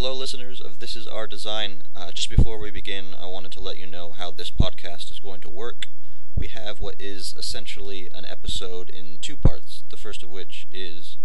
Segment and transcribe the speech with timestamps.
[0.00, 1.82] Hello, listeners of This Is Our Design.
[1.96, 5.18] Uh, just before we begin, I wanted to let you know how this podcast is
[5.18, 5.88] going to work.
[6.36, 11.16] We have what is essentially an episode in two parts, the first of which is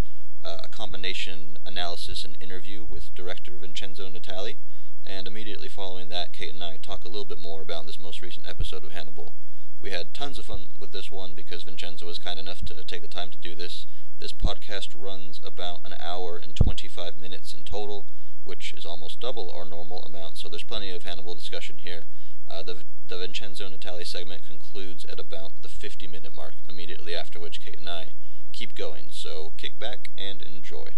[0.43, 4.55] uh, a combination analysis and interview with director Vincenzo Natali,
[5.05, 8.23] and immediately following that, Kate and I talk a little bit more about this most
[8.23, 9.35] recent episode of Hannibal.
[9.79, 13.03] We had tons of fun with this one because Vincenzo was kind enough to take
[13.03, 13.85] the time to do this.
[14.17, 18.07] This podcast runs about an hour and 25 minutes in total,
[18.43, 22.03] which is almost double our normal amount, so there's plenty of Hannibal discussion here.
[22.49, 27.39] Uh, the, the Vincenzo Natali segment concludes at about the 50 minute mark, immediately after
[27.39, 28.09] which Kate and I
[28.51, 30.91] keep going, so kick back and enjoy.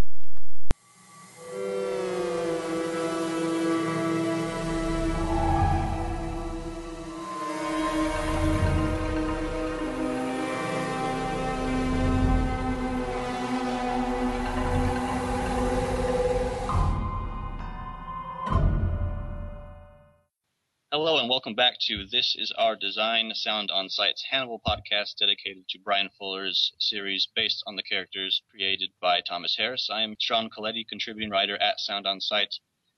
[20.97, 25.67] Hello and welcome back to This Is Our Design Sound on Sight's Hannibal podcast dedicated
[25.67, 29.89] to Bryan Fuller's series based on the characters created by Thomas Harris.
[29.91, 32.55] I am Sean Colletti, contributing writer at Sound on Sight,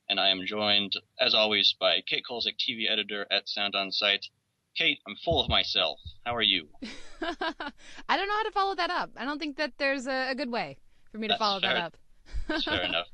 [0.08, 4.28] and I am joined, as always, by Kate Kulzick, TV editor at Sound on Sight.
[4.78, 6.00] Kate, I'm full of myself.
[6.24, 6.70] How are you?
[6.84, 9.10] I don't know how to follow that up.
[9.18, 10.78] I don't think that there's a, a good way
[11.12, 11.74] for me to follow fair.
[11.74, 11.98] that up.
[12.48, 13.08] That's fair enough.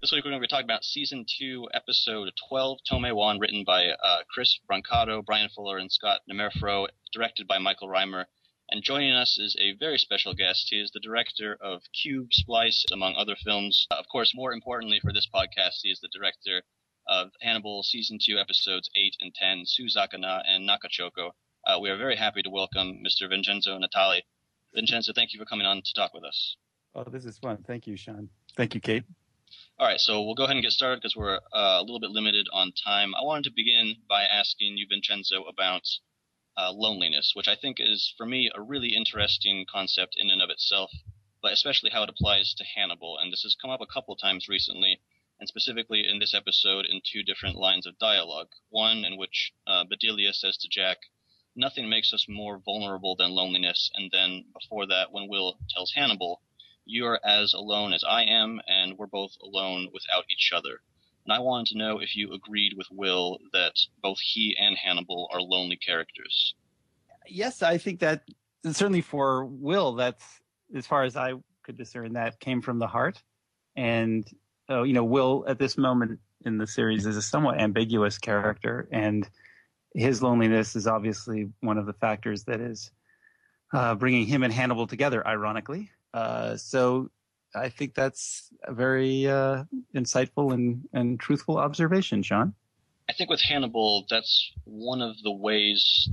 [0.00, 3.86] This week we're going to be talking about season two, episode 12, Tome-wan, written by
[3.88, 8.28] uh, Chris Brancato, Bryan Fuller, and Scott Nimerfro, directed by Michael Rymer.
[8.70, 10.68] And joining us is a very special guest.
[10.70, 13.88] He is the director of Cube Splice, among other films.
[13.90, 16.62] Of course, more importantly for this podcast, he is the director
[17.08, 21.32] of Hannibal season two, episodes 8 and 10, Suzakana and Nakachoko.
[21.66, 23.28] Uh, we are very happy to welcome Mr.
[23.28, 24.20] Vincenzo Natali.
[24.72, 26.56] Vincenzo, thank you for coming on to talk with us.
[26.94, 27.64] Oh, this is fun.
[27.66, 28.28] Thank you, Sean.
[28.56, 29.02] Thank you, Kate.
[29.80, 32.10] All right, so we'll go ahead and get started because we're uh, a little bit
[32.10, 33.14] limited on time.
[33.14, 35.86] I wanted to begin by asking you, Vincenzo, about
[36.56, 40.50] uh, loneliness, which I think is, for me, a really interesting concept in and of
[40.50, 40.90] itself,
[41.40, 43.18] but especially how it applies to Hannibal.
[43.18, 45.00] And this has come up a couple times recently,
[45.38, 48.48] and specifically in this episode in two different lines of dialogue.
[48.70, 50.98] One in which uh, Bedelia says to Jack,
[51.54, 53.92] Nothing makes us more vulnerable than loneliness.
[53.94, 56.42] And then before that, when Will tells Hannibal,
[56.88, 60.80] you're as alone as I am, and we're both alone without each other.
[61.24, 65.28] And I wanted to know if you agreed with Will that both he and Hannibal
[65.32, 66.54] are lonely characters.
[67.26, 68.22] Yes, I think that
[68.64, 70.24] certainly for Will, that's
[70.74, 73.22] as far as I could discern, that came from the heart.
[73.76, 74.26] And,
[74.70, 78.88] uh, you know, Will at this moment in the series is a somewhat ambiguous character,
[78.90, 79.28] and
[79.94, 82.90] his loneliness is obviously one of the factors that is
[83.74, 85.90] uh, bringing him and Hannibal together, ironically.
[86.14, 87.10] Uh, so
[87.54, 89.64] I think that's a very uh,
[89.94, 92.54] insightful and, and truthful observation, Sean.
[93.08, 96.10] I think with Hannibal, that's one of the ways,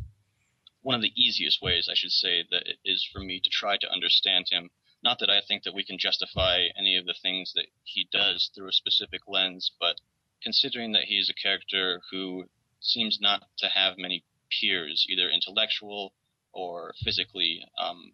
[0.82, 3.92] one of the easiest ways, I should say, that is for me to try to
[3.92, 4.70] understand him.
[5.04, 8.50] Not that I think that we can justify any of the things that he does
[8.56, 10.00] through a specific lens, but
[10.42, 12.46] considering that he is a character who
[12.80, 16.14] seems not to have many peers, either intellectual
[16.54, 18.14] or physically, um,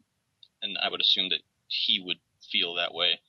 [0.61, 2.19] and I would assume that he would
[2.51, 3.19] feel that way.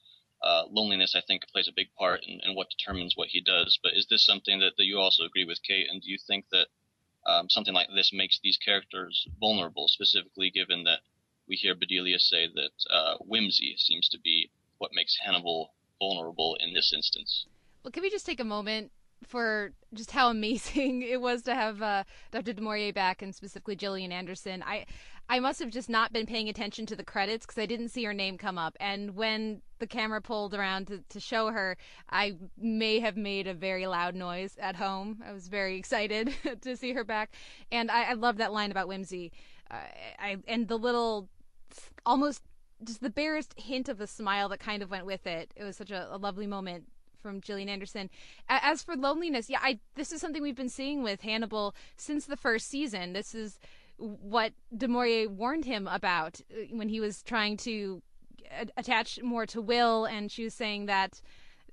[0.42, 3.78] Uh, loneliness, I think, plays a big part in, in, what determines what he does.
[3.80, 5.86] But is this something that, that you also agree with, Kate?
[5.88, 6.66] And do you think that
[7.26, 11.00] um, something like this makes these characters vulnerable, specifically given that
[11.48, 16.74] we hear Bedelia say that uh, whimsy seems to be what makes Hannibal vulnerable in
[16.74, 17.46] this instance?
[17.84, 18.90] Well, can we just take a moment
[19.26, 22.52] for just how amazing it was to have uh, Dr.
[22.52, 24.62] Du back, and specifically Gillian Anderson.
[24.62, 24.86] I
[25.28, 28.04] I must have just not been paying attention to the credits because I didn't see
[28.04, 28.76] her name come up.
[28.80, 31.76] And when the camera pulled around to, to show her,
[32.10, 35.22] I may have made a very loud noise at home.
[35.26, 37.34] I was very excited to see her back,
[37.70, 39.32] and I, I love that line about whimsy.
[39.70, 39.76] Uh,
[40.18, 41.28] I and the little
[42.04, 42.42] almost
[42.84, 45.52] just the barest hint of a smile that kind of went with it.
[45.56, 46.84] It was such a, a lovely moment
[47.22, 48.10] from Gillian Anderson.
[48.48, 52.36] As for loneliness, yeah, I this is something we've been seeing with Hannibal since the
[52.36, 53.12] first season.
[53.12, 53.58] This is
[54.02, 58.02] what Du Maurier warned him about uh, when he was trying to
[58.76, 61.20] attach more to Will, and she was saying that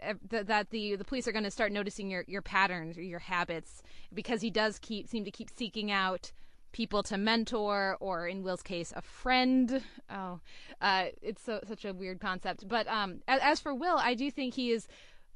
[0.02, 3.20] uh, that the the police are going to start noticing your your patterns or your
[3.20, 3.84] habits
[4.14, 6.32] because he does keep seem to keep seeking out
[6.72, 10.40] people to mentor or in will's case a friend oh
[10.82, 14.30] uh, it's so, such a weird concept but um, as, as for will i do
[14.30, 14.88] think he is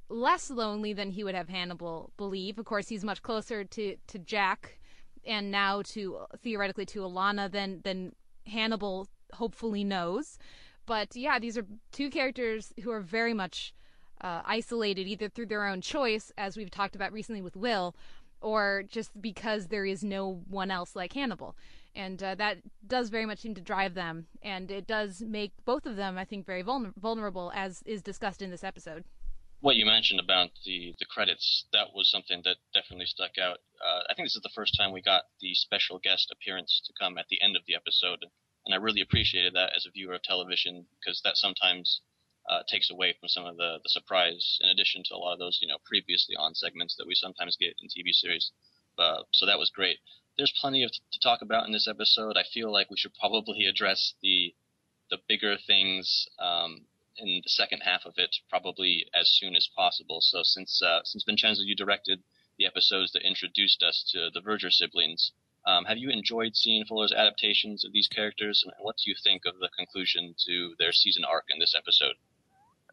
[0.10, 2.60] less lonely than he would have Hannibal believe.
[2.60, 4.80] Of course, he's much closer to, to Jack
[5.26, 8.14] and now to theoretically to Alana than than
[8.48, 10.38] Hannibal hopefully knows.
[10.86, 13.74] But yeah, these are two characters who are very much
[14.22, 17.96] uh, isolated either through their own choice, as we've talked about recently with Will,
[18.42, 21.56] or just because there is no one else like Hannibal.
[21.96, 25.86] And uh, that does very much seem to drive them, and it does make both
[25.86, 29.04] of them, I think, very vulner- vulnerable, as is discussed in this episode.
[29.64, 33.60] What you mentioned about the, the credits, that was something that definitely stuck out.
[33.80, 36.92] Uh, I think this is the first time we got the special guest appearance to
[37.00, 38.26] come at the end of the episode,
[38.66, 42.02] and I really appreciated that as a viewer of television because that sometimes
[42.50, 45.40] uh, takes away from some of the, the surprise in addition to a lot of
[45.40, 48.52] those, you know, previously on segments that we sometimes get in TV series.
[49.00, 50.00] Uh, so that was great.
[50.38, 52.36] There's plenty of t- to talk about in this episode.
[52.36, 54.54] I feel like we should probably address the
[55.10, 56.88] the bigger things um,
[57.18, 60.20] in the second half of it probably as soon as possible.
[60.22, 62.24] So since uh, since Vincenzo, you directed
[62.58, 65.32] the episodes that introduced us to the Verger siblings,
[65.66, 69.44] um, have you enjoyed seeing Fuller's adaptations of these characters, and what do you think
[69.46, 72.16] of the conclusion to their season arc in this episode?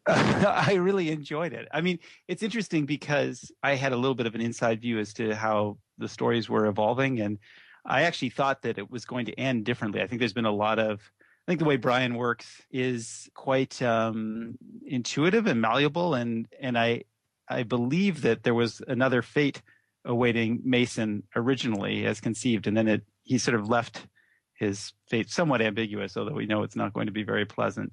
[0.07, 1.67] I really enjoyed it.
[1.71, 5.13] I mean, it's interesting because I had a little bit of an inside view as
[5.15, 7.37] to how the stories were evolving, and
[7.85, 10.01] I actually thought that it was going to end differently.
[10.01, 11.01] I think there's been a lot of
[11.47, 17.03] I think the way Bryan works is quite um, intuitive and malleable, and and I
[17.49, 19.61] I believe that there was another fate
[20.05, 24.07] awaiting Mason originally as conceived, and then it he sort of left
[24.55, 27.91] his fate somewhat ambiguous, although we know it's not going to be very pleasant.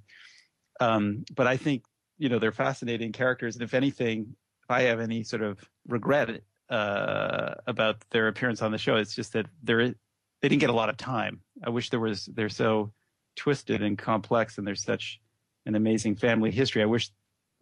[0.80, 1.84] Um, but I think
[2.18, 6.42] you know they're fascinating characters, and if anything, if I have any sort of regret
[6.68, 9.94] uh, about their appearance on the show, it's just that they're
[10.42, 11.40] they didn't get a lot of time.
[11.64, 12.92] I wish there was they're so
[13.38, 15.20] twisted and complex, and there's such
[15.64, 16.82] an amazing family history.
[16.82, 17.10] I wish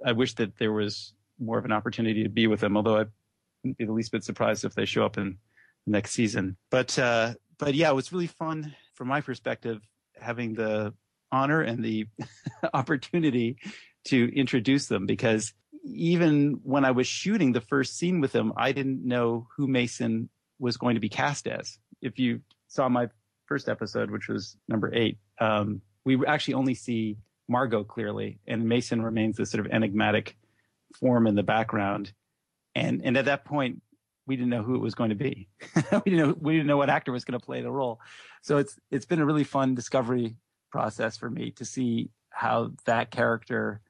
[0.05, 2.76] I wish that there was more of an opportunity to be with them.
[2.76, 3.05] Although I
[3.62, 5.38] wouldn't be the least bit surprised if they show up in
[5.87, 6.56] the next season.
[6.70, 9.81] But uh, but yeah, it was really fun from my perspective
[10.19, 10.94] having the
[11.31, 12.06] honor and the
[12.75, 13.58] opportunity
[14.05, 15.52] to introduce them because
[15.84, 20.28] even when I was shooting the first scene with them, I didn't know who Mason
[20.58, 21.78] was going to be cast as.
[22.00, 23.08] If you saw my
[23.46, 27.16] first episode, which was number eight, um, we actually only see
[27.48, 30.37] Margot clearly, and Mason remains this sort of enigmatic
[30.94, 32.12] form in the background.
[32.75, 33.82] And and at that point,
[34.26, 35.48] we didn't know who it was going to be.
[35.75, 38.00] we didn't know we didn't know what actor was going to play the role.
[38.43, 40.37] So it's it's been a really fun discovery
[40.70, 43.81] process for me to see how that character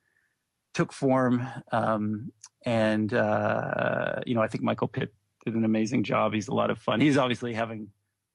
[0.73, 1.47] took form.
[1.73, 2.33] Um,
[2.65, 5.13] and, uh, you know, I think Michael Pitt
[5.45, 6.35] did an amazing job.
[6.35, 7.01] He's a lot of fun.
[7.01, 7.89] He's obviously having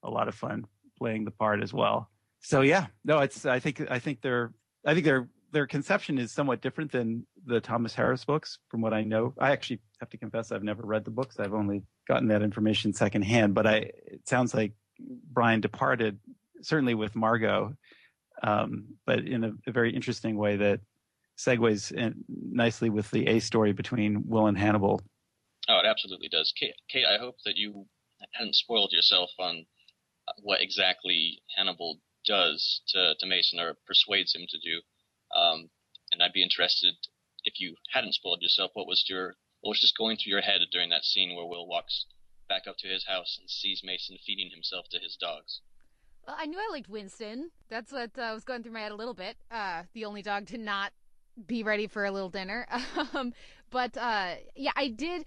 [0.03, 0.65] a lot of fun
[1.01, 2.12] playing the part as well.
[2.42, 4.53] So yeah, no, it's, I think, I think their,
[4.86, 8.94] I think their, their conception is somewhat different than the Thomas Harris books from what
[8.94, 9.33] I know.
[9.39, 11.39] I actually have to confess I've never read the books.
[11.39, 13.75] I've only gotten that information secondhand, but I,
[14.06, 14.74] it sounds like
[15.33, 16.19] Bryan departed
[16.62, 17.75] certainly with Margot,
[18.44, 20.80] um, but in a, a, very interesting way that
[21.38, 21.92] segues
[22.30, 25.01] nicely with the A story between Will and Hannibal.
[25.68, 26.53] Oh, it absolutely does.
[26.59, 27.88] Kate, Kate, I hope that you
[28.33, 29.65] hadn't spoiled yourself on
[30.41, 34.81] what exactly Hannibal does to, to Mason or persuades him to do.
[35.35, 35.69] Um,
[36.12, 36.95] and I'd be interested
[37.44, 38.71] if you hadn't spoiled yourself.
[38.73, 41.68] What was your what was just going through your head during that scene where Will
[41.68, 42.06] walks
[42.50, 45.62] back up to his house and sees Mason feeding himself to his dogs?
[46.25, 47.51] Well, I knew I liked Winston.
[47.69, 49.38] That's what uh, was going through my head a little bit.
[49.50, 50.91] Uh, the only dog to not
[51.47, 52.67] be ready for a little dinner.
[53.13, 53.33] Um,
[53.71, 55.25] but uh, yeah, I did.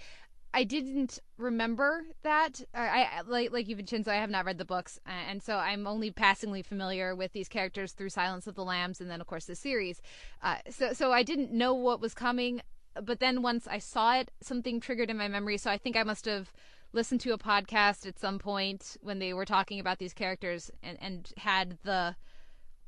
[0.57, 2.61] I didn't remember that.
[2.73, 4.13] I, I like like you, Vincenzo.
[4.13, 7.91] I have not read the books, and so I'm only passingly familiar with these characters
[7.91, 10.01] through Silence of the Lambs, and then of course the series.
[10.43, 12.63] Uh, so so I didn't know what was coming,
[13.03, 15.59] but then once I saw it, something triggered in my memory.
[15.59, 16.53] So I think I must have
[16.93, 20.97] listened to a podcast at some point when they were talking about these characters and
[21.01, 22.15] and had the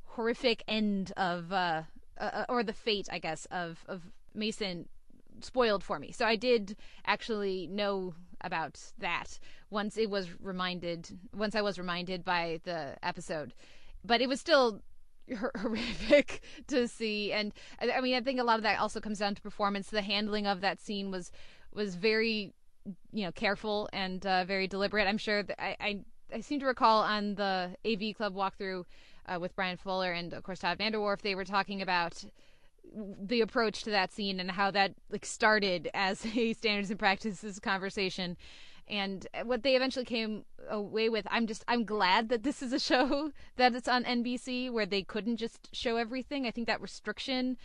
[0.03, 1.81] horrific end of uh,
[2.17, 4.03] uh, or the fate, I guess, of of
[4.33, 4.87] Mason
[5.41, 6.11] spoiled for me.
[6.11, 6.75] So I did
[7.05, 9.39] actually know about that
[9.69, 13.53] once it was reminded once I was reminded by the episode.
[14.03, 14.81] But it was still
[15.57, 17.51] horrific to see and
[17.81, 19.89] I mean I think a lot of that also comes down to performance.
[19.89, 21.31] The handling of that scene was
[21.73, 22.53] was very
[23.11, 25.07] you know careful and uh, very deliberate.
[25.07, 25.99] I'm sure that I, I
[26.33, 28.85] I seem to recall on the AV Club walkthrough
[29.27, 32.23] uh, with Bryan Fuller and of course Todd VanDerWerff, they were talking about
[32.93, 37.59] the approach to that scene and how that like started as a standards and practices
[37.59, 38.37] conversation.
[38.89, 42.79] And what they eventually came away with i'm just i'm glad that this is a
[42.91, 46.45] show that it's on nbc where they couldn't just show everything.
[46.45, 47.57] I think that restriction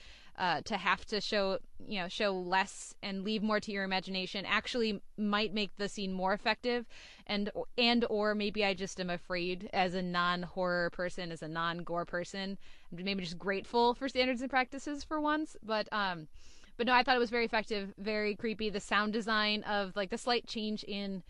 [0.43, 1.57] uh, to have to show
[1.87, 6.13] you know show less and leave more to your imagination actually might make the scene
[6.13, 6.85] more effective
[7.29, 11.49] and and or maybe I just am afraid as a non horror person as a
[11.49, 12.59] non gore person
[12.91, 16.27] maybe just grateful for standards and practices for once but um
[16.79, 18.71] but no, I thought it was very effective, very creepy.
[18.71, 21.23] The sound design of like the slight change in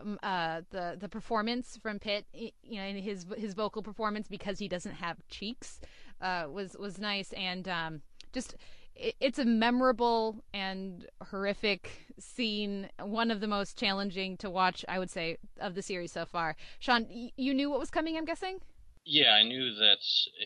[0.00, 4.58] um, uh, the the performance from Pitt, you know, in his his vocal performance because
[4.58, 5.80] he doesn't have cheeks,
[6.20, 8.56] uh, was was nice and um, just
[8.94, 12.88] it's a memorable and horrific scene.
[13.00, 16.56] One of the most challenging to watch, I would say, of the series so far.
[16.78, 18.60] Sean, you knew what was coming, I'm guessing.
[19.04, 19.98] Yeah, I knew that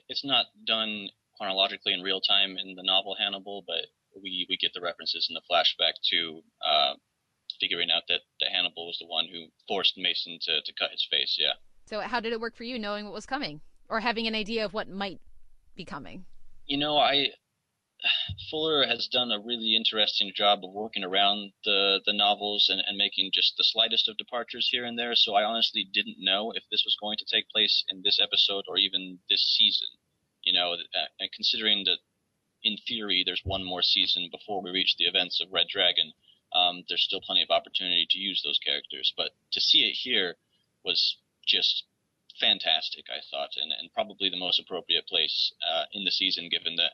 [0.09, 3.87] it's not done chronologically in real time in the novel Hannibal, but
[4.23, 6.95] we, we get the references in the flashback to uh,
[7.61, 11.07] figuring out that, that Hannibal was the one who forced Mason to, to cut his
[11.11, 11.37] face.
[11.39, 11.55] Yeah.
[11.85, 14.65] So how did it work for you, knowing what was coming, or having an idea
[14.65, 15.21] of what might
[15.75, 16.25] be coming?
[16.67, 17.29] You know, I
[18.51, 22.97] Fuller has done a really interesting job of working around the the novels and, and
[22.97, 25.15] making just the slightest of departures here and there.
[25.15, 28.65] So I honestly didn't know if this was going to take place in this episode
[28.69, 29.89] or even this season.
[30.43, 31.99] You know, uh, and considering that
[32.63, 36.13] in theory there's one more season before we reach the events of Red Dragon,
[36.53, 39.13] um, there's still plenty of opportunity to use those characters.
[39.17, 40.37] But to see it here
[40.85, 41.85] was just
[42.41, 46.77] fantastic, I thought, and, and probably the most appropriate place uh, in the season, given
[46.77, 46.93] that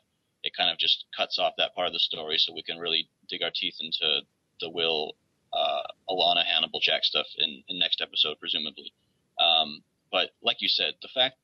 [0.53, 3.09] it kind of just cuts off that part of the story, so we can really
[3.29, 4.21] dig our teeth into
[4.61, 5.13] the Will,
[5.53, 8.93] uh, Alana, Hannibal, Jack stuff in, in next episode, presumably.
[9.41, 11.37] Um, but like you said, the fact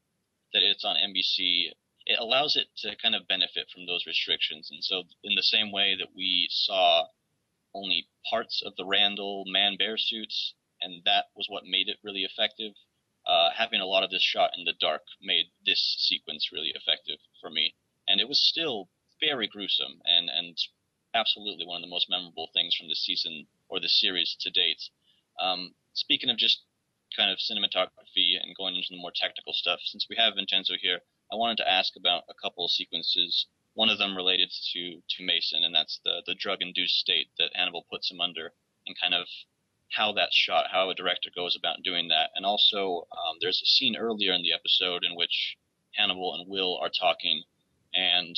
[0.53, 1.73] that it's on NBC
[2.09, 4.71] it allows it to kind of benefit from those restrictions.
[4.71, 7.07] And so, in the same way that we saw
[7.75, 12.25] only parts of the Randall man bear suits, and that was what made it really
[12.25, 12.73] effective,
[13.27, 17.19] uh, having a lot of this shot in the dark made this sequence really effective
[17.43, 17.75] for me.
[18.09, 18.89] And it was still
[19.21, 20.57] very gruesome and, and
[21.15, 24.83] absolutely one of the most memorable things from this season or this series to date.
[25.41, 26.63] Um, speaking of just
[27.17, 31.01] kind of cinematography and going into the more technical stuff, since we have Vincenzo here,
[31.33, 33.47] I wanted to ask about a couple of sequences.
[33.75, 37.55] One of them related to to Mason, and that's the the drug induced state that
[37.55, 38.53] Hannibal puts him under,
[38.87, 39.29] and kind of
[39.91, 43.67] how that's shot, how a director goes about doing that, and also um, there's a
[43.67, 45.57] scene earlier in the episode in which
[45.95, 47.45] Hannibal and Will are talking,
[47.95, 48.37] and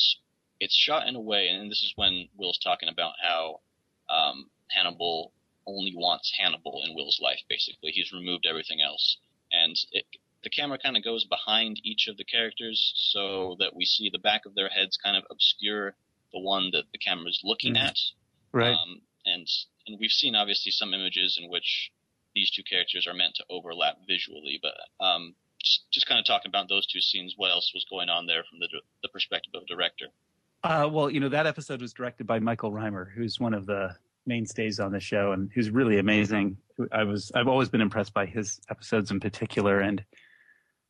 [0.61, 3.61] it's shot in a way, and this is when Will's talking about how
[4.09, 5.33] um, Hannibal
[5.67, 7.41] only wants Hannibal in Will's life.
[7.49, 9.17] Basically, he's removed everything else,
[9.51, 10.05] and it
[10.43, 14.19] the camera kind of goes behind each of the characters so that we see the
[14.19, 15.95] back of their heads kind of obscure
[16.33, 17.87] the one that the camera is looking mm-hmm.
[17.87, 17.99] at.
[18.53, 18.73] Right.
[18.73, 19.47] Um, and
[19.87, 21.91] and we've seen obviously some images in which
[22.35, 24.75] these two characters are meant to overlap visually, but
[25.05, 27.35] um, just, just kind of talking about those two scenes.
[27.37, 28.69] What else was going on there from the
[29.03, 30.07] the perspective of a director?
[30.63, 33.97] Uh, well, you know that episode was directed by Michael Rymer, who's one of the
[34.27, 36.59] mainstays on the show and who's really amazing.
[36.93, 40.05] I was I've always been impressed by his episodes in particular, and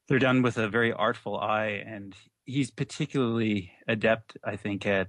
[0.09, 5.09] they're done with a very artful eye, and he's particularly adept, I think, at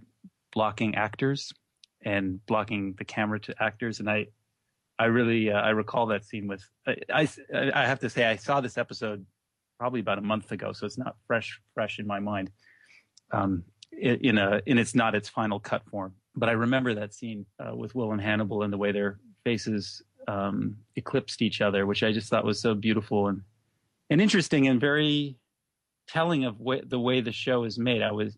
[0.54, 1.52] blocking actors
[2.04, 4.00] and blocking the camera to actors.
[4.00, 4.28] And I,
[5.00, 6.64] I really, uh, I recall that scene with.
[6.88, 7.28] I, I,
[7.74, 9.26] I have to say, I saw this episode
[9.80, 12.52] probably about a month ago, so it's not fresh, fresh in my mind.
[13.32, 13.64] Um,
[14.02, 17.76] in a, in it's not its final cut form, but I remember that scene uh,
[17.76, 22.12] with Will and Hannibal and the way their faces um, eclipsed each other, which I
[22.12, 23.42] just thought was so beautiful and
[24.10, 25.38] and interesting and very
[26.08, 28.02] telling of way, the way the show is made.
[28.02, 28.38] I was,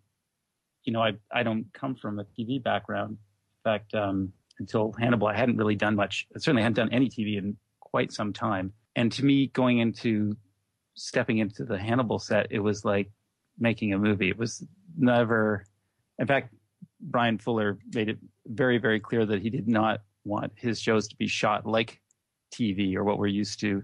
[0.83, 3.11] you know, I I don't come from a TV background.
[3.11, 6.27] In fact, um, until Hannibal, I hadn't really done much.
[6.35, 8.73] I certainly hadn't done any TV in quite some time.
[8.95, 10.37] And to me, going into
[10.95, 13.09] stepping into the Hannibal set, it was like
[13.59, 14.29] making a movie.
[14.29, 14.63] It was
[14.97, 15.65] never,
[16.19, 16.53] in fact,
[16.99, 21.15] Bryan Fuller made it very, very clear that he did not want his shows to
[21.15, 21.99] be shot like
[22.53, 23.83] TV or what we're used to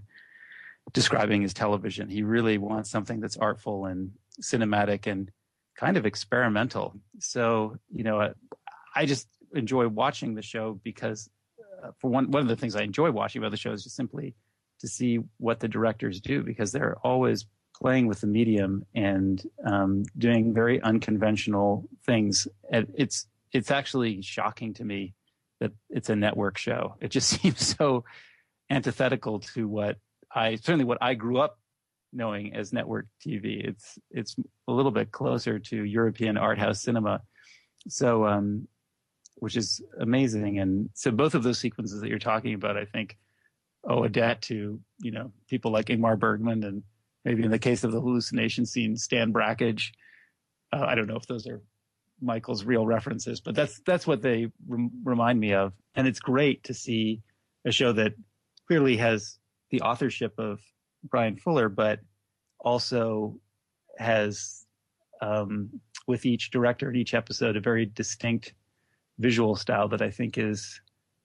[0.94, 2.10] describing as television.
[2.10, 4.12] He really wants something that's artful and
[4.42, 5.30] cinematic and
[5.78, 6.96] kind of experimental.
[7.20, 8.34] So, you know,
[8.96, 11.30] I just enjoy watching the show because,
[11.84, 13.96] uh, for one, one of the things I enjoy watching about the show is just
[13.96, 14.36] simply
[14.80, 17.46] to see what the directors do because they're always
[17.82, 22.48] playing with the medium and um, doing very unconventional things.
[22.72, 25.14] And it's it's actually shocking to me
[25.60, 26.96] that it's a network show.
[27.02, 28.04] It just seems so
[28.70, 29.98] antithetical to what
[30.34, 31.58] I certainly what I grew up
[32.12, 33.66] knowing as network TV.
[33.66, 34.36] It's it's
[34.68, 37.22] a little bit closer to European art house cinema,
[37.88, 38.68] so um,
[39.36, 40.60] which is amazing.
[40.60, 43.18] And so both of those sequences that you're talking about, I think,
[43.84, 46.84] owe a debt to you know people like Ingmar Bergman and
[47.26, 49.92] maybe in the case of the hallucination scene, Stan Brakhage.
[50.72, 51.62] Uh, I don't know if those are
[52.22, 54.52] Michael's real references, but that's that's what they
[55.04, 55.74] remind me of.
[55.96, 57.22] And it's great to see
[57.66, 58.14] a show that
[58.68, 59.38] clearly has
[59.72, 60.60] the authorship of
[61.04, 62.00] Bryan Fuller, but
[62.60, 63.40] also
[63.98, 64.66] has
[65.22, 65.70] um,
[66.08, 68.54] with each director in each episode a very distinct
[69.18, 70.82] visual style that I think is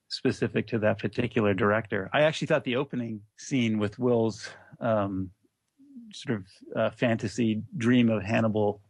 [0.09, 2.11] specific to that particular director.
[2.13, 4.49] I actually thought the opening scene with Will's
[4.81, 5.31] um,
[6.13, 6.47] sort of
[6.77, 8.81] uh, fantasy dream of Hannibal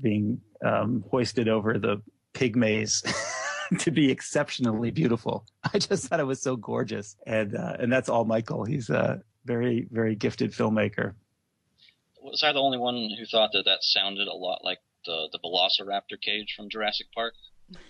[0.00, 2.02] being um, hoisted over the
[2.32, 3.02] pig maze
[3.78, 5.46] to be exceptionally beautiful.
[5.74, 8.64] I just thought it was so gorgeous, and uh, and that's all Michael.
[8.64, 11.14] He's a very very gifted filmmaker.
[12.20, 15.38] Was I the only one who thought that that sounded a lot like the the
[15.38, 17.34] Velociraptor cage from Jurassic Park?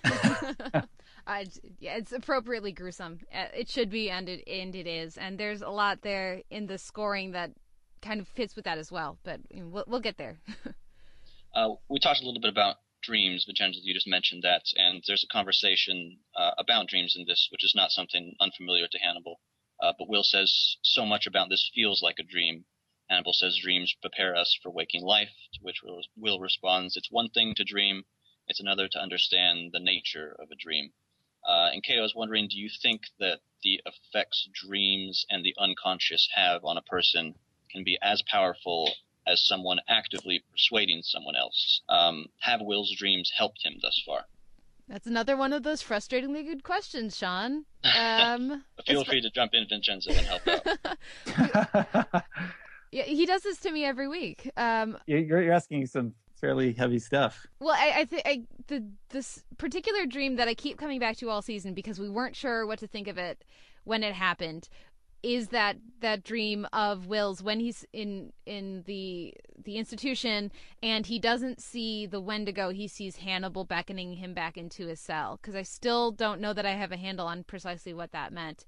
[1.27, 1.45] Uh,
[1.81, 3.19] yeah, it's appropriately gruesome.
[3.35, 5.17] Uh, it should be, and it and it is.
[5.17, 7.51] And there's a lot there in the scoring that
[8.07, 9.19] kind of fits with that as well.
[9.25, 10.39] But you know, we'll, we'll get there.
[11.55, 13.81] uh, we talked a little bit about dreams, Vincenzo.
[13.83, 17.75] You just mentioned that, and there's a conversation uh, about dreams in this, which is
[17.75, 19.41] not something unfamiliar to Hannibal.
[19.83, 22.65] Uh, but Will says so much about this feels like a dream.
[23.11, 25.83] Hannibal says dreams prepare us for waking life, to which
[26.17, 28.05] Will, responds, "It's one thing to dream."
[28.49, 30.93] It's another to understand the nature of a dream.
[31.47, 35.55] Uh, and Kate, I was wondering, do you think that the effects dreams and the
[35.59, 37.35] unconscious have on a person
[37.71, 38.91] can be as powerful
[39.27, 41.83] as someone actively persuading someone else?
[41.89, 44.25] Um, have Will's dreams helped him thus far?
[44.89, 47.65] That's another one of those frustratingly good questions, Sean.
[47.83, 52.25] Um, Feel free to jump in, Vincenzo, and help out.
[52.93, 54.49] yeah, he does this to me every week.
[54.57, 57.47] Um, you're, you're asking some fairly heavy stuff.
[57.59, 61.43] Well, I, I think the this particular dream that I keep coming back to all
[61.43, 63.45] season because we weren't sure what to think of it
[63.85, 64.69] when it happened
[65.27, 70.53] is that that dream of Will's when he's in in the the institution
[70.85, 75.37] and he doesn't see the Wendigo, he sees Hannibal beckoning him back into his cell.
[75.43, 78.65] Because I still don't know that I have a handle on precisely what that meant.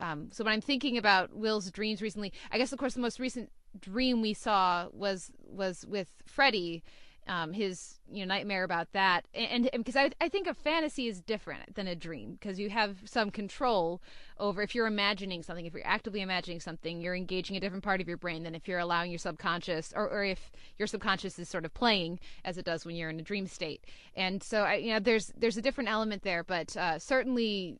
[0.00, 3.20] Um, so when I'm thinking about Will's dreams recently, I guess of course the most
[3.20, 6.82] recent dream we saw was was with Freddy
[7.28, 9.26] um, his you know nightmare about that.
[9.34, 12.96] And because I, I think a fantasy is different than a dream because you have
[13.04, 14.02] some control
[14.38, 18.00] over if you're imagining something if you're actively imagining something you're engaging a different part
[18.00, 21.48] of your brain than if you're allowing your subconscious or, or if your subconscious is
[21.48, 23.84] sort of playing as it does when you're in a dream state.
[24.16, 27.78] And so I, you know there's there's a different element there but uh, certainly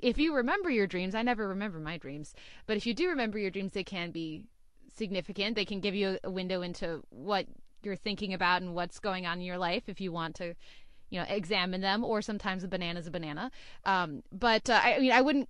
[0.00, 2.34] if you remember your dreams i never remember my dreams
[2.66, 4.46] but if you do remember your dreams they can be
[4.96, 5.56] significant.
[5.56, 7.46] They can give you a window into what
[7.82, 10.54] you're thinking about and what's going on in your life if you want to
[11.10, 13.50] you know examine them or sometimes a banana is a banana.
[13.84, 15.48] Um, but uh, I, I mean i wouldn't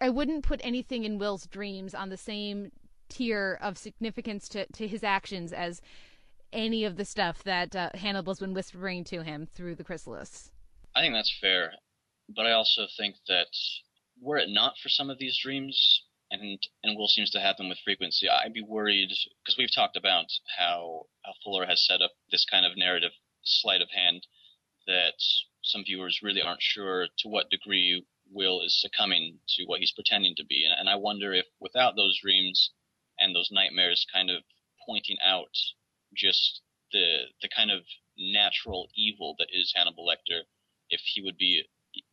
[0.00, 2.72] i wouldn't put anything in will's dreams on the same
[3.08, 5.80] tier of significance to, to his actions as
[6.52, 10.50] any of the stuff that uh, hannibal's been whispering to him through the chrysalis.
[10.94, 11.72] I think that's fair
[12.34, 13.46] but i also think that
[14.20, 17.68] were it not for some of these dreams and and Will seems to have them
[17.68, 18.28] with frequency.
[18.28, 19.10] I'd be worried
[19.42, 20.26] because we've talked about
[20.58, 23.12] how, how Fuller has set up this kind of narrative
[23.42, 24.26] sleight of hand
[24.86, 25.14] that
[25.62, 30.34] some viewers really aren't sure to what degree Will is succumbing to what he's pretending
[30.36, 32.70] to be, and, and I wonder if without those dreams
[33.18, 34.42] and those nightmares kind of
[34.86, 35.56] pointing out
[36.14, 36.62] just
[36.92, 37.82] the the kind of
[38.18, 40.40] natural evil that is Hannibal Lecter,
[40.90, 41.64] if he would be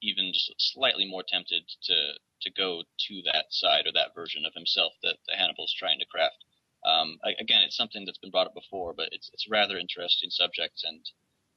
[0.02, 1.96] even just slightly more tempted to
[2.42, 6.06] to go to that side or that version of himself that, that Hannibal's trying to
[6.06, 6.44] craft.
[6.86, 10.84] Um, again, it's something that's been brought up before, but it's it's rather interesting subject,
[10.84, 11.00] and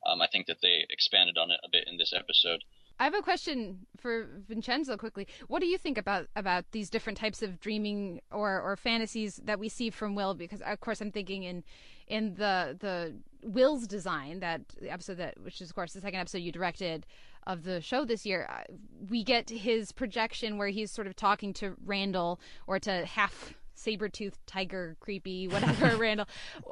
[0.07, 2.62] um, I think that they expanded on it a bit in this episode.
[2.99, 5.27] I have a question for Vincenzo quickly.
[5.49, 9.59] What do you think about about these different types of dreaming or or fantasies that
[9.59, 10.35] we see from Will?
[10.35, 11.65] Because of course I'm thinking in
[12.07, 16.21] in the the Will's design that the episode that which is of course the second
[16.21, 17.05] episode you directed
[17.46, 18.72] of the show this year, uh,
[19.09, 24.38] we get his projection where he's sort of talking to Randall or to half saber-toothed
[24.46, 26.26] tiger, creepy, whatever Randall.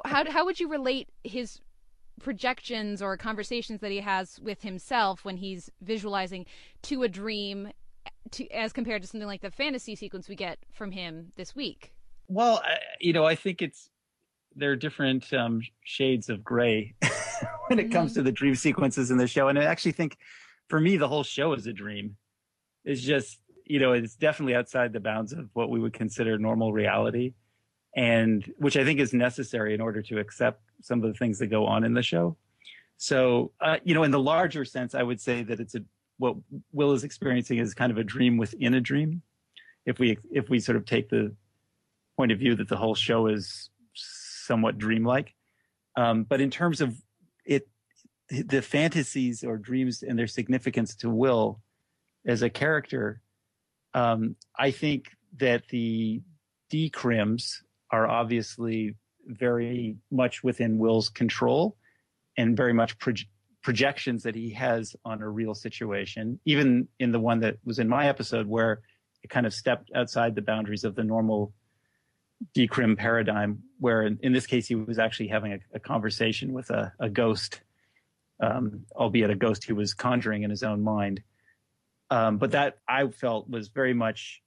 [0.05, 1.61] How how would you relate his
[2.21, 6.45] projections or conversations that he has with himself when he's visualizing
[6.81, 7.69] to a dream
[8.31, 11.93] to as compared to something like the fantasy sequence we get from him this week?
[12.27, 13.89] Well, I, you know, I think it's
[14.55, 16.95] there are different um, shades of gray
[17.67, 17.91] when it mm-hmm.
[17.91, 20.17] comes to the dream sequences in the show, and I actually think
[20.67, 22.17] for me, the whole show is a dream.
[22.83, 26.73] It's just, you know, it's definitely outside the bounds of what we would consider normal
[26.73, 27.33] reality.
[27.95, 31.47] And which I think is necessary in order to accept some of the things that
[31.47, 32.35] go on in the show.
[32.97, 35.81] So, uh, you know, in the larger sense, I would say that it's a,
[36.17, 36.35] what
[36.73, 39.21] Will is experiencing is kind of a dream within a dream.
[39.85, 41.33] If we, if we sort of take the
[42.17, 45.33] point of view that the whole show is somewhat dreamlike.
[45.95, 46.95] Um, but in terms of
[47.45, 47.67] it
[48.29, 51.61] the fantasies or dreams and their significance to Will
[52.25, 53.21] as a character,
[53.93, 55.05] um, I think
[55.37, 56.21] that the
[56.71, 57.57] decrims
[57.91, 58.95] are obviously
[59.27, 61.77] very much within Will's control
[62.37, 63.13] and very much pro-
[63.63, 67.89] projections that he has on a real situation, even in the one that was in
[67.89, 68.81] my episode where
[69.23, 71.53] it kind of stepped outside the boundaries of the normal
[72.55, 76.69] decrim paradigm, where in, in this case he was actually having a, a conversation with
[76.69, 77.61] a, a ghost,
[78.39, 81.21] um, albeit a ghost he was conjuring in his own mind.
[82.09, 84.41] Um, but that I felt was very much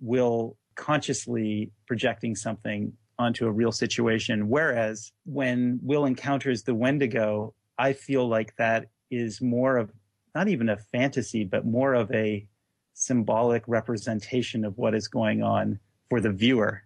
[0.00, 4.48] Will consciously projecting something onto a real situation.
[4.48, 9.90] Whereas when Will encounters the Wendigo, I feel like that is more of
[10.34, 12.46] not even a fantasy, but more of a
[12.94, 16.82] symbolic representation of what is going on for the viewer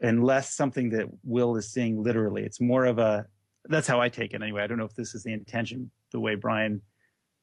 [0.00, 2.42] and less something that Will is seeing literally.
[2.42, 3.26] It's more of a,
[3.64, 4.62] that's how I take it anyway.
[4.62, 6.82] I don't know if this is the intention, the way Bryan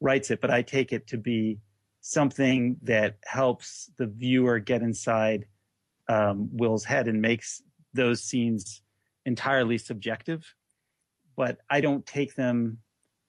[0.02, 1.60] writes it, but I take it to be
[2.02, 5.46] something that helps the viewer get inside
[6.08, 8.82] um, Will's head and makes those scenes
[9.26, 10.54] entirely subjective.
[11.36, 12.78] But I don't take them,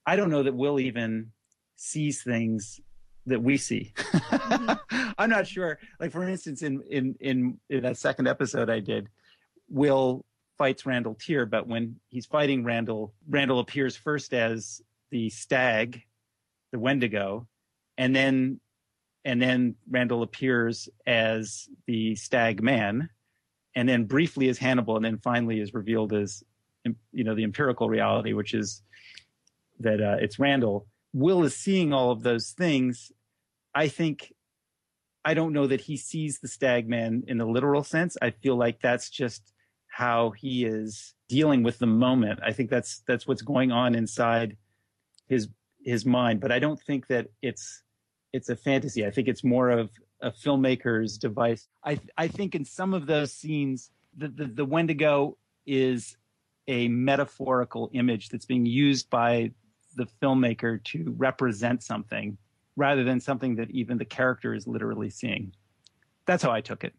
[0.07, 1.33] I don't know that Will even
[1.77, 2.81] sees things
[3.27, 3.92] that we see.
[3.96, 4.72] Mm-hmm.
[5.18, 5.79] I'm not sure.
[5.99, 9.09] Like for instance, in, in in in that second episode I did,
[9.68, 10.25] Will
[10.59, 16.03] fights Randall Tier, but when he's fighting Randall, Randall appears first as the stag,
[16.73, 17.47] the Wendigo,
[17.99, 18.61] and then
[19.25, 23.11] and then Randall appears as the stag man,
[23.75, 26.45] and then briefly as Hannibal, and then finally is revealed as
[27.12, 28.83] you know the empirical reality, which is
[29.81, 30.87] that uh, it's Randall.
[31.12, 33.11] Will is seeing all of those things.
[33.75, 34.33] I think
[35.25, 38.16] I don't know that he sees the stag man in the literal sense.
[38.23, 39.53] I feel like that's just
[39.88, 42.40] how he is dealing with the moment.
[42.45, 44.57] I think that's that's what's going on inside
[45.26, 45.48] his
[45.84, 46.40] his mind.
[46.40, 47.82] But I don't think that it's
[48.32, 49.06] it's a fantasy.
[49.06, 51.68] I think it's more of a filmmaker's device.
[51.84, 55.36] I I think in some of those scenes, the the, the Wendigo
[55.66, 56.16] is
[56.68, 59.52] a metaphorical image that's being used by
[59.96, 62.36] the filmmaker to represent something
[62.76, 65.52] rather than something that even the character is literally seeing.
[66.26, 66.92] That's how I took it.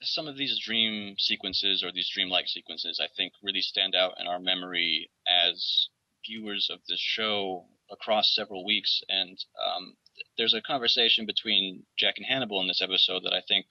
[0.00, 4.28] Some of these dream sequences or these dreamlike sequences, I think, really stand out in
[4.28, 5.88] our memory as
[6.28, 9.02] viewers of this show across several weeks.
[9.08, 9.96] And um,
[10.36, 13.66] there's a conversation between Jack and Hannibal in this episode that I think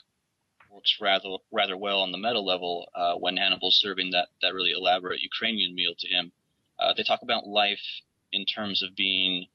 [0.70, 4.72] works rather rather well on the meta level uh, when Hannibal's serving that that really
[4.72, 6.32] elaborate Ukrainian meal to him.
[6.80, 9.48] Uh, they talk about life in terms of being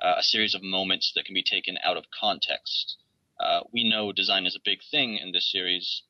[0.00, 2.96] uh, a series of moments that can be taken out of context.
[3.38, 6.02] Uh, we know design is a big thing in this series,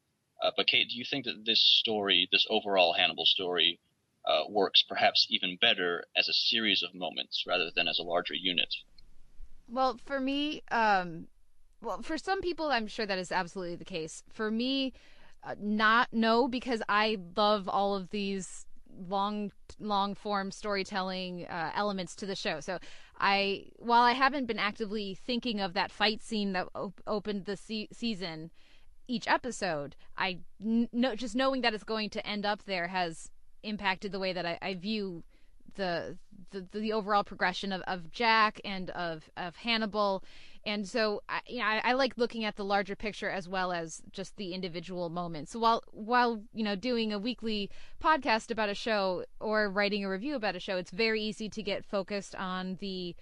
[0.43, 3.81] uh, but Kate, do you think that this story, this overall Hannibal story,
[4.27, 8.35] uh, works perhaps even better as a series of moments rather than as a larger
[8.35, 8.75] unit?
[9.69, 11.29] Well, for me, um,
[11.81, 14.23] well, for some people, I'm sure that is absolutely the case.
[14.31, 14.93] For me,
[15.43, 18.67] uh, not no, because I love all of these
[19.09, 22.61] long long form storytelling uh, elements to the show.
[22.61, 22.79] So
[23.19, 27.57] I while I haven't been actively thinking of that fight scene that op- opened the
[27.57, 28.51] se- season
[29.09, 33.31] each episode, I know just knowing that it's going to end up there has
[33.62, 35.23] impacted the way that I, I view
[35.77, 36.16] the,
[36.51, 40.25] the the overall progression of, of Jack and of of Hannibal
[40.66, 43.73] and so I, you know, I, I, like looking at the larger picture as well
[43.73, 45.53] as just the individual moments.
[45.53, 47.70] So while while you know doing a weekly
[48.03, 51.62] podcast about a show or writing a review about a show, it's very easy to
[51.62, 53.16] get focused on the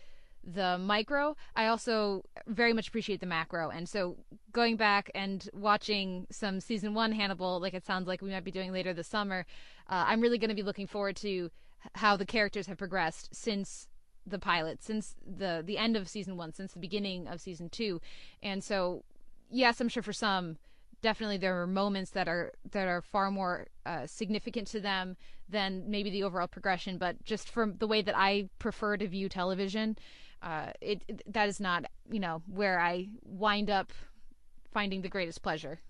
[0.44, 1.36] the micro.
[1.54, 4.16] I also very much appreciate the macro, and so
[4.52, 8.50] going back and watching some season one Hannibal, like it sounds like we might be
[8.50, 9.46] doing later this summer,
[9.88, 11.50] uh, I'm really going to be looking forward to
[11.94, 13.88] how the characters have progressed since
[14.26, 18.00] the pilot since the the end of season one, since the beginning of season two,
[18.42, 19.04] and so
[19.50, 20.58] yes, I'm sure for some,
[21.02, 25.16] definitely there are moments that are that are far more uh, significant to them
[25.48, 26.98] than maybe the overall progression.
[26.98, 29.96] But just from the way that I prefer to view television,
[30.42, 33.92] uh, it, it that is not you know where I wind up
[34.72, 35.80] finding the greatest pleasure.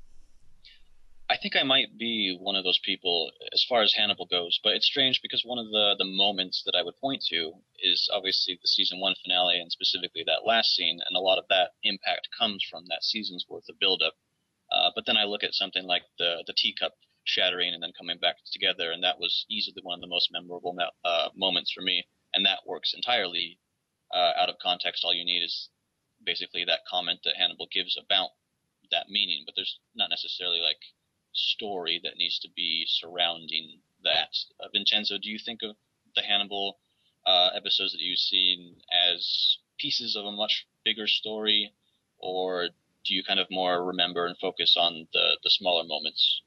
[1.30, 4.72] I think I might be one of those people as far as Hannibal goes, but
[4.72, 8.54] it's strange because one of the, the moments that I would point to is obviously
[8.54, 12.28] the season one finale and specifically that last scene, and a lot of that impact
[12.38, 14.14] comes from that season's worth of buildup.
[14.72, 18.18] Uh, but then I look at something like the the teacup shattering and then coming
[18.18, 22.04] back together, and that was easily one of the most memorable uh, moments for me,
[22.32, 23.58] and that works entirely
[24.12, 25.04] uh, out of context.
[25.04, 25.68] All you need is
[26.24, 28.30] basically that comment that Hannibal gives about
[28.90, 30.80] that meaning, but there's not necessarily like
[31.32, 34.30] story that needs to be surrounding that.
[34.60, 35.76] Uh, Vincenzo, do you think of
[36.14, 36.78] the Hannibal
[37.26, 38.76] uh, episodes that you've seen
[39.12, 41.72] as pieces of a much bigger story,
[42.18, 42.68] or
[43.04, 46.42] do you kind of more remember and focus on the the smaller moments?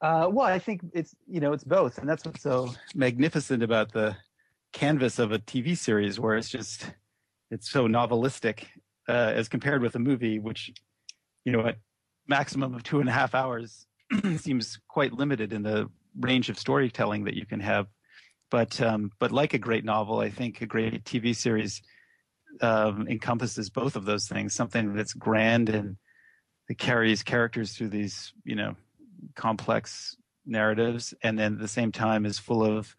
[0.00, 3.92] Uh, well, I think it's you know it's both, and that's what's so magnificent about
[3.92, 4.16] the
[4.74, 6.90] canvas of a TV series, where it's just
[7.50, 8.64] it's so novelistic
[9.08, 10.72] uh, as compared with a movie, which
[11.46, 11.76] you know at
[12.28, 13.86] maximum of two and a half hours
[14.36, 15.88] seems quite limited in the
[16.20, 17.86] range of storytelling that you can have.
[18.50, 21.80] But um, but like a great novel, I think a great TV series
[22.60, 24.54] um, encompasses both of those things.
[24.54, 25.96] Something that's grand and
[26.68, 28.74] that carries characters through these you know
[29.34, 32.94] complex narratives, and then at the same time is full of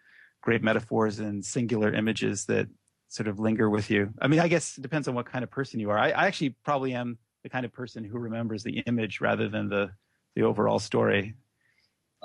[0.45, 2.67] great metaphors and singular images that
[3.07, 4.13] sort of linger with you.
[4.21, 5.97] I mean, I guess it depends on what kind of person you are.
[5.97, 9.67] I, I actually probably am the kind of person who remembers the image rather than
[9.67, 9.91] the
[10.35, 11.33] the overall story.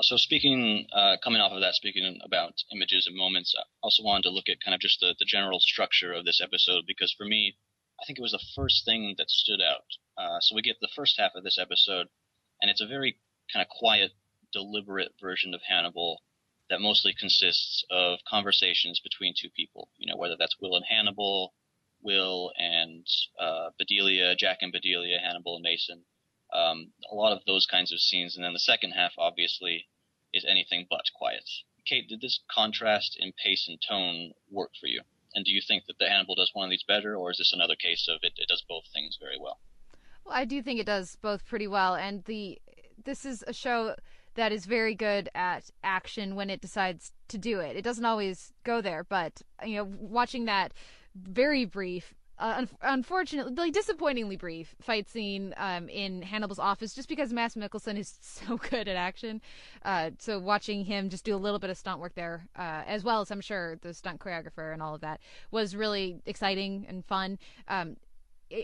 [0.02, 4.24] So speaking, uh, coming off of that, speaking about images and moments, I also wanted
[4.24, 7.24] to look at kind of just the, the general structure of this episode because for
[7.24, 7.56] me,
[8.00, 9.84] I think it was the first thing that stood out.
[10.18, 12.08] Uh, so we get the first half of this episode,
[12.60, 13.18] and it's a very
[13.52, 14.12] kind of quiet,
[14.52, 16.22] deliberate version of Hannibal
[16.70, 19.88] that mostly consists of conversations between two people.
[19.98, 21.52] You know, whether that's Will and Hannibal,
[22.00, 23.06] Will and
[23.38, 26.04] uh, Bedelia, Jack and Bedelia, Hannibal and Mason.
[26.52, 29.88] Um, a lot of those kinds of scenes, and then the second half, obviously,
[30.32, 31.48] is anything but quiet.
[31.86, 35.02] Kate, did this contrast in pace and tone work for you?
[35.34, 37.52] And do you think that the Hannibal does one of these better, or is this
[37.52, 39.60] another case of it, it does both things very well?
[40.24, 42.60] Well, I do think it does both pretty well, and the
[43.02, 43.96] this is a show
[44.34, 47.76] that is very good at action when it decides to do it.
[47.76, 50.72] It doesn't always go there, but you know, watching that
[51.14, 57.32] very brief uh, un- unfortunately, disappointingly brief fight scene um, in Hannibal's office, just because
[57.32, 59.40] Mads Mikkelsen is so good at action.
[59.84, 63.04] Uh, so watching him just do a little bit of stunt work there, uh, as
[63.04, 67.04] well as I'm sure the stunt choreographer and all of that, was really exciting and
[67.04, 67.38] fun.
[67.68, 67.96] Um,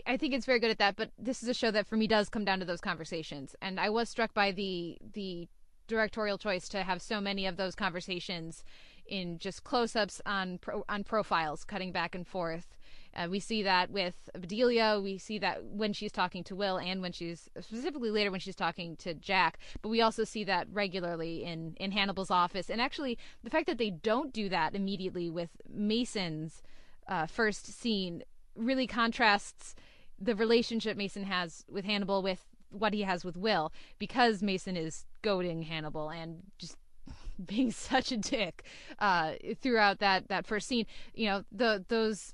[0.05, 2.07] I think it's very good at that, but this is a show that for me
[2.07, 5.47] does come down to those conversations, and I was struck by the the
[5.87, 8.63] directorial choice to have so many of those conversations
[9.07, 12.77] in just close-ups on pro- on profiles, cutting back and forth.
[13.15, 15.01] Uh, we see that with Bedelia.
[15.01, 18.55] We see that when she's talking to Will, and when she's specifically later when she's
[18.55, 19.59] talking to Jack.
[19.81, 22.69] But we also see that regularly in in Hannibal's office.
[22.69, 26.61] And actually, the fact that they don't do that immediately with Mason's
[27.07, 28.23] uh, first scene
[28.55, 29.75] really contrasts
[30.19, 35.05] the relationship Mason has with Hannibal with what he has with Will because Mason is
[35.21, 36.77] goading Hannibal and just
[37.45, 38.63] being such a dick
[38.99, 40.85] uh, throughout that that first scene.
[41.13, 42.33] You know, the those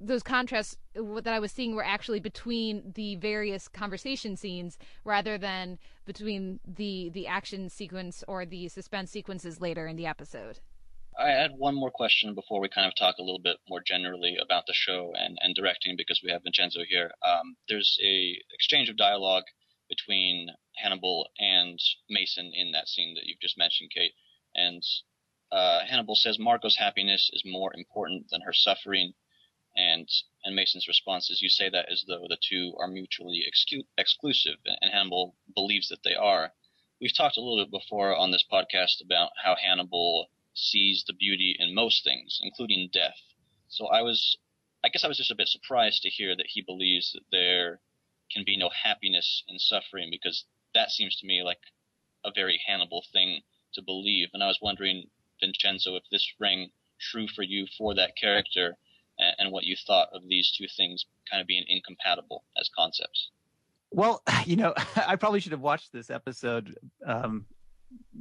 [0.00, 5.78] those contrasts that I was seeing were actually between the various conversation scenes rather than
[6.06, 10.60] between the the action sequence or the suspense sequences later in the episode.
[11.18, 14.36] I had one more question before we kind of talk a little bit more generally
[14.40, 17.10] about the show and, and directing because we have Vincenzo here.
[17.26, 19.42] Um, there's a exchange of dialogue
[19.98, 24.12] between Hannibal and Mason in that scene that you've just mentioned, Kate.
[24.54, 24.82] And
[25.50, 29.14] uh, Hannibal says Margot's happiness is more important than her suffering.
[29.76, 30.08] And
[30.44, 34.58] and Mason's response is, "You say that as though the two are mutually excu- exclusive."
[34.64, 36.52] And Hannibal believes that they are.
[37.00, 41.54] We've talked a little bit before on this podcast about how Hannibal sees the beauty
[41.58, 43.20] in most things, including death.
[43.68, 44.36] So I was,
[44.82, 47.80] I guess I was just a bit surprised to hear that he believes that there
[48.32, 51.58] can be no happiness in suffering because that seems to me like
[52.24, 53.40] a very Hannibal thing
[53.74, 54.28] to believe.
[54.32, 55.04] And I was wondering,
[55.40, 58.76] Vincenzo, if this rang true for you for that character
[59.18, 63.30] and, and what you thought of these two things kind of being incompatible as concepts.
[63.90, 67.46] Well, you know, I probably should have watched this episode um,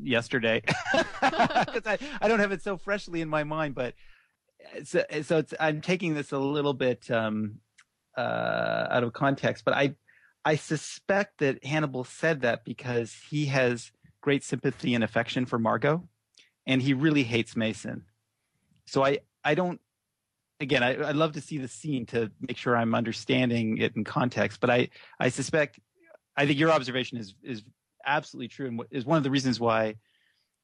[0.02, 0.62] yesterday
[0.93, 3.76] because I, I don't have it so freshly in my mind.
[3.76, 3.96] But
[4.84, 7.60] so, so I'm taking this a little bit um,
[8.17, 9.95] uh, out of context, but I
[10.43, 16.08] I suspect that Hannibal said that because he has great sympathy and affection for Margot,
[16.65, 18.06] and he really hates Mason.
[18.86, 19.80] So I I don't.
[20.60, 24.03] Again, I, I'd love to see the scene to make sure I'm understanding it in
[24.03, 24.60] context.
[24.60, 25.80] But I I suspect
[26.36, 27.63] I think your observation is is
[28.06, 29.95] absolutely true and is one of the reasons why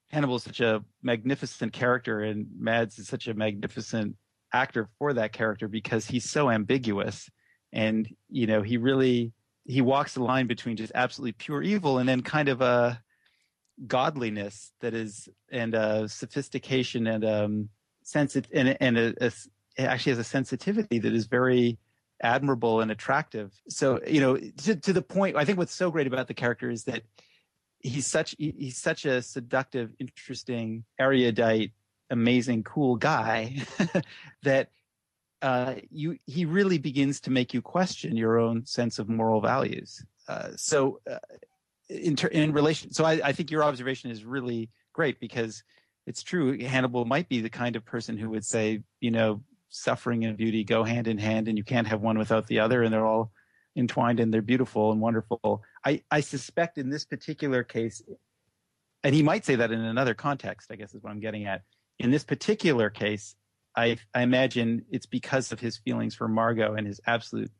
[0.09, 4.15] Hannibal is such a magnificent character and Mads is such a magnificent
[4.53, 7.29] actor for that character because he's so ambiguous
[7.73, 9.33] and you know he really
[9.65, 13.01] he walks the line between just absolutely pure evil and then kind of a
[13.87, 17.69] godliness that is and a sophistication and um
[18.03, 19.31] sense and and a, a,
[19.77, 21.77] actually has a sensitivity that is very
[22.21, 23.51] admirable and attractive.
[23.67, 26.69] So you know to, to the point i think what's so great about the character
[26.69, 27.03] is that
[27.79, 31.71] he's such he's such a seductive interesting erudite
[32.09, 33.55] amazing cool guy
[34.43, 34.69] that
[35.43, 40.03] uh, you he really begins to make you question your own sense of moral values.
[40.27, 41.19] Uh, so, uh,
[41.89, 45.61] in ter- in relation, so I, I think your observation is really great because
[46.07, 46.57] it's true.
[46.57, 50.63] Hannibal might be the kind of person who would say, you know, suffering and beauty
[50.63, 53.31] go hand in hand, and you can't have one without the other, and they're all
[53.75, 55.61] entwined and they're beautiful and wonderful.
[55.85, 58.01] I, I suspect in this particular case,
[59.03, 61.63] and he might say that in another context, I guess is what I'm getting at.
[61.99, 63.35] In this particular case,
[63.75, 67.51] I, I imagine it's because of his feelings for Margot and his absolute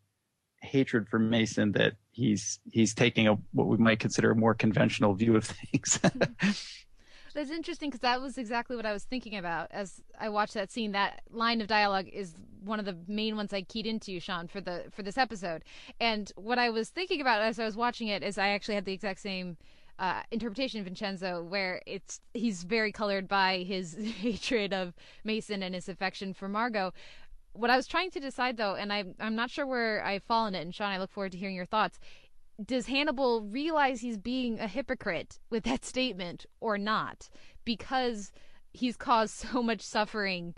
[0.62, 5.14] hatred for Mason that he's he's taking a what we might consider a more conventional
[5.14, 6.00] view of things.
[7.34, 10.72] That's interesting because that was exactly what I was thinking about as I watched that
[10.72, 10.92] scene.
[10.92, 14.62] That line of dialogue is one of the main ones I keyed into, Sean, for
[14.62, 15.64] the for this episode.
[16.00, 18.86] And what I was thinking about as I was watching it is I actually had
[18.86, 19.58] the exact same
[20.00, 25.76] uh, interpretation of Vincenzo, where it's he's very colored by his hatred of Mason and
[25.76, 26.94] his affection for Margot.
[27.54, 30.56] What I was trying to decide, though, and I'm I'm not sure where I've fallen
[30.56, 32.00] it, and Sean, I look forward to hearing your thoughts,
[32.64, 37.30] does Hannibal realize he's being a hypocrite with that statement or not?
[37.66, 38.32] Because
[38.72, 40.56] he's caused so much suffering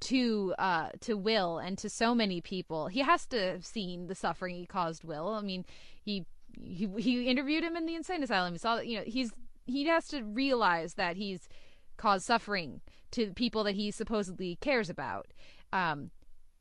[0.00, 2.88] to uh to Will and to so many people.
[2.88, 5.28] He has to have seen the suffering he caused Will.
[5.28, 5.64] I mean,
[6.04, 6.26] he
[6.60, 8.52] he he interviewed him in the insane asylum.
[8.52, 9.32] He saw that you know he's
[9.66, 11.48] he has to realize that he's
[11.96, 12.80] caused suffering
[13.12, 15.28] to people that he supposedly cares about.
[15.72, 16.10] Um,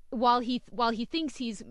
[0.09, 1.63] while he while he thinks he's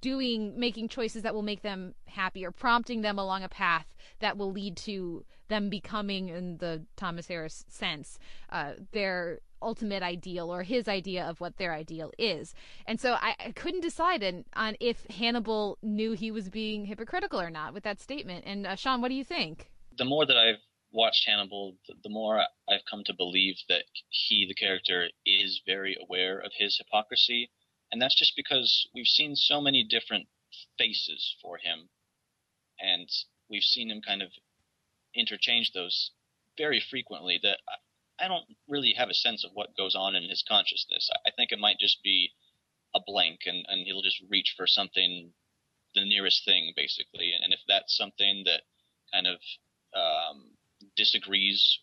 [0.00, 4.36] doing making choices that will make them happy or prompting them along a path that
[4.36, 8.18] will lead to them becoming in the thomas harris sense
[8.50, 12.54] uh, their ultimate ideal or his idea of what their ideal is.
[12.86, 17.40] And so i, I couldn't decide in, on if hannibal knew he was being hypocritical
[17.40, 18.44] or not with that statement.
[18.46, 19.70] And uh, sean what do you think?
[19.96, 24.46] The more that i've watched hannibal the, the more i've come to believe that he
[24.48, 27.50] the character is very aware of his hypocrisy.
[27.92, 30.28] And that's just because we've seen so many different
[30.78, 31.88] faces for him,
[32.78, 33.08] and
[33.48, 34.30] we've seen him kind of
[35.14, 36.12] interchange those
[36.56, 37.58] very frequently that
[38.20, 41.08] I don't really have a sense of what goes on in his consciousness.
[41.26, 42.30] I think it might just be
[42.94, 45.32] a blank, and, and he'll just reach for something,
[45.94, 47.32] the nearest thing, basically.
[47.40, 48.62] And if that's something that
[49.12, 49.38] kind of
[49.94, 50.52] um,
[50.96, 51.80] disagrees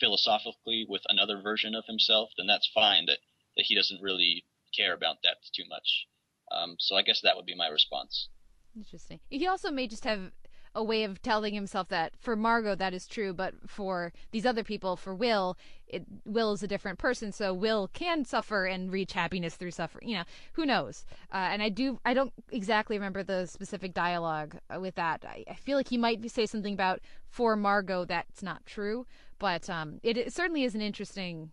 [0.00, 3.06] philosophically with another version of himself, then that's fine.
[3.06, 3.18] That
[3.56, 6.06] that he doesn't really care about that too much.
[6.50, 8.28] Um, so I guess that would be my response.
[8.76, 9.20] Interesting.
[9.28, 10.32] He also may just have
[10.74, 14.64] a way of telling himself that for Margot that is true, but for these other
[14.64, 15.56] people, for Will,
[15.86, 20.08] it, Will is a different person, so Will can suffer and reach happiness through suffering.
[20.08, 21.04] You know, who knows?
[21.32, 25.24] Uh, and I do, I don't exactly remember the specific dialogue uh, with that.
[25.26, 29.06] I, I, feel like he might say something about for Margot that's not true,
[29.38, 31.52] but um, it, it certainly is an interesting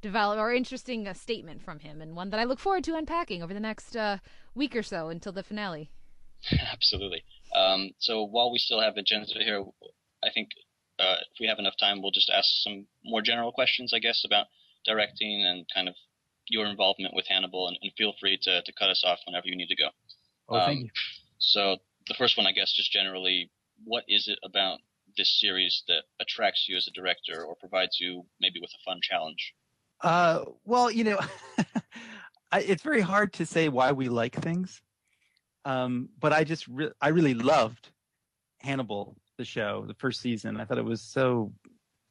[0.00, 3.42] develop or interesting uh, statement from him, and one that I look forward to unpacking
[3.42, 4.18] over the next uh,
[4.54, 5.90] week or so until the finale.
[6.72, 7.22] Absolutely.
[7.54, 9.64] Um, so while we still have Vincenzo here,
[10.22, 10.50] I think
[10.98, 14.22] uh, if we have enough time, we'll just ask some more general questions, I guess,
[14.24, 14.46] about
[14.84, 15.94] directing and kind of
[16.48, 19.56] your involvement with Hannibal, and, and feel free to, to cut us off whenever you
[19.56, 19.88] need to go.
[20.48, 20.90] Oh, um, thank you.
[21.38, 23.50] So the first one, I guess, just generally,
[23.84, 24.78] what is it about
[25.16, 29.00] this series that attracts you as a director or provides you maybe with a fun
[29.02, 29.54] challenge?
[30.02, 31.18] Uh, well, you know,
[32.52, 34.82] it's very hard to say why we like things.
[35.66, 37.90] Um, but I just re- I really loved
[38.60, 40.58] Hannibal, the show, the first season.
[40.58, 41.52] I thought it was so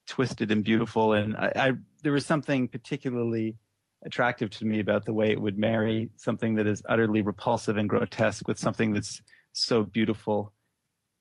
[0.08, 1.72] twisted and beautiful, and I, I
[2.04, 3.56] there was something particularly
[4.06, 7.90] attractive to me about the way it would marry something that is utterly repulsive and
[7.90, 9.22] grotesque with something that's
[9.54, 10.54] so beautiful,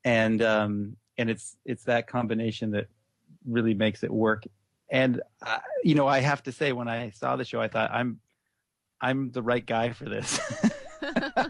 [0.05, 2.89] and um, and it's it's that combination that
[3.47, 4.45] really makes it work
[4.91, 7.91] and uh, you know, I have to say, when I saw the show, I thought
[7.91, 8.21] I'm
[9.01, 10.39] I'm the right guy for this.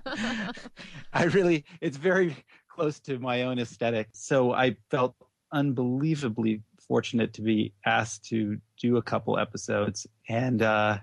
[1.12, 2.36] I really, it's very
[2.68, 4.08] close to my own aesthetic.
[4.12, 5.14] So I felt
[5.52, 10.06] unbelievably fortunate to be asked to do a couple episodes.
[10.28, 10.98] And uh,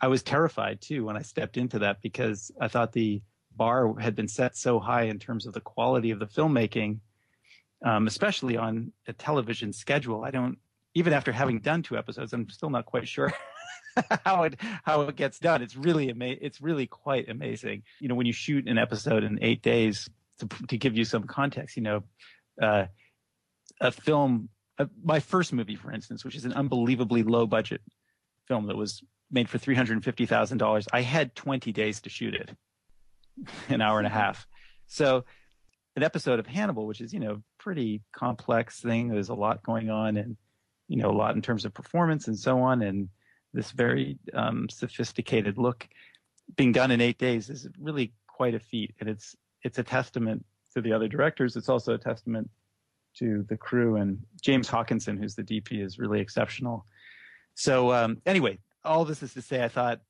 [0.00, 3.22] I was terrified too when I stepped into that because I thought the
[3.56, 6.98] bar had been set so high in terms of the quality of the filmmaking,
[7.84, 10.24] um, especially on a television schedule.
[10.24, 10.58] I don't
[10.94, 13.32] even after having done two episodes, I'm still not quite sure
[14.24, 15.62] how it how it gets done.
[15.62, 17.82] It's really ama- It's really quite amazing.
[18.00, 21.24] You know, when you shoot an episode in eight days, to to give you some
[21.24, 22.04] context, you know,
[22.60, 22.86] uh,
[23.80, 27.80] a film, uh, my first movie, for instance, which is an unbelievably low budget
[28.46, 30.86] film that was made for three hundred and fifty thousand dollars.
[30.92, 32.50] I had twenty days to shoot it,
[33.68, 34.46] an hour and a half.
[34.86, 35.24] So
[35.96, 39.08] an episode of Hannibal, which is you know pretty complex thing.
[39.08, 40.36] There's a lot going on, and
[40.88, 42.82] you know, a lot in terms of performance and so on.
[42.82, 43.08] And
[43.56, 45.88] this very um, sophisticated look
[46.56, 48.94] being done in eight days is really quite a feat.
[49.00, 50.44] And it's, it's a testament
[50.74, 51.56] to the other directors.
[51.56, 52.50] It's also a testament
[53.18, 56.86] to the crew and James Hawkinson, who's the DP, is really exceptional.
[57.54, 60.00] So um, anyway, all this is to say, I thought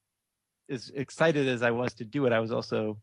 [0.69, 2.99] as excited as I was to do it, I was also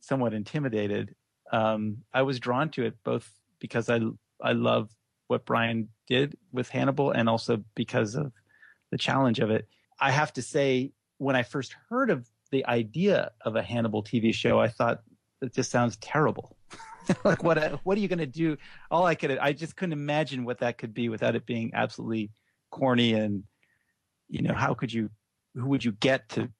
[0.00, 1.14] somewhat intimidated.
[1.52, 3.30] Um, I was drawn to it both
[3.60, 4.00] because I
[4.42, 4.90] I love
[5.28, 8.32] what Bryan did with Hannibal and also because of
[8.90, 9.68] the challenge of it.
[10.00, 14.34] I have to say, when I first heard of the idea of a Hannibal TV
[14.34, 15.02] show, I thought
[15.40, 16.56] it just sounds terrible.
[17.24, 18.56] like what uh, what are you going to do?
[18.90, 22.30] All I could I just couldn't imagine what that could be without it being absolutely
[22.70, 23.44] corny and
[24.28, 25.10] you know how could you
[25.54, 26.50] who would you get to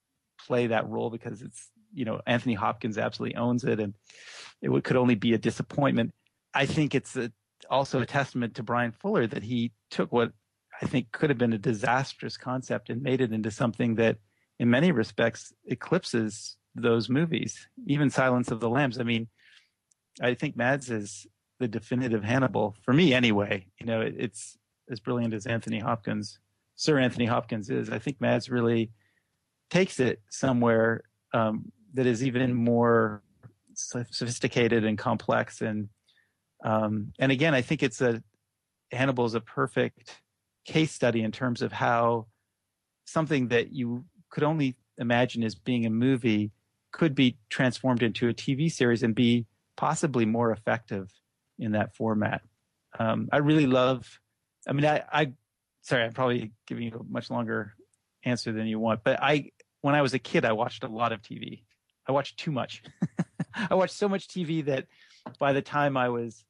[0.47, 3.95] play that role because it's you know Anthony Hopkins absolutely owns it and
[4.61, 6.13] it would, could only be a disappointment.
[6.53, 7.33] I think it's a,
[7.71, 10.33] also a testament to Bryan Fuller that he took what
[10.85, 14.19] I think could have been a disastrous concept and made it into something that
[14.59, 19.01] in many respects eclipses those movies, even Silence of the Lambs.
[19.01, 19.29] I mean,
[20.21, 21.27] I think Mads is
[21.59, 23.67] the definitive Hannibal for me anyway.
[23.81, 24.59] You know, it, it's
[24.91, 26.39] as brilliant as Anthony Hopkins,
[26.77, 27.89] Sir Anthony Hopkins is.
[27.89, 28.91] I think Mads really
[29.71, 33.23] takes it somewhere um, that is even more
[33.73, 35.63] sophisticated and complex.
[35.63, 35.89] And
[36.63, 38.23] um, and again, I think it's a
[38.93, 40.21] Hannibal is a perfect
[40.65, 42.27] case study in terms of how
[43.05, 46.53] something that you could only imagine as being a movie
[46.93, 49.47] could be transformed into a TV series and be
[49.77, 51.11] possibly more effective
[51.59, 52.43] in that format.
[52.99, 54.21] Um, I really love.
[54.69, 55.33] I mean, I, I
[55.83, 57.75] sorry, I'm probably giving you a much longer
[58.25, 59.51] answer than you want, but I
[59.81, 61.63] when I was a kid, I watched a lot of TV.
[62.09, 62.83] I watched too much.
[63.71, 64.87] I watched so much TV that
[65.39, 66.45] by the time I was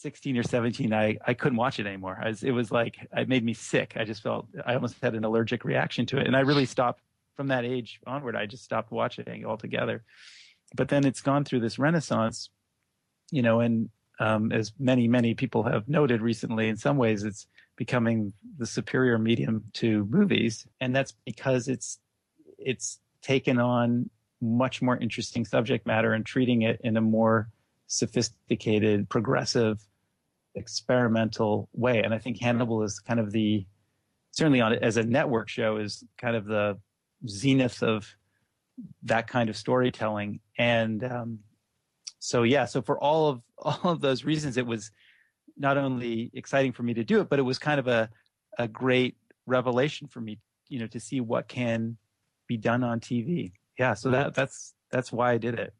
[0.00, 2.20] 16 or 17, I, I couldn't watch it anymore.
[2.24, 3.94] Was, it was like, it made me sick.
[3.96, 6.26] I just felt, I almost had an allergic reaction to it.
[6.26, 7.00] And I really stopped
[7.36, 8.36] from that age onward.
[8.36, 10.04] I just stopped watching altogether.
[10.74, 12.50] But then it's gone through this renaissance,
[13.30, 13.88] you know, and
[14.18, 19.18] um, as many, many people have noted recently, in some ways it's becoming the superior
[19.18, 20.66] medium to movies.
[20.80, 21.98] And that's because it's,
[22.58, 27.48] it's taken on much more interesting subject matter and treating it in a more
[27.86, 29.80] sophisticated, progressive,
[30.54, 32.02] experimental way.
[32.02, 33.66] And I think Hannibal is kind of the
[34.32, 36.78] certainly on as a network show is kind of the
[37.28, 38.06] zenith of
[39.04, 40.40] that kind of storytelling.
[40.58, 41.38] And um,
[42.18, 44.90] so yeah, so for all of all of those reasons, it was
[45.56, 48.10] not only exciting for me to do it, but it was kind of a
[48.58, 49.16] a great
[49.46, 51.96] revelation for me, you know, to see what can
[52.48, 55.74] be done on TV yeah, so that that's that's why I did it.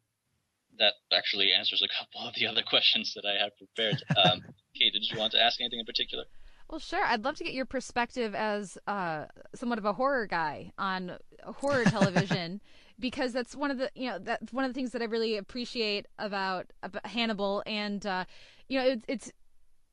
[0.79, 4.03] That actually answers a couple of the other questions that I had prepared.
[4.17, 4.43] Um,
[4.79, 6.25] Kate, did you want to ask anything in particular?
[6.69, 7.05] Well, sure.
[7.05, 11.85] I'd love to get your perspective as uh, somewhat of a horror guy on horror
[11.87, 12.61] television,
[12.99, 15.37] because that's one of the you know that's one of the things that I really
[15.37, 18.25] appreciate about, about Hannibal, and uh,
[18.69, 19.33] you know it, it's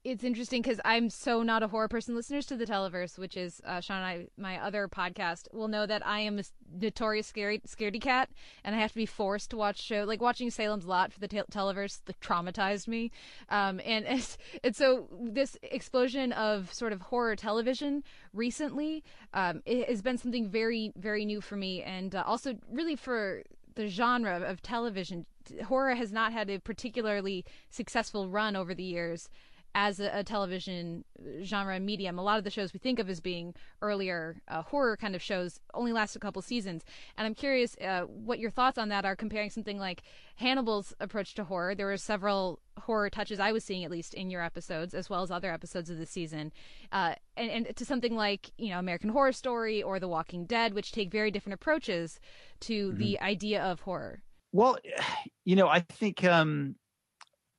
[0.04, 2.16] it's interesting because I'm so not a horror person.
[2.16, 5.86] Listeners to the Televerse, which is uh, Sean and I, my other podcast, will know
[5.86, 6.44] that I am a
[6.78, 8.30] notorious scary scaredy cat,
[8.66, 11.28] and I have to be forced to watch show like watching Salem's Lot for the
[11.28, 13.12] te- Televerse like, traumatized me.
[13.50, 20.02] Um, and it's, and so this explosion of sort of horror television recently, um, has
[20.02, 23.44] been something very very new for me, and uh, also really for
[23.76, 25.26] the genre of television.
[25.66, 29.30] Horror has not had a particularly successful run over the years
[29.76, 31.04] as a, a, television
[31.42, 32.20] genre and medium.
[32.20, 35.22] A lot of the shows we think of as being earlier uh, horror kind of
[35.22, 36.84] shows only last a couple seasons.
[37.18, 40.04] And I'm curious uh, what your thoughts on that are comparing something like
[40.36, 41.76] Hannibal's approach to horror.
[41.76, 45.24] There were several horror touches I was seeing, at least in your episodes, as well
[45.24, 46.52] as other episodes of the season,
[46.92, 50.74] uh, and, and to something like you know American Horror Story or The Walking Dead,
[50.74, 52.20] which take very different approaches
[52.62, 53.00] to mm-hmm.
[53.00, 54.22] the idea of horror.
[54.52, 54.78] Well,
[55.46, 56.76] you know, I think um,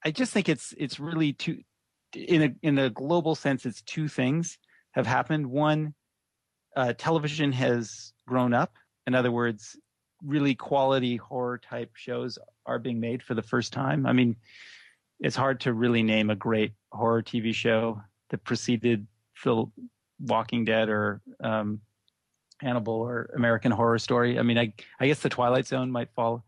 [0.04, 1.60] I just think it's it's really too
[2.16, 4.58] in a in a global sense, it's two things
[4.92, 5.46] have happened.
[5.46, 5.94] One,
[6.76, 8.74] uh, television has grown up.
[9.06, 9.76] In other words,
[10.24, 14.06] really quality horror type shows are being made for the first time.
[14.06, 14.36] I mean,
[15.20, 18.00] it's hard to really name a great horror TV show
[18.30, 19.72] that preceded Phil
[20.20, 21.80] Walking Dead or um,
[22.60, 24.38] Hannibal or American Horror Story.
[24.38, 26.44] I mean, I, I guess The Twilight Zone might fall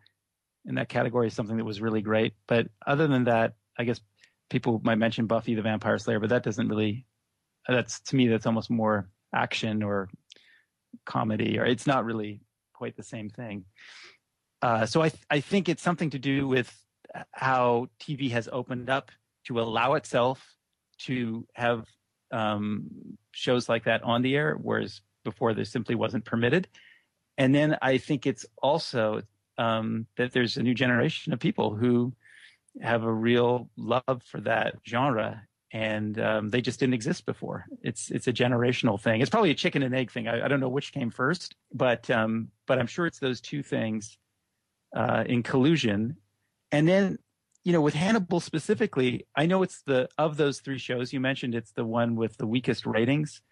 [0.65, 2.35] in that category, something that was really great.
[2.49, 4.01] But other than that, I guess
[4.51, 7.07] people might mention Buffy the Vampire Slayer, but that doesn't really.
[7.69, 10.09] That's to me, that's almost more action or
[11.05, 12.41] comedy, or it's not really
[12.73, 13.65] quite the same thing.
[14.63, 16.73] Uh, so I th- I think it's something to do with
[17.33, 19.11] how TV has opened up
[19.47, 20.45] to allow itself
[20.99, 21.87] to have
[22.33, 22.89] um,
[23.33, 26.69] shows like that on the air, whereas before there simply wasn't permitted.
[27.39, 29.23] And then I think it's also
[29.59, 32.13] um, that there's a new generation of people who
[32.83, 37.67] have a real love for that genre and um, they just didn't exist before.
[37.83, 39.21] It's it's a generational thing.
[39.21, 40.29] It's probably a chicken and egg thing.
[40.29, 43.63] I, I don't know which came first, but um, but I'm sure it's those two
[43.63, 44.17] things
[44.95, 46.17] uh, in collusion.
[46.71, 47.19] And then
[47.65, 51.55] you know with Hannibal specifically, I know it's the of those three shows you mentioned,
[51.55, 53.43] it's the one with the weakest ratings.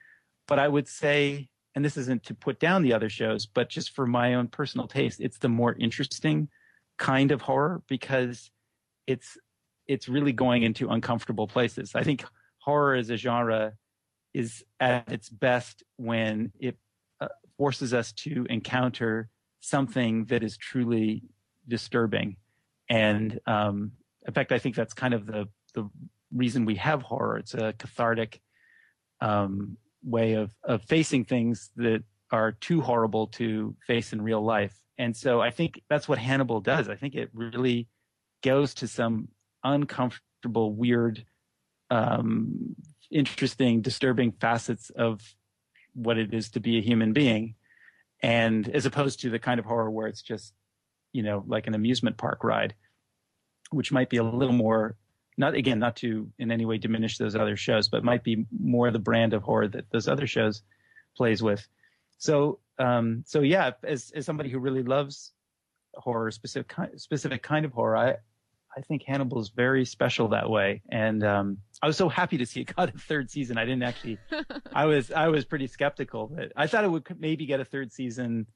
[0.46, 3.94] But I would say, and this isn't to put down the other shows, but just
[3.94, 6.48] for my own personal taste, it's the more interesting
[6.96, 8.50] kind of horror because
[9.06, 9.36] it's
[9.86, 11.94] it's really going into uncomfortable places.
[11.94, 12.24] I think
[12.58, 13.74] horror as a genre
[14.32, 16.76] is at its best when it
[17.20, 17.28] uh,
[17.58, 19.28] forces us to encounter
[19.60, 21.22] something that is truly
[21.68, 22.36] disturbing.
[22.88, 23.92] And um,
[24.26, 25.88] in fact, I think that's kind of the the
[26.32, 27.38] reason we have horror.
[27.38, 28.40] It's a cathartic
[29.20, 34.74] um, way of of facing things that are too horrible to face in real life.
[34.98, 36.88] And so I think that's what Hannibal does.
[36.88, 37.88] I think it really
[38.44, 39.28] goes to some
[39.64, 41.24] uncomfortable, weird,
[41.90, 42.76] um,
[43.10, 45.20] interesting, disturbing facets of
[45.94, 47.54] what it is to be a human being.
[48.22, 50.52] And as opposed to the kind of horror where it's just,
[51.12, 52.74] you know, like an amusement park ride,
[53.70, 54.96] which might be a little more,
[55.38, 58.90] not again, not to in any way diminish those other shows, but might be more
[58.90, 60.62] the brand of horror that those other shows
[61.16, 61.66] plays with.
[62.18, 65.32] So, um, so yeah, as, as somebody who really loves
[65.94, 68.16] horror, specific, specific kind of horror, I,
[68.76, 72.46] I think Hannibal is very special that way, and um, I was so happy to
[72.46, 73.58] see it got a third season.
[73.58, 74.18] I didn't actually,
[74.72, 77.92] I was I was pretty skeptical, but I thought it would maybe get a third
[77.92, 78.46] season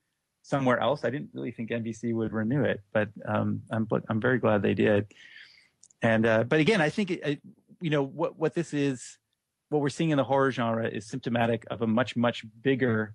[0.43, 1.05] somewhere else.
[1.05, 4.75] I didn't really think NBC would renew it, but um, I'm I'm very glad they
[4.75, 5.07] did.
[6.03, 7.43] And uh, but again, I think it, it,
[7.81, 9.19] you know what what this is,
[9.69, 13.15] what we're seeing in the horror genre is symptomatic of a much much bigger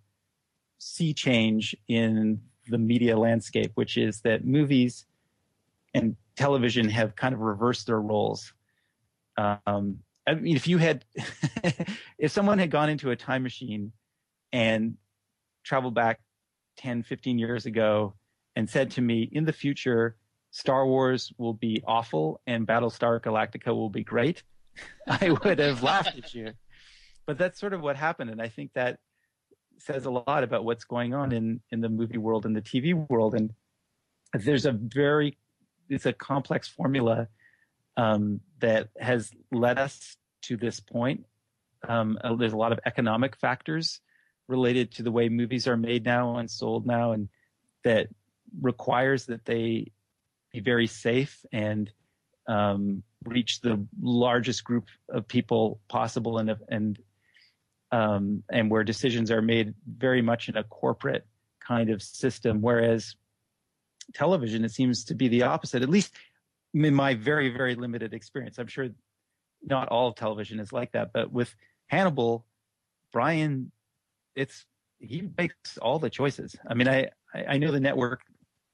[0.77, 5.05] sea change in the media landscape, which is that movies
[5.93, 8.53] and television have kind of reversed their roles.
[9.37, 11.05] Um, I mean, if you had,
[12.17, 13.91] if someone had gone into a time machine
[14.51, 14.95] and
[15.63, 16.19] traveled back
[16.77, 18.15] 10, 15 years ago
[18.55, 20.15] and said to me, in the future,
[20.51, 24.43] Star Wars will be awful and Battlestar Galactica will be great,
[25.07, 26.51] I would have laughed at you.
[27.25, 28.29] But that's sort of what happened.
[28.29, 28.99] And I think that
[29.79, 32.93] says a lot about what's going on in, in the movie world and the TV
[33.09, 33.33] world.
[33.33, 33.51] And
[34.33, 35.37] there's a very
[35.89, 37.27] it's a complex formula
[37.97, 41.25] um, that has led us to this point.
[41.87, 43.99] Um, uh, there's a lot of economic factors
[44.47, 47.29] related to the way movies are made now and sold now, and
[47.83, 48.07] that
[48.61, 49.91] requires that they
[50.51, 51.91] be very safe and
[52.47, 56.99] um, reach the largest group of people possible, and and
[57.91, 61.25] um, and where decisions are made very much in a corporate
[61.59, 62.61] kind of system.
[62.61, 63.15] Whereas
[64.13, 66.13] television, it seems to be the opposite, at least
[66.73, 68.57] in my very, very limited experience.
[68.57, 68.89] I'm sure
[69.63, 71.53] not all television is like that, but with
[71.87, 72.45] Hannibal,
[73.11, 73.71] Bryan,
[74.35, 74.65] it's
[74.99, 76.55] he makes all the choices.
[76.67, 78.21] I mean, I I know the network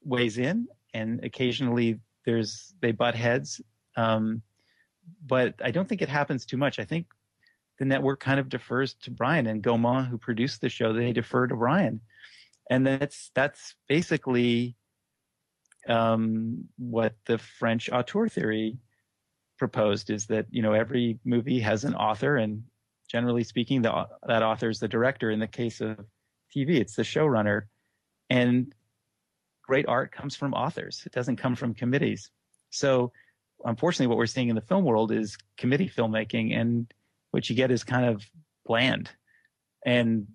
[0.02, 3.60] weighs in, and occasionally there's they butt heads,
[3.96, 4.42] um,
[5.26, 6.78] but I don't think it happens too much.
[6.78, 7.06] I think
[7.78, 10.92] the network kind of defers to Bryan and Gaumont, who produced the show.
[10.92, 12.00] They defer to Bryan,
[12.70, 14.76] and that's that's basically
[15.90, 18.78] um, what the French auteur theory
[19.58, 22.62] proposed is that you know every movie has an author, and
[23.08, 25.30] generally speaking, the, that author is the director.
[25.30, 25.98] In the case of
[26.54, 27.62] TV, it's the showrunner,
[28.30, 28.72] and
[29.62, 31.02] great art comes from authors.
[31.06, 32.30] It doesn't come from committees.
[32.70, 33.12] So,
[33.64, 36.92] unfortunately, what we're seeing in the film world is committee filmmaking, and
[37.32, 38.24] what you get is kind of
[38.64, 39.10] bland,
[39.84, 40.28] and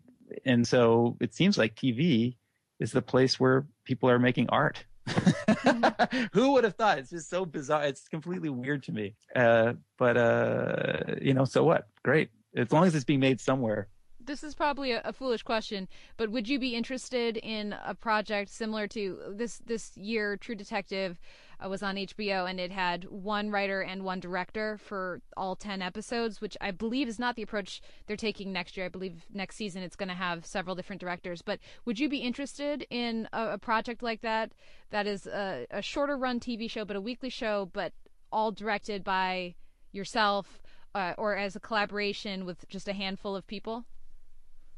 [0.46, 2.36] and so it seems like TV
[2.80, 4.84] is the place where people are making art
[6.34, 7.00] Who would have thought?
[7.00, 7.84] It's just so bizarre.
[7.86, 9.16] It's completely weird to me.
[9.36, 11.88] Uh, but uh, you know, so what?
[12.04, 12.30] Great.
[12.56, 13.88] As long as it's being made somewhere.
[14.24, 15.88] This is probably a, a, foolish question,
[16.18, 20.36] but would you be interested in a project similar to this this year?
[20.36, 21.20] True Detective
[21.64, 25.82] uh, was on HBO, and it had one writer and one director for all 10
[25.82, 28.86] episodes, which I believe is not the approach they're taking next year.
[28.86, 31.42] I believe next season it's going to have several different directors.
[31.42, 34.52] But would you be interested in a, a project like that?
[34.92, 37.94] That is a, a shorter run TV show, but a weekly show, but
[38.32, 39.56] all directed by
[39.92, 40.62] yourself
[40.94, 43.86] uh, or as a collaboration with just a handful of people?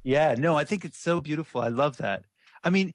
[0.04, 1.62] Yeah, no, I think it's so beautiful.
[1.62, 2.24] I love that.
[2.64, 2.94] I mean,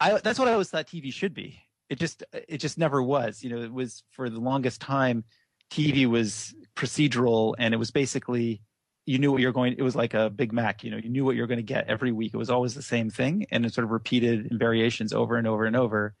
[0.00, 3.42] I, that's what I always thought TV should be it just it just never was.
[3.42, 5.24] You know, it was for the longest time,
[5.70, 8.62] TV was procedural, and it was basically
[9.06, 9.74] you knew what you're going.
[9.78, 10.84] It was like a Big Mac.
[10.84, 12.34] You know, you knew what you're going to get every week.
[12.34, 15.46] It was always the same thing, and it sort of repeated in variations over and
[15.46, 16.14] over and over.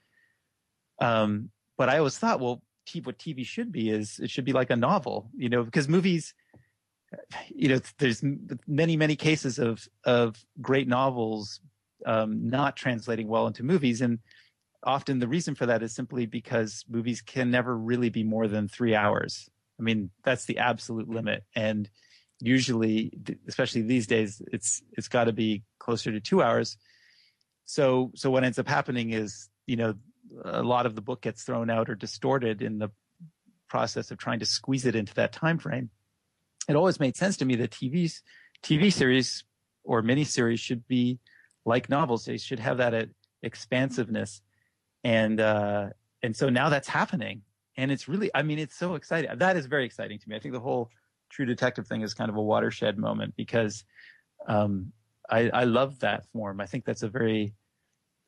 [1.00, 2.62] Um, but I always thought, well,
[3.04, 6.32] what TV should be is it should be like a novel, you know, because movies
[7.48, 8.22] you know, there's
[8.66, 11.60] many, many cases of of great novels
[12.06, 14.18] um, not translating well into movies, and
[14.82, 18.68] often the reason for that is simply because movies can never really be more than
[18.68, 19.48] three hours.
[19.78, 21.88] I mean, that's the absolute limit, and
[22.40, 23.12] usually,
[23.46, 26.76] especially these days, it's it's got to be closer to two hours.
[27.64, 29.94] So, so what ends up happening is, you know,
[30.44, 32.90] a lot of the book gets thrown out or distorted in the
[33.68, 35.90] process of trying to squeeze it into that time frame.
[36.68, 38.22] It always made sense to me that TV's
[38.62, 39.44] TV series
[39.84, 41.18] or miniseries should be
[41.64, 42.24] like novels.
[42.24, 43.06] They should have that uh,
[43.42, 44.42] expansiveness,
[45.04, 45.88] and uh,
[46.22, 47.42] and so now that's happening,
[47.76, 49.30] and it's really, I mean, it's so exciting.
[49.38, 50.36] That is very exciting to me.
[50.36, 50.90] I think the whole
[51.30, 53.84] True Detective thing is kind of a watershed moment because
[54.46, 54.92] um,
[55.30, 56.60] I, I love that form.
[56.60, 57.54] I think that's a very,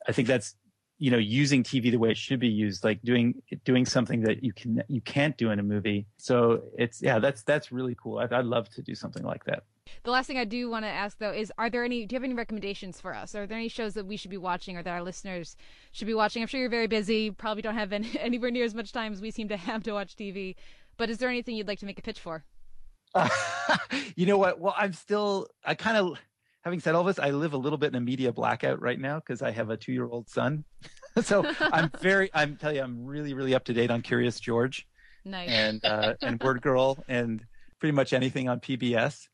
[0.06, 0.54] I think that's
[0.98, 4.44] you know using TV the way it should be used, like doing doing something that
[4.44, 6.06] you can you can't do in a movie.
[6.18, 8.18] So it's yeah, that's that's really cool.
[8.18, 9.64] I'd, I'd love to do something like that.
[10.02, 12.06] The last thing I do want to ask though is, are there any?
[12.06, 13.34] Do you have any recommendations for us?
[13.34, 15.56] Are there any shows that we should be watching, or that our listeners
[15.92, 16.42] should be watching?
[16.42, 19.20] I'm sure you're very busy, probably don't have any, anywhere near as much time as
[19.20, 20.56] we seem to have to watch TV.
[20.96, 22.44] But is there anything you'd like to make a pitch for?
[23.14, 23.28] Uh,
[24.16, 24.60] you know what?
[24.60, 25.48] Well, I'm still.
[25.64, 26.18] I kind of
[26.62, 29.18] having said all this, I live a little bit in a media blackout right now
[29.18, 30.64] because I have a two year old son.
[31.22, 34.86] so I'm very, I'm tell you, I'm really, really up to date on Curious George.
[35.24, 35.50] Nice.
[35.50, 37.44] And, uh, and Word Girl and
[37.78, 39.28] pretty much anything on PBS,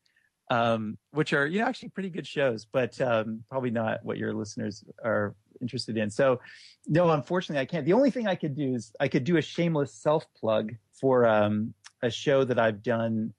[0.49, 4.33] um, which are, you know, actually pretty good shows, but, um, probably not what your
[4.33, 6.09] listeners are interested in.
[6.09, 6.39] So
[6.87, 7.85] no, unfortunately I can't.
[7.85, 11.25] The only thing I could do is I could do a shameless self plug for,
[11.25, 13.33] um, a show that I've done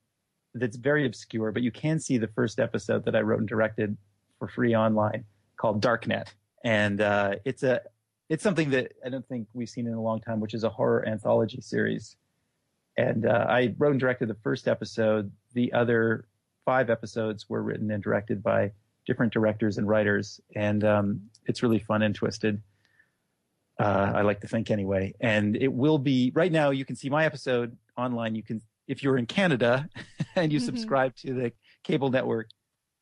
[0.54, 3.96] that's very obscure, but you can see the first episode that I wrote and directed
[4.38, 5.24] for free online
[5.56, 6.28] called Darknet,
[6.64, 7.80] and uh, it's a
[8.28, 10.68] it's something that I don't think we've seen in a long time, which is a
[10.68, 12.16] horror anthology series.
[12.96, 15.30] And uh, I wrote and directed the first episode.
[15.54, 16.26] The other
[16.68, 18.70] five episodes were written and directed by
[19.06, 22.60] different directors and writers, and um, it's really fun and twisted.
[23.80, 25.14] Uh, I like to think anyway.
[25.18, 26.68] And it will be right now.
[26.68, 28.34] You can see my episode online.
[28.34, 29.88] You can if you're in Canada
[30.36, 30.66] and you mm-hmm.
[30.66, 31.52] subscribe to the
[31.84, 32.50] cable network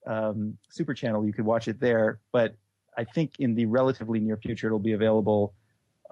[0.07, 2.21] um, super channel, you could watch it there.
[2.31, 2.55] But
[2.97, 5.55] I think in the relatively near future, it'll be available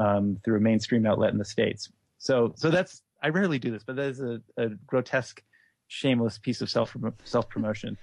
[0.00, 1.88] um, through a mainstream outlet in the states.
[2.18, 5.40] So, so that's I rarely do this, but that is a, a grotesque,
[5.88, 7.96] shameless piece of self self promotion.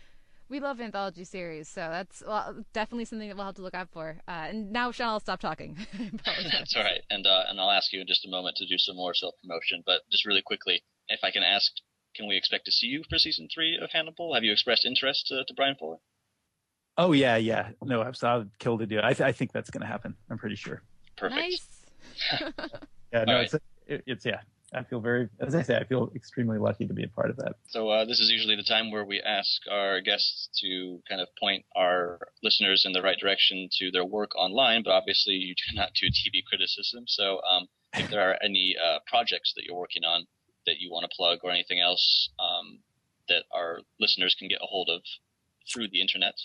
[0.50, 3.90] we love anthology series, so that's well, definitely something that we'll have to look out
[3.92, 4.18] for.
[4.28, 5.78] Uh, and now, Sean, I'll stop talking.
[6.26, 8.78] that's all right, and uh, and I'll ask you in just a moment to do
[8.78, 9.84] some more self promotion.
[9.86, 11.72] But just really quickly, if I can ask,
[12.16, 14.34] can we expect to see you for season three of Hannibal?
[14.34, 15.98] Have you expressed interest to, to Bryan Fuller?
[16.98, 17.70] Oh yeah, yeah.
[17.82, 19.04] No, I would kill to do it.
[19.04, 20.16] I, th- I think that's going to happen.
[20.30, 20.82] I'm pretty sure.
[21.18, 21.40] Perfect.
[21.40, 21.86] Nice.
[23.14, 23.46] yeah, no, right.
[23.46, 23.54] it's,
[23.88, 24.42] it, it's yeah.
[24.74, 27.38] I feel very, as I say, I feel extremely lucky to be a part of
[27.38, 27.56] that.
[27.68, 31.28] So uh, this is usually the time where we ask our guests to kind of
[31.40, 34.84] point our listeners in the right direction to their work online.
[34.84, 37.04] But obviously, you do not do TV criticism.
[37.08, 40.26] So um, if there are any uh, projects that you're working on
[40.66, 42.80] that you want to plug or anything else um,
[43.28, 45.02] that our listeners can get a hold of
[45.72, 46.36] through the internet.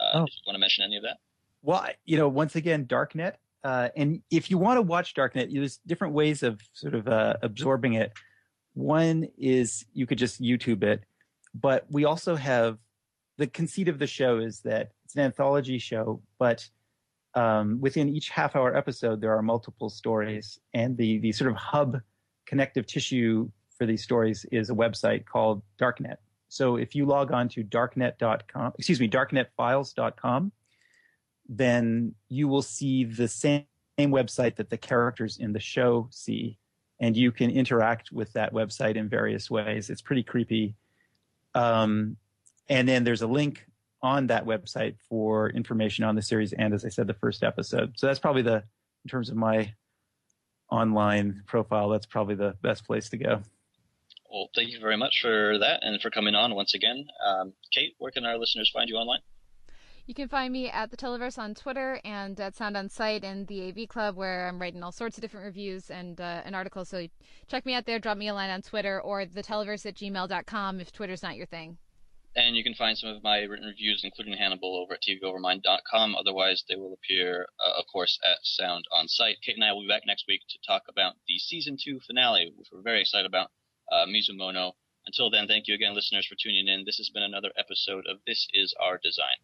[0.00, 0.24] Uh, oh.
[0.24, 1.18] If you want to mention any of that.
[1.62, 3.34] Well, you know, once again, Darknet.
[3.66, 7.34] Uh, and if you want to watch Darknet, there's different ways of sort of uh,
[7.42, 8.12] absorbing it.
[8.74, 11.02] One is you could just YouTube it,
[11.52, 12.78] but we also have
[13.38, 16.64] the conceit of the show is that it's an anthology show, but
[17.34, 21.56] um, within each half hour episode, there are multiple stories, and the the sort of
[21.56, 22.00] hub
[22.46, 26.18] connective tissue for these stories is a website called Darknet.
[26.48, 30.52] So if you log on to darknet.com, excuse me, darknetfiles.com,
[31.48, 33.64] then you will see the same,
[33.98, 36.58] same website that the characters in the show see,
[37.00, 39.90] and you can interact with that website in various ways.
[39.90, 40.74] It's pretty creepy.
[41.54, 42.16] Um,
[42.68, 43.66] and then there's a link
[44.02, 47.94] on that website for information on the series and, as I said, the first episode.
[47.96, 48.62] So that's probably the,
[49.04, 49.72] in terms of my
[50.70, 53.42] online profile, that's probably the best place to go.
[54.30, 57.06] Well, thank you very much for that and for coming on once again.
[57.24, 59.20] Um, Kate, where can our listeners find you online?
[60.06, 63.44] You can find me at the Televerse on Twitter and at Sound on Sight and
[63.48, 66.84] the AV Club, where I'm writing all sorts of different reviews and uh, an article.
[66.84, 67.08] So
[67.48, 70.78] check me out there, drop me a line on Twitter or the theteleverse at gmail.com
[70.78, 71.78] if Twitter's not your thing.
[72.36, 76.14] And you can find some of my written reviews, including Hannibal, over at TVOvermind.com.
[76.14, 79.38] Otherwise, they will appear, uh, of course, at Sound on Sight.
[79.44, 82.52] Kate and I will be back next week to talk about the season two finale,
[82.54, 83.50] which we're very excited about
[83.90, 84.74] uh, Mizumono.
[85.04, 86.84] Until then, thank you again, listeners, for tuning in.
[86.84, 89.42] This has been another episode of This Is Our Design.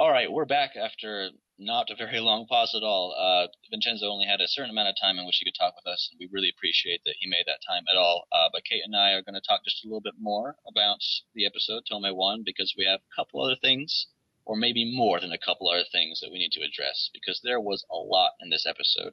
[0.00, 1.28] All right, we're back after
[1.58, 3.12] Not a very long pause at all.
[3.12, 5.86] Uh, Vincenzo only had a certain amount of time in which he could talk with
[5.86, 8.26] us, and we really appreciate that he made that time at all.
[8.32, 11.00] Uh, but Kate and I are going to talk just a little bit more about
[11.34, 14.06] the episode Tome-wan because we have a couple other things,
[14.46, 17.60] or maybe more than a couple other things that we need to address because there
[17.60, 19.12] was a lot in this episode.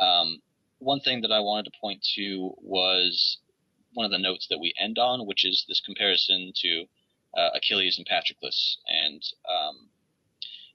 [0.00, 0.42] Um,
[0.80, 3.38] one thing that I wanted to point to was
[3.92, 6.86] one of the notes that we end on, which is this comparison to
[7.38, 8.78] uh, Achilles and Patroclus.
[8.88, 9.90] And um,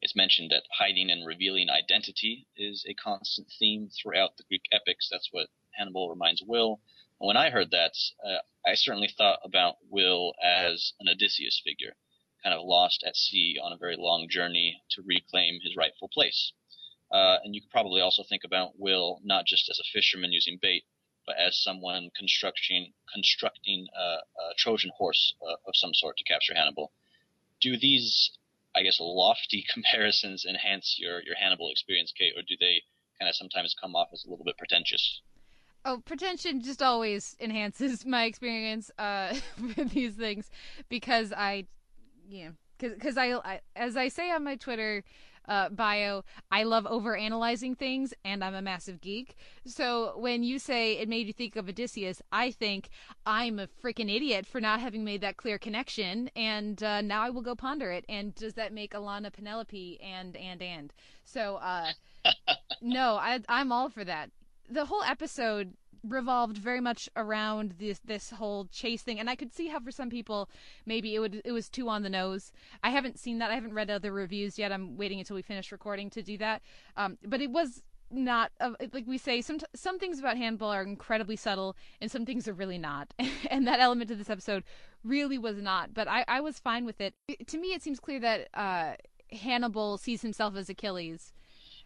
[0.02, 5.10] it's mentioned that hiding and revealing identity is a constant theme throughout the Greek epics.
[5.12, 5.47] That's what
[5.78, 6.80] Hannibal reminds Will.
[7.20, 7.93] And when I heard that,
[8.26, 11.95] uh, I certainly thought about Will as an Odysseus figure,
[12.43, 16.54] kind of lost at sea on a very long journey to reclaim his rightful place.
[17.12, 20.60] Uh, and you could probably also think about Will not just as a fisherman using
[20.62, 20.86] bait,
[21.26, 26.54] but as someone constructing constructing a, a Trojan horse uh, of some sort to capture
[26.54, 26.91] Hannibal.
[27.62, 28.32] Do these,
[28.80, 32.82] I guess, lofty comparisons enhance your your Hannibal experience, Kate, or do they
[33.20, 35.22] kind of sometimes come off as a little bit pretentious?
[35.84, 40.50] Oh, pretension just always enhances my experience uh, with these things
[40.88, 41.66] because I,
[42.28, 45.04] yeah, because I, I, as I say on my Twitter,
[45.50, 49.36] uh, bio, I love over analyzing things, and I'm a massive geek.
[49.66, 52.89] So when you say it made you think of Odysseus, I think
[53.26, 57.32] I'm a freaking idiot for not having made that clear connection, and uh, now I
[57.32, 58.06] will go ponder it.
[58.08, 60.93] And does that make Alana Penelope and and and?
[61.26, 61.91] So uh,
[62.82, 64.30] no, I, I'm all for that.
[64.70, 65.74] The whole episode
[66.04, 69.91] revolved very much around this this whole chase thing and I could see how for
[69.91, 70.50] some people
[70.86, 72.52] maybe it would it was too on the nose.
[72.84, 73.52] I haven't seen that.
[73.52, 74.72] I haven't read other reviews yet.
[74.72, 76.62] I'm waiting until we finish recording to do that.
[76.97, 77.82] Um, but it was
[78.12, 78.52] not
[78.93, 82.54] like we say some some things about Hannibal are incredibly subtle and some things are
[82.54, 83.14] really not.
[83.52, 84.64] and that element of this episode
[85.04, 87.14] really was not, but I I was fine with it.
[87.28, 88.93] it to me it seems clear that uh,
[89.32, 91.34] Hannibal sees himself as Achilles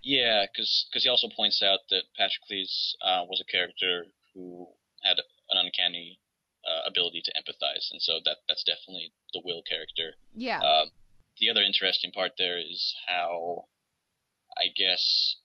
[0.04, 4.68] yeah, because he also points out that Patroclus uh, was a character who
[5.04, 5.18] had
[5.50, 6.20] an uncanny
[6.68, 10.16] uh, ability to empathize, and so that that's definitely the Will character.
[10.36, 10.60] Yeah.
[10.60, 10.92] Um,
[11.40, 13.66] the other interesting part there is how,
[14.58, 15.38] I guess,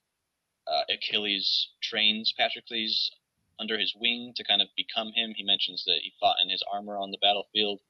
[0.66, 3.10] uh, Achilles trains Patroclus
[3.58, 5.34] under his wing to kind of become him.
[5.36, 7.80] He mentions that he fought in his armor on the battlefield,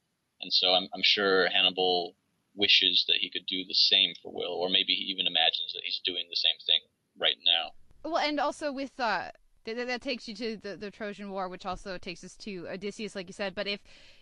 [0.40, 2.14] and so I'm, I'm sure Hannibal
[2.58, 5.82] wishes that he could do the same for Will, or maybe he even imagines that
[5.84, 6.80] he's doing the same thing
[7.18, 7.70] right now.
[8.04, 9.30] Well, and also with uh,
[9.64, 13.14] that, that takes you to the, the Trojan War, which also takes us to Odysseus,
[13.14, 13.54] like you said.
[13.54, 13.80] But if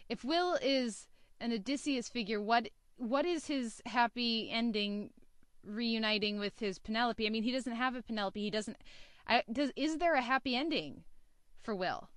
[0.09, 1.09] if Will is
[1.41, 5.11] an Odysseus figure, what what is his happy ending
[5.65, 7.27] reuniting with his Penelope?
[7.27, 8.41] I mean, he doesn't have a Penelope.
[8.41, 8.77] He doesn't.
[9.27, 11.05] I, does is there a happy ending
[11.63, 12.09] for Will?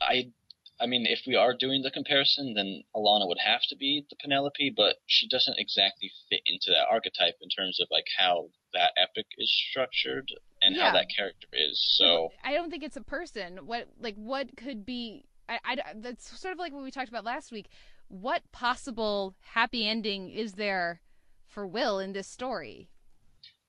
[0.00, 0.32] I
[0.80, 4.16] I mean, if we are doing the comparison, then Alana would have to be the
[4.20, 8.92] Penelope, but she doesn't exactly fit into that archetype in terms of like how that
[8.96, 10.28] epic is structured
[10.60, 10.86] and yeah.
[10.86, 11.80] how that character is.
[11.96, 13.58] So I don't think it's a person.
[13.66, 15.26] What like what could be?
[15.48, 17.68] I, I that's sort of like what we talked about last week.
[18.08, 21.00] What possible happy ending is there
[21.46, 22.88] for Will in this story?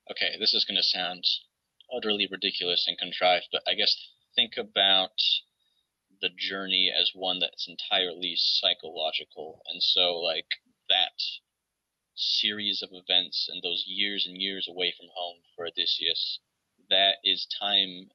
[0.10, 1.24] Okay, this is going to sound
[1.96, 3.96] utterly ridiculous and contrived, but I guess
[4.36, 5.14] think about
[6.26, 9.62] the journey as one that's entirely psychological.
[9.70, 10.48] And so, like,
[10.90, 11.22] that
[12.16, 16.40] series of events and those years and years away from home for Odysseus,
[16.90, 18.10] that is time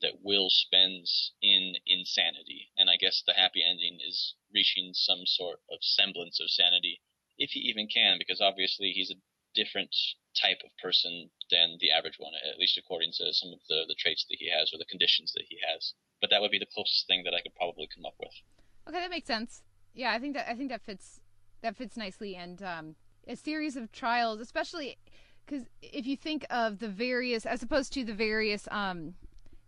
[0.00, 2.72] that Will spends in insanity.
[2.78, 7.02] And I guess the happy ending is reaching some sort of semblance of sanity,
[7.36, 9.20] if he even can, because obviously he's a
[9.56, 9.90] different
[10.36, 13.96] type of person than the average one, at least according to some of the, the
[13.96, 16.66] traits that he has or the conditions that he has but that would be the
[16.66, 18.32] closest thing that I could probably come up with.
[18.88, 19.62] Okay, that makes sense.
[19.94, 21.20] Yeah, I think that I think that fits
[21.62, 22.96] that fits nicely, and um,
[23.26, 24.98] a series of trials, especially
[25.44, 29.14] because if you think of the various, as opposed to the various um,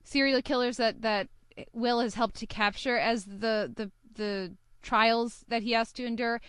[0.05, 1.28] serial killers that that
[1.72, 4.53] Will has helped to capture as the the the
[4.89, 6.41] trials that he has to endure,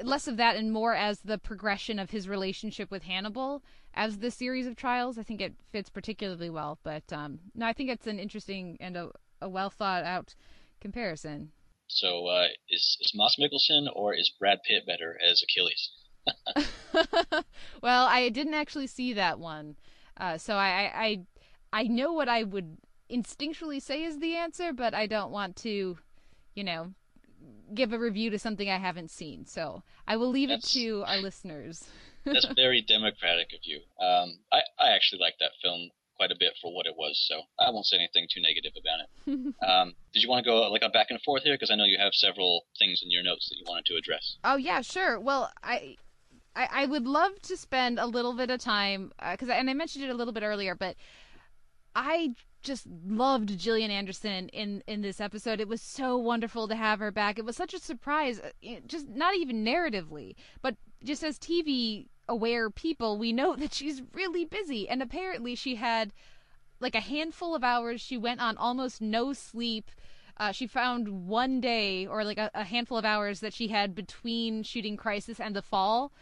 [0.00, 3.64] less of that and more as the progression of his relationship with Hannibal
[3.94, 5.18] as the series of trials.
[5.18, 6.78] I think it fits particularly well.
[6.84, 9.10] But um, no, I think it's an interesting and a,
[9.42, 10.36] a well thought out
[10.80, 11.50] comparison.
[11.88, 15.90] So, uh, is is Mads Mikkelsen or is Brad Pitt better as Achilles?
[17.82, 19.74] well, I didn't actually see that one,
[20.16, 21.20] uh, so I, I
[21.72, 22.76] I know what I would
[23.10, 25.98] instinctually say is the answer, but I don't want to,
[26.54, 26.92] you know,
[27.74, 29.46] give a review to something I haven't seen.
[29.46, 31.88] So I will leave that's, it to our listeners.
[32.24, 33.80] that's very democratic of you.
[34.04, 37.18] Um, I I actually like that film quite a bit for what it was.
[37.26, 39.64] So I won't say anything too negative about it.
[39.66, 41.54] um, did you want to go like a back and forth here?
[41.54, 44.36] Because I know you have several things in your notes that you wanted to address.
[44.44, 45.18] Oh yeah, sure.
[45.18, 45.96] Well, I.
[46.56, 49.72] I, I would love to spend a little bit of time because, uh, and I
[49.72, 50.96] mentioned it a little bit earlier, but
[51.94, 55.60] I just loved Gillian Anderson in in this episode.
[55.60, 57.38] It was so wonderful to have her back.
[57.38, 62.70] It was such a surprise, uh, just not even narratively, but just as TV aware
[62.70, 66.12] people, we know that she's really busy, and apparently she had
[66.80, 68.00] like a handful of hours.
[68.00, 69.90] She went on almost no sleep.
[70.36, 73.94] Uh, she found one day or like a, a handful of hours that she had
[73.94, 76.12] between shooting Crisis and The Fall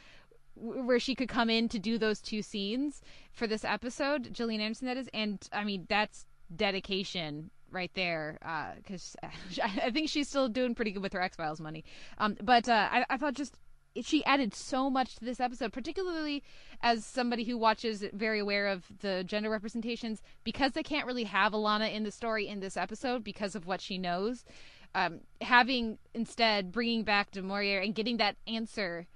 [0.60, 3.02] where she could come in to do those two scenes
[3.32, 5.08] for this episode, Gillian Anderson, that is.
[5.14, 8.38] And I mean, that's dedication right there
[8.76, 9.28] because uh,
[9.82, 11.84] I think she's still doing pretty good with her X Files money.
[12.18, 13.56] Um, but uh, I, I thought just
[14.02, 16.42] she added so much to this episode, particularly
[16.82, 21.52] as somebody who watches very aware of the gender representations because they can't really have
[21.52, 24.44] Alana in the story in this episode because of what she knows.
[24.94, 29.06] Um, having instead bringing back Du Maurier and getting that answer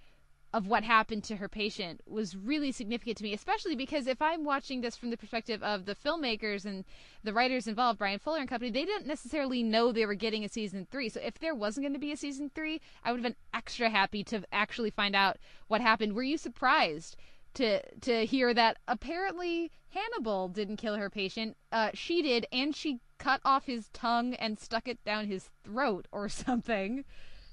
[0.53, 4.45] of what happened to her patient was really significant to me, especially because if I'm
[4.45, 6.85] watching this from the perspective of the filmmakers and
[7.25, 10.49] the writers involved, Bryan Fuller and company, they didn't necessarily know they were getting a
[10.49, 11.09] season three.
[11.09, 13.89] So if there wasn't going to be a season three, I would have been extra
[13.89, 15.39] happy to actually find out
[15.69, 16.15] what happened.
[16.15, 17.17] Were you surprised
[17.55, 21.57] to to hear that apparently Hannibal didn't kill her patient?
[21.71, 26.09] Uh, she did, and she cut off his tongue and stuck it down his throat
[26.13, 27.05] or something.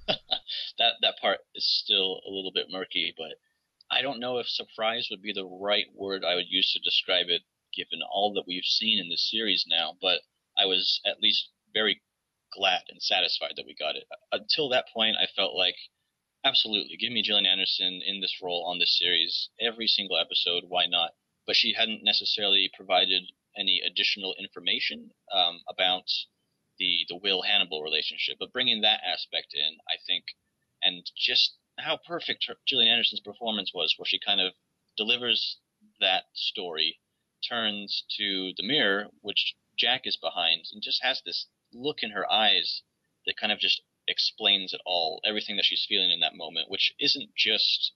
[0.77, 3.37] that that part is still a little bit murky, but
[3.91, 7.27] I don't know if surprise would be the right word I would use to describe
[7.29, 7.43] it,
[7.73, 9.97] given all that we've seen in this series now.
[10.01, 10.21] But
[10.57, 12.01] I was at least very
[12.53, 14.05] glad and satisfied that we got it.
[14.31, 15.75] Until that point, I felt like
[16.43, 20.63] absolutely give me Gillian Anderson in this role on this series every single episode.
[20.67, 21.11] Why not?
[21.45, 23.23] But she hadn't necessarily provided
[23.57, 26.05] any additional information um, about
[26.79, 30.25] the the Will Hannibal relationship, but bringing that aspect in, I think,
[30.81, 34.53] and just how perfect Gillian Anderson's performance was, where she kind of
[34.97, 35.57] delivers
[35.99, 36.99] that story,
[37.47, 42.29] turns to the mirror, which Jack is behind, and just has this look in her
[42.31, 42.81] eyes
[43.25, 46.93] that kind of just explains it all, everything that she's feeling in that moment, which
[46.99, 47.93] isn't just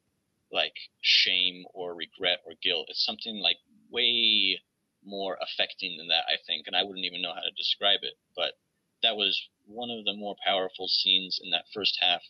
[0.51, 2.87] like shame or regret or guilt.
[2.89, 3.57] It's something like
[3.89, 4.61] way
[5.03, 8.13] more affecting than that, I think, and I wouldn't even know how to describe it.
[8.35, 8.53] But
[9.03, 12.23] that was one of the more powerful scenes in that first half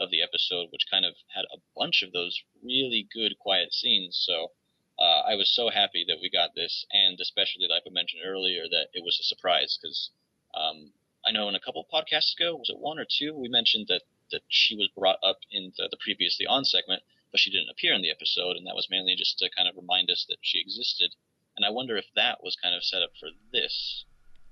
[0.00, 4.16] of the episode, which kind of had a bunch of those really good quiet scenes.
[4.24, 4.52] So
[4.98, 8.68] uh, I was so happy that we got this, and especially like I mentioned earlier,
[8.70, 10.10] that it was a surprise because
[10.54, 10.92] um,
[11.26, 14.02] I know in a couple podcasts ago, was it one or two, we mentioned that
[14.30, 17.94] that she was brought up in the, the previously on segment, but she didn't appear
[17.94, 20.60] in the episode, and that was mainly just to kind of remind us that she
[20.60, 21.14] existed.
[21.56, 24.04] And I wonder if that was kind of set up for this.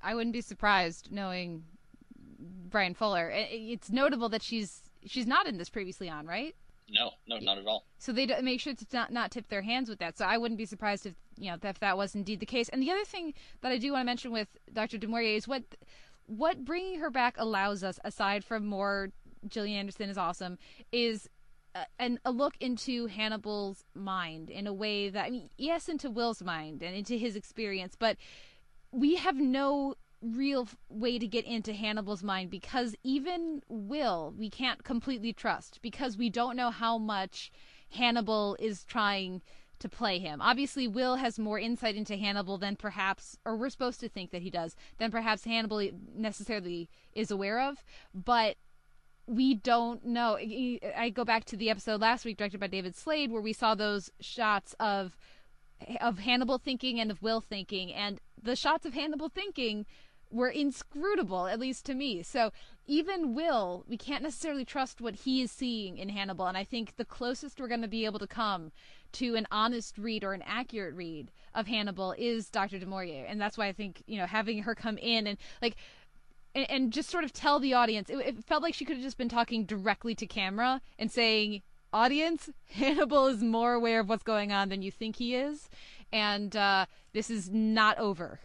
[0.03, 1.65] I wouldn't be surprised knowing
[2.39, 3.31] Bryan Fuller.
[3.35, 6.55] It's notable that she's she's not in this previously on, right?
[6.89, 7.85] No, no, not at all.
[7.99, 10.17] So they make sure to not, not tip their hands with that.
[10.17, 12.69] So I wouldn't be surprised if you know if that was indeed the case.
[12.69, 14.99] And the other thing that I do want to mention with Dr.
[14.99, 15.63] Du Maurier is what
[16.27, 19.11] what bringing her back allows us, aside from more
[19.49, 20.59] Gillian Anderson is awesome,
[20.93, 21.29] is
[21.75, 26.11] a, an, a look into Hannibal's mind in a way that I mean, yes, into
[26.11, 28.17] Will's mind and into his experience, but
[28.93, 34.83] we have no real way to get into Hannibal's mind because even Will, we can't
[34.85, 37.53] completely trust because we don't know how much
[37.91, 39.43] Hannibal is trying
[39.79, 40.41] to play him.
[40.41, 44.43] Obviously, Will has more insight into Hannibal than perhaps, or we're supposed to think that
[44.43, 47.85] he does, than perhaps Hannibal necessarily is aware of.
[48.15, 48.57] But
[49.27, 50.39] we don't know.
[50.97, 53.75] I go back to the episode last week, directed by David Slade, where we saw
[53.75, 55.17] those shots of
[56.01, 59.87] of Hannibal thinking and of Will thinking, and the shots of Hannibal thinking
[60.31, 62.23] were inscrutable, at least to me.
[62.23, 62.53] So
[62.87, 66.47] even Will, we can't necessarily trust what he is seeing in Hannibal.
[66.47, 68.73] And I think the closest we're going to be able to come
[69.13, 72.79] to an honest read or an accurate read of Hannibal is Dr.
[72.79, 75.77] Du And that's why I think, you know, having her come in and like,
[76.55, 79.05] and, and just sort of tell the audience, it, it felt like she could have
[79.05, 81.63] just been talking directly to camera and saying,
[81.93, 85.69] audience, Hannibal is more aware of what's going on than you think he is.
[86.17, 88.41] And uh, this is not over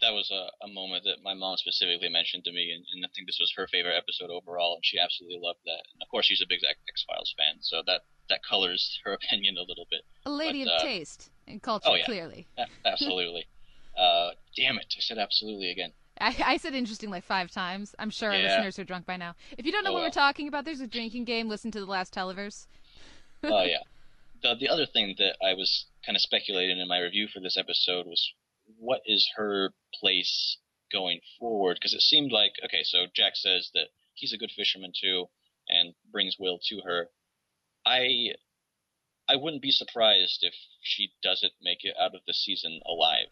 [0.00, 3.08] that was a, a moment that my mom specifically mentioned to me, and, and, I
[3.14, 5.82] think this was her favorite episode overall, and she absolutely loved that.
[5.92, 9.56] And of course, she's a big X Files fan, so that that colors her opinion
[9.56, 10.02] a little bit.
[10.26, 12.04] A lady but, of uh, taste and culture, oh, yeah.
[12.04, 12.46] clearly.
[12.84, 13.46] absolutely.
[13.98, 14.94] uh, damn it!
[14.96, 15.92] I said absolutely again.
[16.20, 17.94] I, I, said interesting like five times.
[17.98, 18.38] I'm sure yeah.
[18.38, 19.34] our listeners are drunk by now.
[19.56, 20.08] If you don't know oh, what well.
[20.08, 21.48] we're talking about, there's a drinking game.
[21.48, 22.66] Listen to the last Televerse.
[23.44, 23.78] oh yeah.
[24.42, 27.58] The the other thing that I was kind of speculating in my review for this
[27.58, 28.32] episode was
[28.78, 30.56] what is her place
[30.90, 31.76] going forward?
[31.76, 35.26] Because it seemed like okay, so Jack says that he's a good fisherman too,
[35.68, 37.10] and brings Will to her.
[37.84, 38.30] I
[39.28, 43.28] I wouldn't be surprised if she doesn't make it out of the season alive.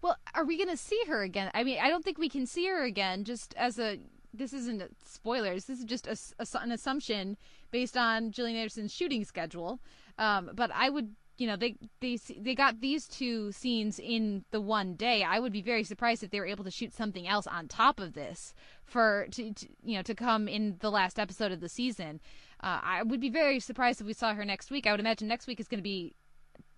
[0.00, 1.50] Well, are we going to see her again?
[1.52, 3.24] I mean, I don't think we can see her again.
[3.24, 3.98] Just as a,
[4.32, 5.64] this isn't spoilers.
[5.64, 7.36] This is just a, a, an assumption
[7.70, 9.80] based on Gillian Anderson's shooting schedule.
[10.18, 14.60] Um, but I would, you know, they they they got these two scenes in the
[14.60, 15.22] one day.
[15.22, 18.00] I would be very surprised if they were able to shoot something else on top
[18.00, 21.68] of this for to, to you know to come in the last episode of the
[21.68, 22.20] season.
[22.62, 24.86] Uh, I would be very surprised if we saw her next week.
[24.86, 26.14] I would imagine next week is going to be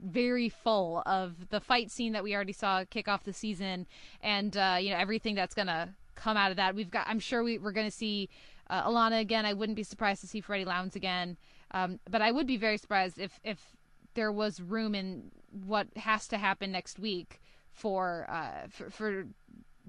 [0.00, 3.86] very full of the fight scene that we already saw kick off the season,
[4.22, 6.74] and uh, you know everything that's going to come out of that.
[6.74, 7.06] We've got.
[7.09, 8.28] I'm sure we, we're going to see
[8.68, 9.46] uh, Alana again.
[9.46, 11.36] I wouldn't be surprised to see Freddie Lounds again,
[11.70, 13.78] um, but I would be very surprised if if
[14.14, 17.40] there was room in what has to happen next week
[17.72, 19.26] for uh, for, for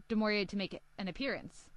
[0.08, 1.70] to make an appearance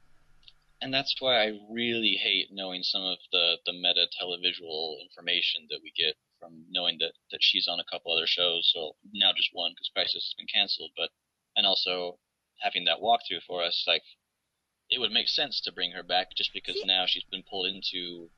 [0.82, 5.78] and that's why I really hate knowing some of the the meta televisual information that
[5.82, 8.68] we get from knowing that that she's on a couple other shows.
[8.74, 11.10] So now just one because Crisis has been canceled, but
[11.56, 12.18] and also
[12.60, 14.02] having that walkthrough for us, like
[14.90, 17.66] it would make sense to bring her back just because See, now she's been pulled
[17.66, 18.30] into.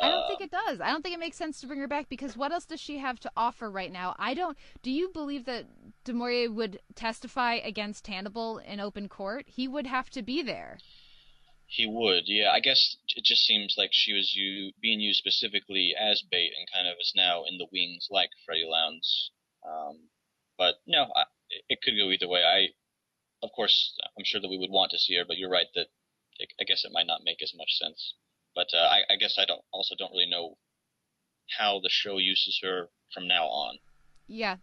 [0.00, 0.80] I don't think it does.
[0.80, 2.98] I don't think it makes sense to bring her back because what else does she
[2.98, 4.14] have to offer right now?
[4.18, 4.56] I don't.
[4.82, 5.66] Do you believe that
[6.04, 9.44] Du would testify against Hannibal in open court?
[9.46, 10.78] He would have to be there.
[11.66, 12.50] He would, yeah.
[12.50, 16.66] I guess it just seems like she was u- being used specifically as bait and
[16.74, 19.30] kind of is now in the wings like Freddie Lounds.
[19.64, 20.08] Um,
[20.58, 21.24] but no, I,
[21.68, 22.42] it could go either way.
[22.42, 22.74] I,
[23.42, 25.86] of course, I'm sure that we would want to see her, but you're right that
[26.40, 28.14] it, I guess it might not make as much sense.
[28.54, 30.56] But uh, I, I guess I don't also don't really know
[31.58, 33.78] how the show uses her from now on.
[34.26, 34.56] Yeah,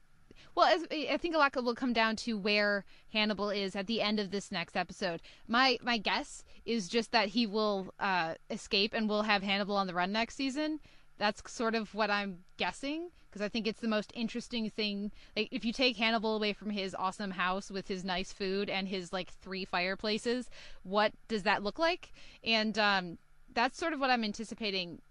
[0.57, 2.83] well, I think a lot will come down to where
[3.13, 5.21] Hannibal is at the end of this next episode.
[5.47, 9.85] My my guess is just that he will uh, escape and we'll have Hannibal on
[9.85, 10.79] the run next season.
[11.19, 15.11] That's sort of what I'm guessing because I think it's the most interesting thing.
[15.35, 18.88] Like if you take Hannibal away from his awesome house with his nice food and
[18.88, 20.49] his like three fireplaces,
[20.81, 22.13] what does that look like?
[22.43, 23.17] And um,
[23.58, 25.01] that's sort of what I'm anticipating.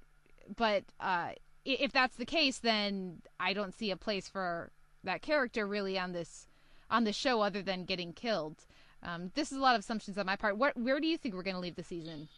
[0.55, 1.31] But uh,
[1.65, 4.71] if that's the case, then I don't see a place for
[5.03, 6.47] that character really on this
[6.89, 8.65] on the show other than getting killed.
[9.03, 10.57] Um, this is a lot of assumptions on my part.
[10.57, 12.29] Where, where do you think we're going to leave the season?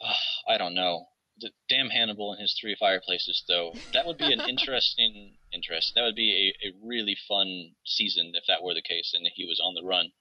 [0.00, 0.14] Uh,
[0.48, 1.08] I don't know.
[1.38, 3.74] The damn Hannibal and his three fireplaces, though.
[3.92, 5.92] That would be an interesting interest.
[5.94, 9.44] That would be a, a really fun season if that were the case and he
[9.44, 10.12] was on the run.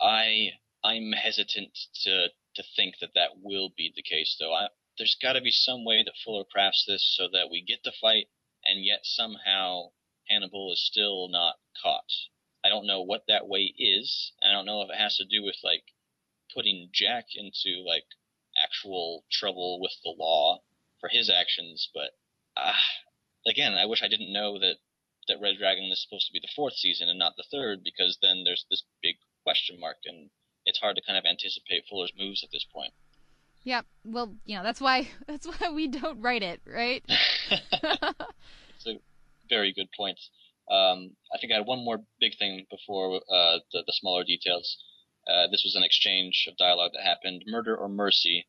[0.00, 0.52] I
[0.82, 4.52] I'm hesitant to to think that that will be the case, though.
[4.52, 7.82] I, there's got to be some way that Fuller crafts this so that we get
[7.84, 8.28] the fight
[8.64, 9.92] and yet somehow
[10.28, 12.10] Hannibal is still not caught.
[12.64, 14.32] I don't know what that way is.
[14.42, 15.84] I don't know if it has to do with like
[16.54, 18.04] putting Jack into like
[18.62, 20.62] actual trouble with the law
[21.00, 22.10] for his actions, but
[22.56, 22.74] uh,
[23.46, 24.76] again, I wish I didn't know that
[25.28, 28.18] that Red Dragon is supposed to be the fourth season and not the third, because
[28.20, 30.30] then there's this big question mark, and
[30.64, 32.92] it's hard to kind of anticipate Fuller's moves at this point.
[33.62, 37.04] Yeah, well, you know that's why that's why we don't write it, right?
[37.50, 39.00] it's a
[39.48, 40.18] very good point.
[40.70, 44.78] Um, I think I had one more big thing before uh, the, the, smaller details.
[45.28, 48.46] Uh, this was an exchange of dialogue that happened: murder or mercy.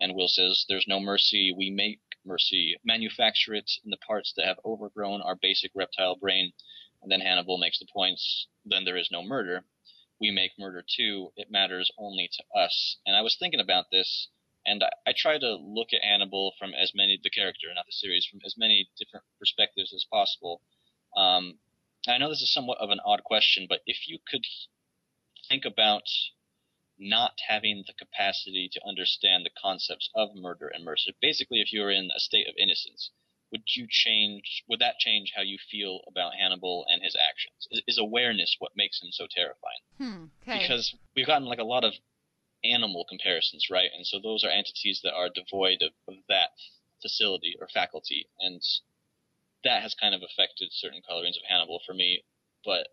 [0.00, 1.54] And Will says, "There's no mercy.
[1.56, 2.76] We make mercy.
[2.84, 6.52] Manufacture it in the parts that have overgrown our basic reptile brain."
[7.02, 8.46] And then Hannibal makes the points.
[8.64, 9.64] Then there is no murder.
[10.20, 11.32] We make murder too.
[11.36, 12.98] It matters only to us.
[13.04, 14.28] And I was thinking about this
[14.66, 17.92] and I, I, try to look at Hannibal from as many the character, not the
[17.92, 20.62] series, from as many different perspectives as possible.
[21.16, 21.58] Um,
[22.08, 24.44] I know this is somewhat of an odd question, but if you could
[25.48, 26.04] think about
[26.98, 31.82] not having the capacity to understand the concepts of murder and mercy, basically, if you
[31.82, 33.10] were in a state of innocence,
[33.54, 34.64] would you change?
[34.68, 37.68] Would that change how you feel about Hannibal and his actions?
[37.70, 39.82] Is, is awareness what makes him so terrifying?
[39.96, 40.58] Hmm, okay.
[40.58, 41.94] Because we've gotten like a lot of
[42.64, 43.90] animal comparisons, right?
[43.94, 46.50] And so those are entities that are devoid of, of that
[47.00, 48.60] facility or faculty, and
[49.62, 52.24] that has kind of affected certain colorings of Hannibal for me.
[52.64, 52.88] But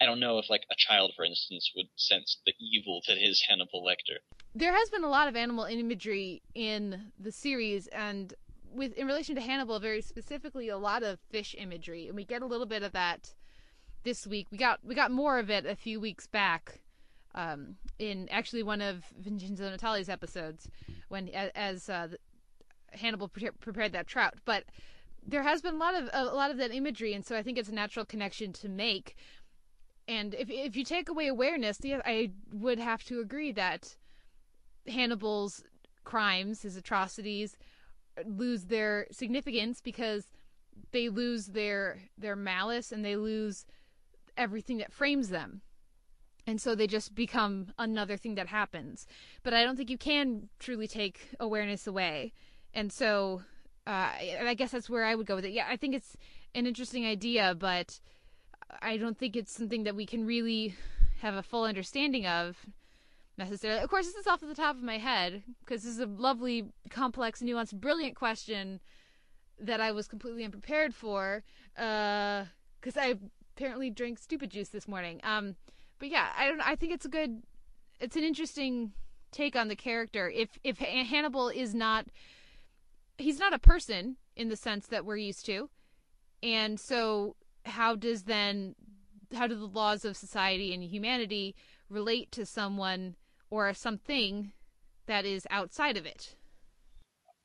[0.00, 3.44] I don't know if like a child, for instance, would sense the evil that is
[3.46, 4.24] Hannibal Lecter.
[4.54, 8.34] There has been a lot of animal imagery in the series, and
[8.74, 12.42] with in relation to Hannibal, very specifically, a lot of fish imagery, and we get
[12.42, 13.34] a little bit of that
[14.04, 14.48] this week.
[14.50, 16.80] We got we got more of it a few weeks back
[17.34, 20.68] um, in actually one of Vincenzo Natali's episodes
[21.08, 22.08] when as uh,
[22.92, 24.34] Hannibal pre- prepared that trout.
[24.44, 24.64] But
[25.26, 27.58] there has been a lot of a lot of that imagery, and so I think
[27.58, 29.16] it's a natural connection to make.
[30.08, 33.96] And if if you take away awareness, I would have to agree that
[34.86, 35.62] Hannibal's
[36.04, 37.56] crimes, his atrocities,
[38.26, 40.26] lose their significance because
[40.92, 43.66] they lose their their malice and they lose
[44.36, 45.62] everything that frames them.
[46.46, 49.06] And so they just become another thing that happens.
[49.42, 52.32] But i don't think you can truly take awareness away.
[52.74, 53.42] And so
[53.86, 54.10] uh,
[54.46, 55.52] i guess that's where i would go with it.
[55.52, 56.16] Yeah i think it's
[56.54, 57.98] an interesting idea but
[58.80, 60.76] i don't think it's something that we can really
[61.20, 62.56] have a full understanding of
[63.38, 66.06] necessarily of course this is off the top of my head because this is a
[66.06, 68.80] lovely complex nuanced brilliant question
[69.58, 71.42] that i was completely unprepared for
[71.74, 73.14] because uh, i
[73.56, 75.56] apparently drank stupid juice this morning um
[76.02, 76.60] but yeah, I don't.
[76.60, 77.44] I think it's a good.
[78.00, 78.90] It's an interesting
[79.30, 80.28] take on the character.
[80.28, 82.08] If if Hannibal is not,
[83.18, 85.70] he's not a person in the sense that we're used to,
[86.42, 88.74] and so how does then
[89.32, 91.54] how do the laws of society and humanity
[91.88, 93.14] relate to someone
[93.52, 94.50] or something
[95.04, 96.36] that is outside of it?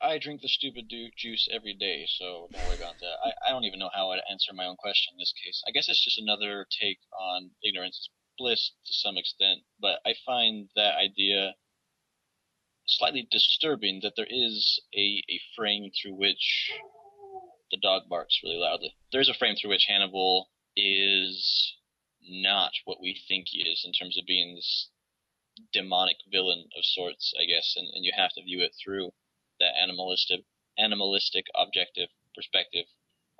[0.00, 3.16] I drink the stupid juice every day, so don't worry about that.
[3.22, 5.62] I, I don't even know how I'd answer my own question in this case.
[5.68, 10.14] I guess it's just another take on ignorance is bliss to some extent, but I
[10.24, 11.52] find that idea
[12.86, 16.72] slightly disturbing that there is a, a frame through which
[17.70, 18.96] the dog barks really loudly.
[19.12, 21.74] There is a frame through which Hannibal is
[22.26, 24.88] not what we think he is in terms of being this
[25.72, 29.12] demonic villain of sorts, I guess, and, and you have to view it through
[29.60, 30.44] that animalistic
[30.78, 32.86] animalistic objective perspective.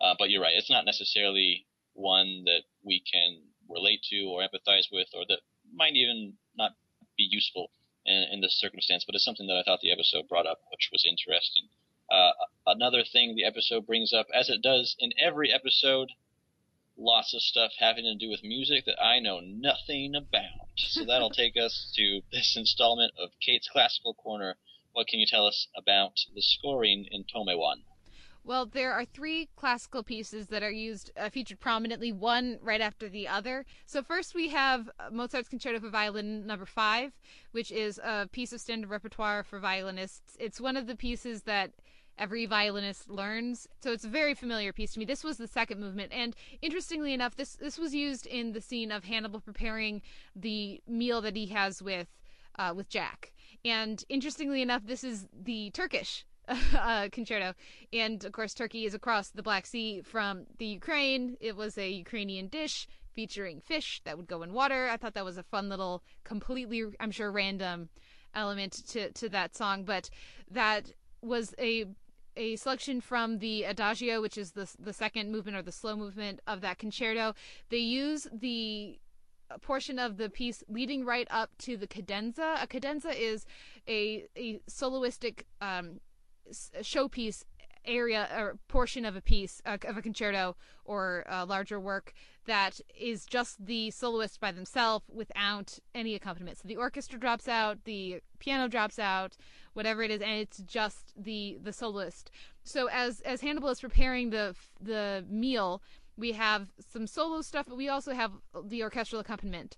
[0.01, 4.87] Uh, but you're right, it's not necessarily one that we can relate to or empathize
[4.91, 5.41] with, or that
[5.73, 6.73] might even not
[7.17, 7.71] be useful
[8.07, 9.05] in, in this circumstance.
[9.05, 11.69] But it's something that I thought the episode brought up, which was interesting.
[12.11, 12.33] Uh,
[12.67, 16.09] another thing the episode brings up, as it does in every episode,
[16.99, 20.69] lots of stuff having to do with music that I know nothing about.
[20.77, 24.57] So that'll take us to this installment of Kate's Classical Corner.
[24.93, 27.85] What can you tell us about the scoring in Tome-wan?
[28.45, 33.09] Well, there are three classical pieces that are used, uh, featured prominently, one right after
[33.09, 33.67] the other.
[33.85, 37.13] So, first we have Mozart's Concerto for Violin number five,
[37.53, 40.35] which is a piece of standard repertoire for violinists.
[40.41, 41.73] It's one of the pieces that
[42.19, 43.67] every violinist learns.
[43.83, 45.05] So it's a very familiar piece to me.
[45.05, 48.91] This was the second movement, and interestingly enough, this this was used in the scene
[48.93, 50.03] of Hannibal preparing
[50.35, 52.09] the meal that he has with
[52.59, 53.33] uh, with Jack.
[53.65, 56.25] And interestingly enough, this is the Turkish
[56.77, 57.55] uh, concerto.
[57.93, 61.37] And of course, Turkey is across the Black Sea from the Ukraine.
[61.41, 64.89] It was a Ukrainian dish featuring fish that would go in water.
[64.89, 67.89] I thought that was a fun little, completely, I'm sure, random
[68.35, 69.85] element to, to that song.
[69.85, 70.09] But
[70.51, 71.87] that was a
[72.39, 76.41] a selection from the adagio, which is the the second movement or the slow movement
[76.47, 77.35] of that concerto.
[77.69, 78.99] They use the
[79.61, 82.57] portion of the piece leading right up to the cadenza.
[82.63, 83.45] A cadenza is
[83.89, 86.01] a a soloistic um,
[86.81, 87.45] showpiece
[87.89, 92.13] area or portion of a piece uh, of a concerto or a larger work
[92.47, 96.59] that is just the soloist by themselves without any accompaniment.
[96.59, 99.37] So the orchestra drops out, the piano drops out,
[99.75, 102.31] whatever it is, and it's just the the soloist.
[102.65, 105.83] So as as Hannibal is preparing the the meal,
[106.17, 108.33] we have some solo stuff, but we also have
[108.65, 109.77] the orchestral accompaniment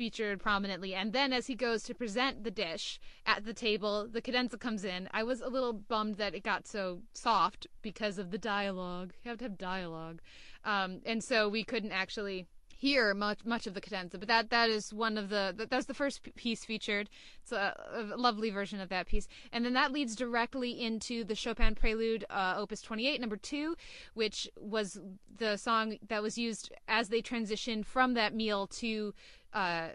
[0.00, 0.94] featured prominently.
[0.94, 4.82] And then as he goes to present the dish at the table, the cadenza comes
[4.82, 5.10] in.
[5.12, 9.12] I was a little bummed that it got so soft because of the dialogue.
[9.22, 10.22] You have to have dialogue.
[10.64, 12.46] Um, and so we couldn't actually
[12.78, 15.92] hear much much of the cadenza, but that that is one of the that's the
[15.92, 17.10] first piece featured.
[17.42, 21.34] It's a, a, lovely version of that piece, and then that leads directly into the
[21.34, 23.76] Chopin Prelude, uh, Opus 28, number two,
[24.14, 24.98] which was
[25.36, 29.12] the song that was used as they transitioned from that meal to
[29.52, 29.88] uh,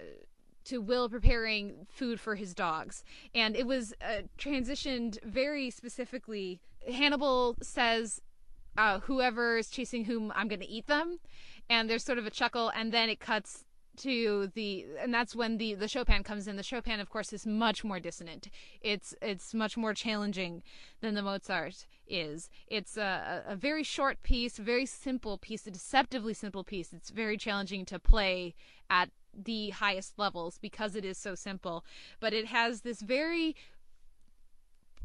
[0.65, 3.03] to Will preparing food for his dogs.
[3.33, 6.59] And it was uh, transitioned very specifically.
[6.91, 8.21] Hannibal says,
[8.77, 11.19] uh, Whoever is chasing whom, I'm going to eat them.
[11.69, 13.65] And there's sort of a chuckle, and then it cuts
[13.97, 16.55] to the and that's when the the Chopin comes in.
[16.55, 18.49] The Chopin, of course, is much more dissonant.
[18.81, 20.63] It's it's much more challenging
[21.01, 22.49] than the Mozart is.
[22.67, 26.93] It's a, a very short piece, very simple piece, a deceptively simple piece.
[26.93, 28.53] It's very challenging to play
[28.89, 29.09] at
[29.43, 31.85] the highest levels because it is so simple.
[32.19, 33.55] But it has this very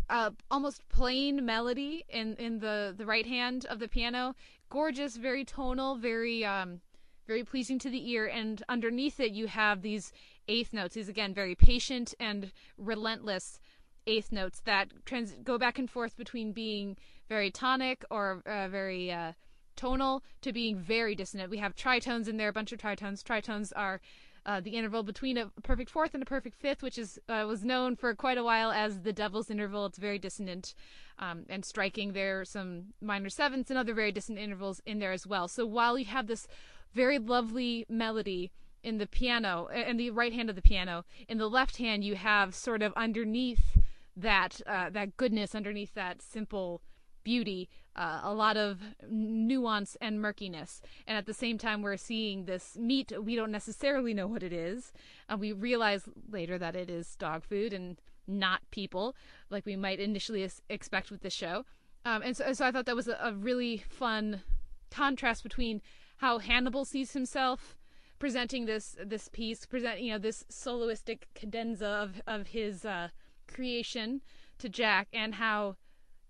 [0.09, 4.35] uh, almost plain melody in in the the right hand of the piano.
[4.69, 6.81] Gorgeous, very tonal, very um,
[7.27, 8.27] very pleasing to the ear.
[8.27, 10.13] And underneath it, you have these
[10.49, 10.95] eighth notes.
[10.95, 13.61] These again very patient and relentless
[14.07, 16.97] eighth notes that trans- go back and forth between being
[17.29, 19.33] very tonic or uh, very uh,
[19.81, 21.51] tonal to being very dissonant.
[21.51, 23.23] We have tritones in there, a bunch of tritones.
[23.23, 24.01] Tritones are
[24.45, 27.65] uh, the interval between a perfect fourth and a perfect fifth, which is uh, was
[27.65, 29.87] known for quite a while as the Devil's interval.
[29.87, 30.75] It's very dissonant
[31.19, 32.13] um, and striking.
[32.13, 35.49] There are some minor sevenths and other very dissonant intervals in there as well.
[35.49, 36.47] So while you have this
[36.93, 38.51] very lovely melody
[38.83, 42.17] in the piano, in the right hand of the piano, in the left hand you
[42.17, 43.79] have sort of underneath
[44.17, 46.83] that uh, that goodness, underneath that simple
[47.23, 50.81] beauty, uh, a lot of nuance and murkiness.
[51.07, 53.13] And at the same time, we're seeing this meat.
[53.21, 54.93] We don't necessarily know what it is.
[55.29, 59.17] And we realize later that it is dog food and not people,
[59.51, 61.65] like we might initially expect with this show.
[62.05, 64.43] Um, and so, so I thought that was a, a really fun
[64.91, 65.83] contrast between
[66.19, 67.77] how Hannibal sees himself
[68.19, 73.09] presenting this this piece, present you know this soloistic cadenza of of his uh,
[73.49, 74.21] creation
[74.59, 75.77] to Jack, and how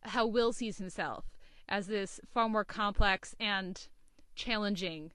[0.02, 1.24] how Will sees himself
[1.70, 3.88] as this far more complex and
[4.34, 5.12] challenging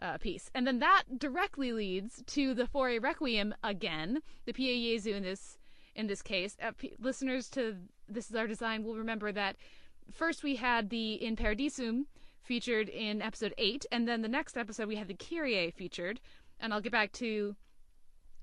[0.00, 0.50] uh, piece.
[0.54, 5.58] And then that directly leads to the Fauré Requiem again, the Pie Jesu in this
[5.94, 6.56] in this case.
[6.62, 9.56] Uh, p- listeners to This Is Our Design will remember that
[10.12, 12.04] first we had the In Paradisum
[12.42, 16.20] featured in episode 8, and then the next episode we had the Kyrie featured,
[16.60, 17.56] and I'll get back to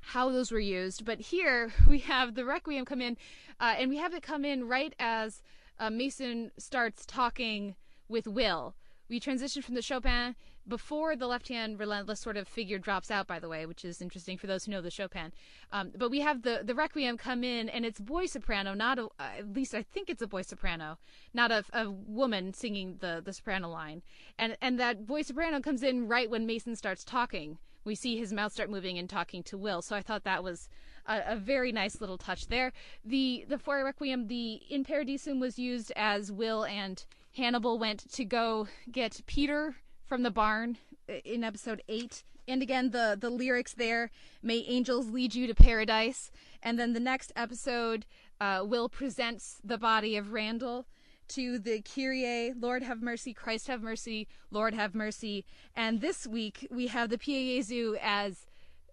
[0.01, 1.05] how those were used.
[1.05, 3.17] But here we have the Requiem come in,
[3.59, 5.43] uh, and we have it come in right as
[5.83, 7.75] uh, Mason starts talking
[8.07, 8.73] with Will.
[9.09, 10.35] We transition from the Chopin
[10.65, 14.01] before the left hand relentless sort of figure drops out, by the way, which is
[14.01, 15.33] interesting for those who know the Chopin.
[15.73, 19.07] Um, but we have the, the Requiem come in, and it's boy soprano, not a,
[19.19, 20.99] uh, at least I think it's a boy soprano,
[21.33, 24.03] not a, a woman singing the, the soprano line.
[24.39, 27.57] And, and that boy soprano comes in right when Mason starts talking.
[27.83, 29.81] We see his mouth start moving and talking to Will.
[29.81, 30.69] So I thought that was
[31.05, 32.71] a, a, very nice little touch there.
[33.03, 37.03] The the Fauré Requiem, the In Paradisum was used as Will and
[37.35, 39.75] Hannibal went to go get Peter
[40.05, 40.77] from the barn
[41.25, 42.23] in episode eight.
[42.47, 44.11] And again, the the lyrics there,
[44.41, 46.31] "May angels lead you to paradise."
[46.61, 48.05] And then the next episode,
[48.39, 50.85] uh, Will presents the body of Randall
[51.29, 55.45] to the Kyrie, Lord have mercy, Christ have mercy, Lord have mercy.
[55.75, 58.45] And this week we have the Pie Jesu as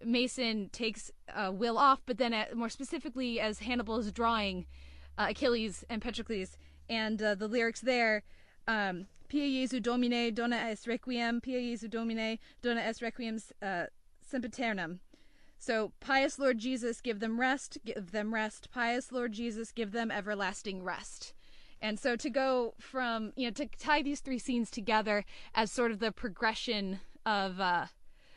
[0.05, 4.65] Mason takes uh, Will off, but then at, more specifically as Hannibal is drawing
[5.17, 6.57] uh, Achilles and Patroclus,
[6.89, 8.23] and uh, the lyrics there,
[8.67, 13.85] um, Pie Jesu Domine, dona est requiem, Pie Jesu Domine, dona est requiem uh,
[14.21, 14.99] sempiternum.
[15.57, 18.69] So, pious Lord Jesus, give them rest, give them rest.
[18.71, 21.33] Pious Lord Jesus, give them everlasting rest.
[21.81, 25.23] And so to go from, you know, to tie these three scenes together
[25.53, 27.85] as sort of the progression of, uh,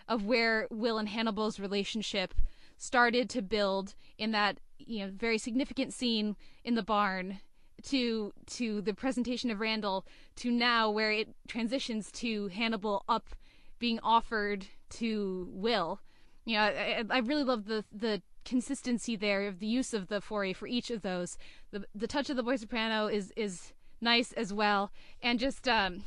[0.09, 2.35] of where Will and Hannibal's relationship
[2.77, 7.41] started to build in that you know very significant scene in the barn
[7.85, 10.07] to to the presentation of Randall
[10.37, 13.31] to now where it transitions to Hannibal up
[13.79, 16.01] being offered to Will.
[16.45, 20.21] You know, I, I really love the the consistency there of the use of the
[20.21, 21.39] Fauré for each of those.
[21.71, 24.91] The the touch of the boy soprano is is nice as well,
[25.23, 26.05] and just um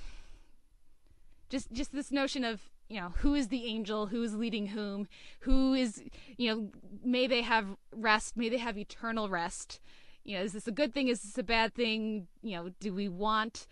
[1.50, 5.08] just just this notion of you know who is the angel who is leading whom
[5.42, 6.04] who is
[6.38, 6.70] you know
[7.04, 9.80] may they have rest may they have eternal rest.
[10.24, 11.08] You know is this a good thing?
[11.08, 12.28] Is this a bad thing?
[12.42, 13.68] You know do we want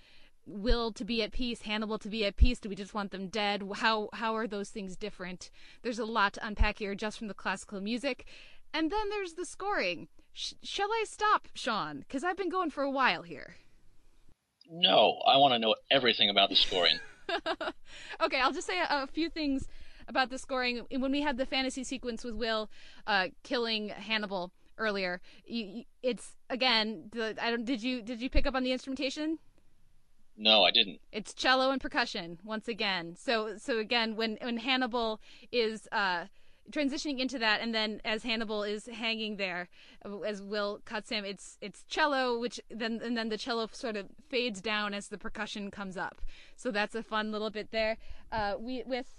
[0.47, 2.59] will to be at peace hannibal to be at peace?
[2.59, 3.63] Do we just want them dead?
[3.75, 5.49] How how are those things different?
[5.81, 8.25] There's a lot to unpack here just from the classical music.
[8.73, 10.09] And then there's the scoring.
[10.33, 11.99] Sh- shall i stop sean?
[11.99, 13.55] Because i've been going for a while here.
[14.69, 16.99] No i want to know everything about the scoring
[18.21, 19.67] okay, I'll just say a, a, few things
[20.07, 20.85] about the scoring.
[20.89, 22.69] When we had the fantasy sequence with Will
[23.07, 27.09] uh, killing Hannibal earlier, you, it's again.
[27.11, 27.65] The, I don't.
[27.65, 29.39] Did you did you pick up on the instrumentation?
[30.37, 30.99] No, I didn't.
[31.11, 33.15] It's cello and percussion once again.
[33.17, 35.21] So so again, when when Hannibal
[35.51, 36.25] is uh,
[36.71, 39.69] transitioning into that, and then as Hannibal is hanging there,
[40.25, 44.07] as Will cuts him, it's it's cello, which then and then the cello sort of
[44.29, 46.21] fades down as the percussion comes up.
[46.55, 47.97] So that's a fun little bit there.
[48.31, 49.15] Uh, we with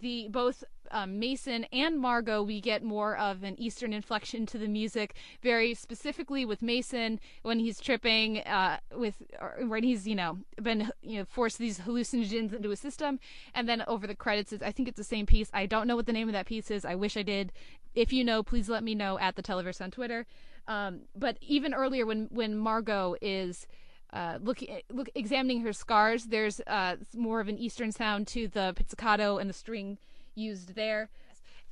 [0.00, 4.68] the both um, Mason and Margot, we get more of an Eastern inflection to the
[4.68, 5.14] music.
[5.42, 9.22] Very specifically with Mason when he's tripping, uh, with
[9.60, 13.18] when he's you know been you know forced these hallucinogens into his system,
[13.54, 15.50] and then over the credits, I think it's the same piece.
[15.52, 16.84] I don't know what the name of that piece is.
[16.84, 17.52] I wish I did.
[17.94, 20.26] If you know, please let me know at the Televerse on Twitter.
[20.66, 23.66] Um, but even earlier, when when Margot is
[24.12, 26.26] uh, looking look examining her scars.
[26.26, 29.98] There's uh, more of an Eastern sound to the pizzicato and the string
[30.34, 31.08] used there.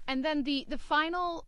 [0.06, 1.44] And then the the final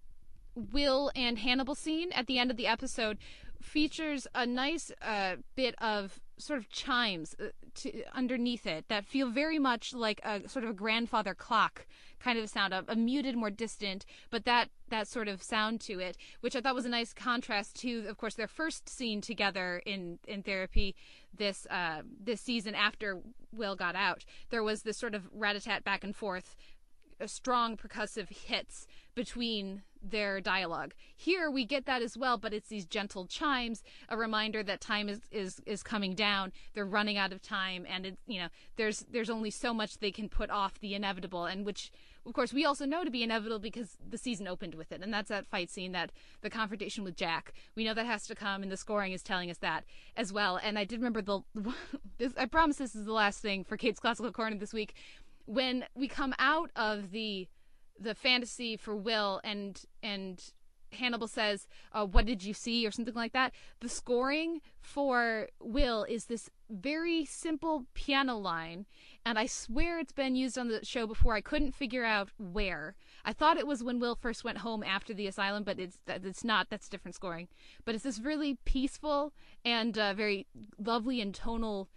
[0.55, 3.19] Will and Hannibal scene at the end of the episode
[3.60, 9.31] features a nice uh, bit of sort of chimes uh, to, underneath it that feel
[9.31, 11.86] very much like a sort of a grandfather clock
[12.22, 15.80] kind of a sound, a, a, muted, more distant, but that that sort of sound
[15.80, 19.20] to it, which I thought was a nice contrast to, of course, their first scene
[19.20, 20.94] together in in therapy
[21.36, 23.20] this uh, this season after
[23.52, 24.24] Will got out.
[24.50, 26.54] There was this sort of rat a tat back and forth,
[27.26, 30.94] strong percussive hits between their dialogue.
[31.14, 35.08] Here we get that as well, but it's these gentle chimes, a reminder that time
[35.08, 36.52] is is is coming down.
[36.74, 40.10] They're running out of time, and it, you know there's there's only so much they
[40.10, 41.90] can put off the inevitable, and which
[42.26, 45.12] of course we also know to be inevitable because the season opened with it, and
[45.12, 47.52] that's that fight scene, that the confrontation with Jack.
[47.74, 49.84] We know that has to come, and the scoring is telling us that
[50.16, 50.58] as well.
[50.62, 51.40] And I did remember the
[52.18, 52.32] this.
[52.36, 54.94] I promise this is the last thing for Kate's classical corner this week.
[55.46, 57.48] When we come out of the
[57.98, 60.42] the fantasy for Will and and
[60.93, 63.52] Hannibal says, uh, "What did you see?" or something like that.
[63.81, 68.86] The scoring for Will is this very simple piano line,
[69.24, 71.35] and I swear it's been used on the show before.
[71.35, 72.94] I couldn't figure out where.
[73.24, 76.44] I thought it was when Will first went home after the asylum, but it's it's
[76.44, 76.69] not.
[76.70, 77.48] That's different scoring.
[77.85, 79.32] But it's this really peaceful
[79.64, 80.47] and uh, very
[80.78, 81.89] lovely and tonal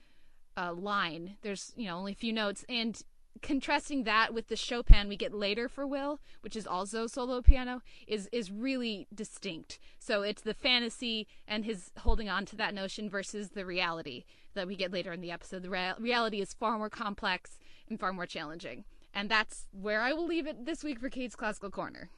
[0.57, 1.37] uh, line.
[1.41, 3.01] There's you know only a few notes, and
[3.45, 7.81] contrasting that with the Chopin we get later for Will, which is also solo piano,
[8.07, 9.79] is is really distinct.
[9.99, 14.67] So it's the fantasy and his holding on to that notion versus the reality that
[14.67, 15.63] we get later in the episode.
[15.63, 17.59] The rea- reality is far more complex
[17.89, 18.85] and far more challenging.
[19.13, 22.09] And that's where I will leave it this week for Kate's Classical Corner.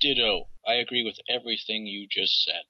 [0.00, 0.48] Ditto.
[0.66, 2.64] I agree with everything you just said.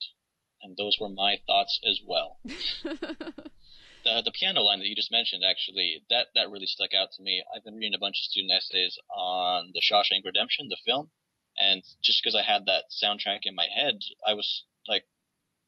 [0.63, 2.39] And those were my thoughts as well.
[4.05, 7.23] the the piano line that you just mentioned actually that that really stuck out to
[7.23, 7.43] me.
[7.55, 11.11] I've been reading a bunch of student essays on the Shawshank Redemption, the film,
[11.59, 15.05] and just because I had that soundtrack in my head, I was like,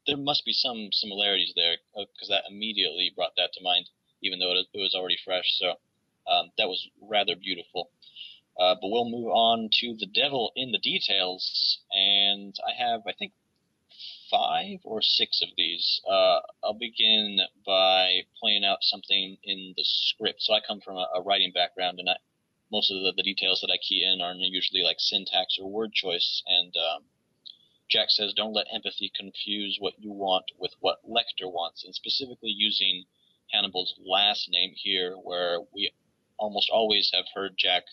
[0.07, 3.87] there must be some similarities there because uh, that immediately brought that to mind,
[4.23, 5.57] even though it, it was already fresh.
[5.59, 5.75] So
[6.27, 7.91] um, that was rather beautiful.
[8.59, 13.13] Uh, but we'll move on to the devil in the details, and I have I
[13.13, 13.33] think
[14.31, 16.01] five or six of these.
[16.09, 20.43] Uh, I'll begin by pointing out something in the script.
[20.43, 22.17] So I come from a, a writing background, and I,
[22.71, 25.93] most of the, the, details that I key in are usually like syntax or word
[25.93, 26.43] choice.
[26.47, 27.05] And um,
[27.89, 32.51] Jack says, "Don't let empathy confuse what you want with what Lecter wants," and specifically
[32.51, 33.05] using
[33.53, 35.93] Hannibal's last name here, where we
[36.39, 37.85] almost always have heard Jack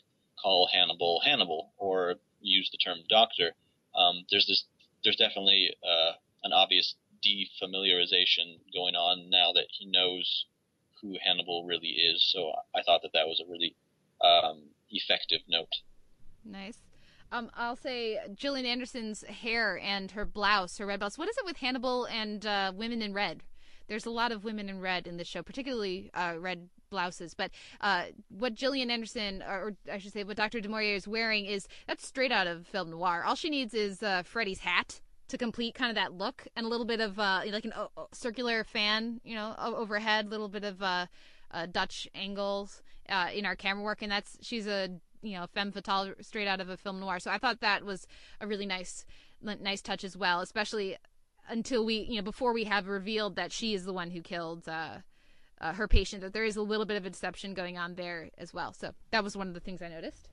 [0.41, 3.53] call Hannibal Hannibal or use the term doctor.
[3.93, 4.65] Um, there's this
[5.03, 6.14] there's definitely uh,
[6.44, 6.95] an obvious
[7.26, 10.45] defamiliarization going on now that he knows
[11.02, 12.32] who Hannibal really is.
[12.32, 13.76] So I thought that that was a really
[14.23, 15.69] um, effective note.
[16.45, 16.78] Nice.
[17.32, 21.18] Um, I'll say Gillian Anderson's hair and her blouse, her red blouse.
[21.18, 23.41] What is it with Hannibal and uh, women in red?
[23.88, 27.34] There's a lot of women in red in this show, particularly uh, red blouses.
[27.34, 27.49] But
[27.80, 30.61] uh, what Gillian Anderson, or I should say, what Dr.
[30.61, 33.23] Du Maurier is wearing is that's straight out of film noir.
[33.26, 36.69] All she needs is uh, Freddie's hat to complete kind of that look and a
[36.69, 40.63] little bit of uh, like an uh, circular fan, you know, overhead, a little bit
[40.63, 41.07] of uh,
[41.49, 44.89] uh, Dutch angles uh, in our camera work, and that's she's a
[45.23, 47.19] you know femme fatale straight out of a film noir.
[47.19, 48.05] So I thought that was
[48.39, 49.05] a really nice
[49.41, 50.97] nice touch as well, especially
[51.49, 54.68] until we, you know, before we have revealed that she is the one who killed
[54.68, 54.97] uh,
[55.61, 58.29] uh, her patient, that there is a little bit of a deception going on there
[58.38, 58.73] as well.
[58.73, 60.27] So that was one of the things I noticed.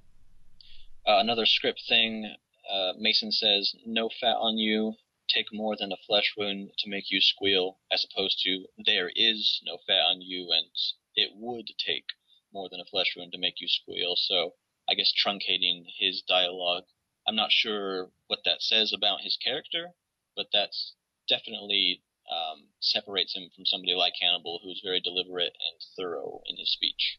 [1.07, 2.35] Uh, another script thing
[2.71, 4.95] uh, Mason says, no fat on you,
[5.29, 9.61] take more than a flesh wound to make you squeal, as opposed to there is
[9.65, 10.67] no fat on you and
[11.15, 12.05] it would take
[12.53, 14.15] more than a flesh wound to make you squeal.
[14.17, 14.55] So
[14.89, 16.85] I guess truncating his dialogue.
[17.27, 19.91] I'm not sure what that says about his character,
[20.35, 20.95] but that's
[21.29, 22.68] definitely um,
[22.99, 27.19] separates him from somebody like Hannibal, who's very deliberate and thorough in his speech.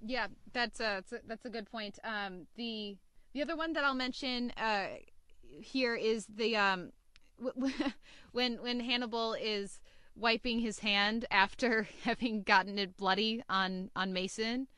[0.00, 1.98] Yeah, that's a that's a, good point.
[2.04, 2.96] Um, the
[3.32, 4.86] the other one that I'll mention uh,
[5.60, 6.92] here is the um,
[8.32, 9.80] when when Hannibal is
[10.16, 14.68] wiping his hand after having gotten it bloody on on Mason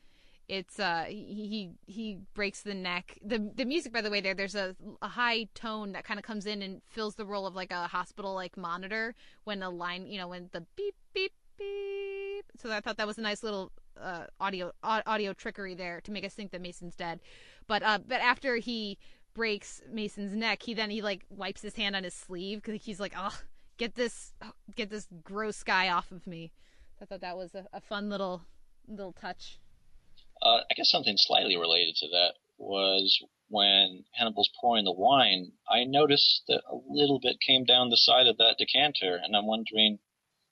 [0.47, 3.17] it's uh he he breaks the neck.
[3.23, 6.25] The the music by the way there there's a, a high tone that kind of
[6.25, 9.13] comes in and fills the role of like a hospital like monitor
[9.43, 12.45] when a line you know when the beep beep beep.
[12.57, 16.23] So i thought that was a nice little uh audio audio trickery there to make
[16.23, 17.19] us think that mason's dead.
[17.67, 18.97] But uh but after he
[19.33, 22.99] breaks mason's neck he then he like wipes his hand on his sleeve because he's
[22.99, 23.37] like oh
[23.77, 24.33] get this
[24.75, 26.53] get this gross guy off of me.
[27.01, 28.43] I thought that was a, a fun little
[28.87, 29.59] little touch
[30.41, 33.19] uh, I guess something slightly related to that was
[33.49, 35.51] when Hannibal's pouring the wine.
[35.69, 39.47] I noticed that a little bit came down the side of that decanter, and I'm
[39.47, 39.99] wondering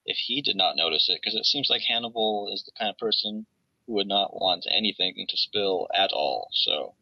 [0.06, 2.98] if he did not notice it, because it seems like Hannibal is the kind of
[2.98, 3.48] person
[3.86, 6.48] who would not want anything to spill at all.
[6.54, 6.94] So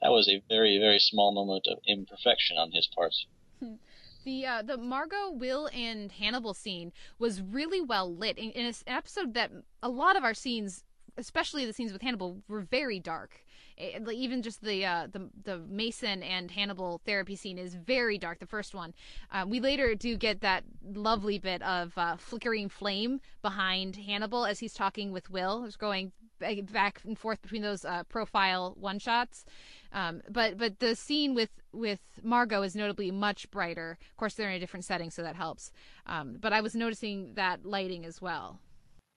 [0.00, 3.14] that was a very, very small moment of imperfection on his part.
[4.24, 8.74] The uh, the Margot, Will, and Hannibal scene was really well lit in, in an
[8.86, 9.50] episode that
[9.82, 10.84] a lot of our scenes,
[11.16, 13.44] especially the scenes with Hannibal, were very dark.
[13.76, 18.38] It, even just the uh, the the Mason and Hannibal therapy scene is very dark.
[18.38, 18.94] The first one,
[19.30, 24.58] uh, we later do get that lovely bit of uh, flickering flame behind Hannibal as
[24.58, 25.64] he's talking with Will.
[25.64, 26.12] It's going
[26.72, 29.44] back and forth between those uh, profile one shots.
[29.92, 33.98] Um, but but the scene with with Margot is notably much brighter.
[34.10, 35.72] Of course, they're in a different setting, so that helps.
[36.06, 38.60] Um, but I was noticing that lighting as well.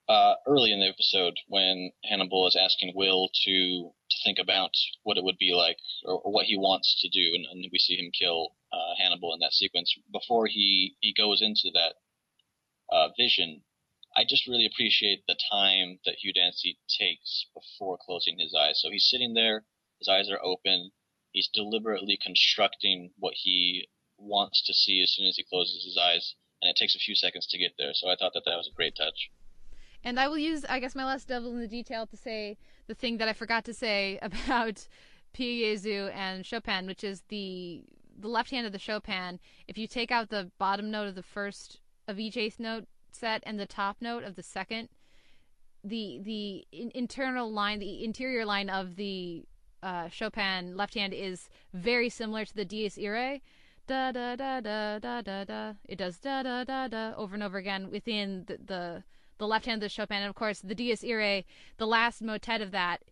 [0.07, 4.71] Uh, early in the episode, when Hannibal is asking Will to to think about
[5.01, 7.79] what it would be like or, or what he wants to do, and, and we
[7.79, 9.95] see him kill uh, Hannibal in that sequence.
[10.11, 11.95] Before he he goes into that
[12.91, 13.63] uh, vision,
[14.15, 18.79] I just really appreciate the time that Hugh Dancy takes before closing his eyes.
[18.81, 19.65] So he's sitting there
[19.99, 20.91] his eyes are open.
[21.31, 23.87] He's deliberately constructing what he
[24.17, 27.15] wants to see as soon as he closes his eyes, and it takes a few
[27.15, 27.93] seconds to get there.
[27.93, 29.31] So I thought that that was a great touch.
[30.05, 32.93] And I will use, I guess, my last devil in the detail to say the
[32.93, 34.87] thing that I forgot to say about
[35.35, 37.83] Pie Jesu and Chopin, which is the
[38.17, 39.39] the left hand of the Chopin.
[39.67, 43.43] If you take out the bottom note of the first of each eighth note set
[43.45, 44.89] and the top note of the second,
[45.83, 49.43] the the in, internal line, the interior line of the
[49.81, 53.41] uh, Chopin left hand is very similar to the Dies Irae.
[53.87, 55.73] Da da da da da da da.
[55.83, 59.03] It does da da da da over and over again within the the,
[59.37, 61.45] the left hand of the Chopin, and of course the Dies Irae,
[61.77, 63.03] the last motet of that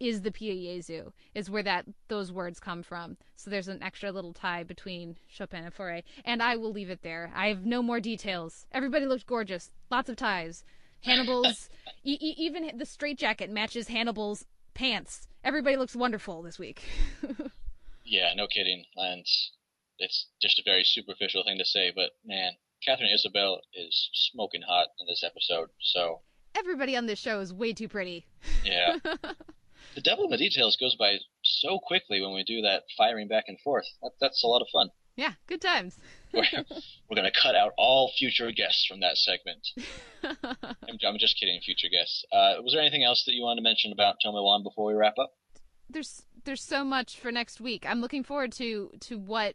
[0.00, 3.16] is the Pie Jesu, is where that those words come from.
[3.36, 6.04] So there's an extra little tie between Chopin and Fauré.
[6.24, 7.32] And I will leave it there.
[7.34, 8.66] I have no more details.
[8.70, 9.70] Everybody looked gorgeous.
[9.90, 10.64] Lots of ties.
[11.00, 11.68] Hannibal's
[12.04, 14.44] e- even the straitjacket matches Hannibal's
[14.74, 15.26] pants.
[15.44, 16.82] Everybody looks wonderful this week.
[18.04, 18.84] yeah, no kidding.
[18.96, 19.24] And
[19.98, 22.52] it's just a very superficial thing to say, but man,
[22.84, 25.68] Katharine Isabelle is smoking hot in this episode.
[25.80, 26.20] So
[26.54, 28.26] everybody on this show is way too pretty.
[28.64, 28.98] Yeah.
[29.94, 33.44] the devil in the details goes by so quickly when we do that firing back
[33.48, 33.86] and forth.
[34.02, 34.90] That, that's a lot of fun.
[35.16, 35.98] Yeah, good times.
[36.32, 39.66] we're, we're going to cut out all future guests from that segment.
[40.22, 42.24] I'm, I'm, just kidding, future guests.
[42.32, 45.18] Uh, was there anything else that you wanted to mention about Tome-wan before we wrap
[45.18, 45.32] up?
[45.90, 47.84] There's there's so much for next week.
[47.88, 49.54] I'm looking forward to to what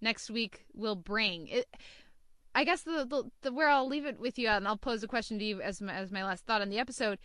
[0.00, 1.46] next week will bring.
[1.46, 1.66] It,
[2.54, 5.08] I guess the, the, the where I'll leave it with you, and I'll pose a
[5.08, 7.18] question to you as my, as my last thought on the episode.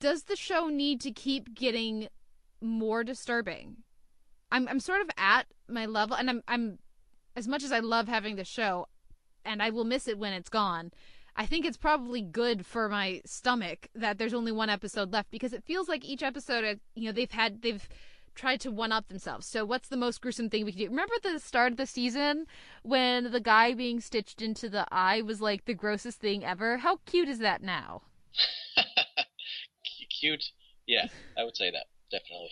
[0.00, 2.08] Does the show need to keep getting
[2.60, 3.78] more disturbing?
[4.50, 6.78] I'm I'm sort of at my level, and I'm I'm
[7.34, 8.86] as much as I love having the show,
[9.44, 10.90] and I will miss it when it's gone.
[11.36, 15.52] I think it's probably good for my stomach that there's only one episode left because
[15.52, 17.86] it feels like each episode, uh, you know, they've had they've
[18.36, 19.46] tried to one up themselves.
[19.46, 20.88] So what's the most gruesome thing we can do?
[20.88, 22.46] Remember the start of the season
[22.82, 26.78] when the guy being stitched into the eye was like the grossest thing ever?
[26.78, 28.02] How cute is that now?
[30.20, 30.44] cute.
[30.86, 31.06] Yeah,
[31.36, 32.50] I would say that definitely.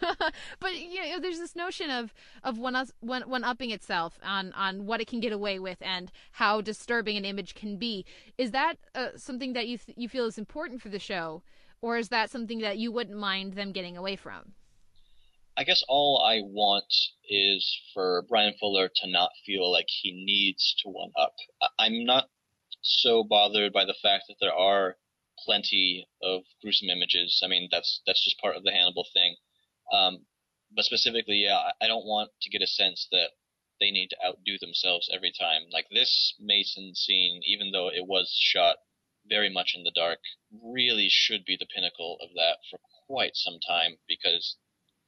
[0.60, 4.52] but you know, there's this notion of of one us one one upping itself on
[4.52, 8.04] on what it can get away with and how disturbing an image can be.
[8.36, 11.42] Is that uh, something that you th- you feel is important for the show,
[11.80, 14.54] or is that something that you wouldn't mind them getting away from?
[15.58, 16.94] I guess all I want
[17.28, 21.34] is for Bryan Fuller to not feel like he needs to one up.
[21.76, 22.30] I'm not
[22.80, 24.98] so bothered by the fact that there are
[25.44, 27.40] plenty of gruesome images.
[27.44, 29.34] I mean, that's that's just part of the Hannibal thing.
[29.92, 30.26] Um,
[30.70, 33.30] but specifically, yeah, I don't want to get a sense that
[33.80, 35.62] they need to outdo themselves every time.
[35.72, 38.76] Like this Mason scene, even though it was shot
[39.28, 40.20] very much in the dark,
[40.52, 42.78] really should be the pinnacle of that for
[43.08, 44.56] quite some time because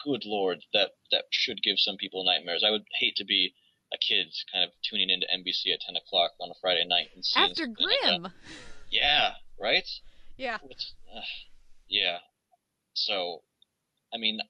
[0.05, 2.65] good lord, that that should give some people nightmares.
[2.67, 3.55] I would hate to be
[3.93, 7.25] a kid kind of tuning into NBC at ten o'clock on a Friday night and
[7.25, 8.23] seeing after Grimm.
[8.23, 8.33] Like
[8.91, 9.89] yeah, right.
[10.37, 10.59] Yeah.
[10.65, 11.21] Uh,
[11.89, 12.19] yeah.
[12.95, 13.43] So,
[14.13, 14.41] I mean,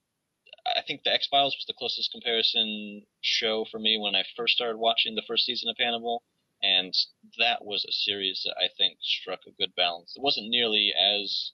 [0.67, 4.55] I think the X Files was the closest comparison show for me when I first
[4.55, 6.23] started watching the first season of Hannibal,
[6.63, 6.95] and
[7.39, 10.15] that was a series that I think struck a good balance.
[10.17, 11.53] It wasn't nearly as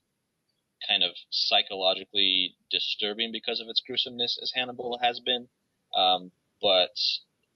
[0.89, 5.49] kind of psychologically disturbing because of its gruesomeness as Hannibal has been,
[5.95, 6.97] um, but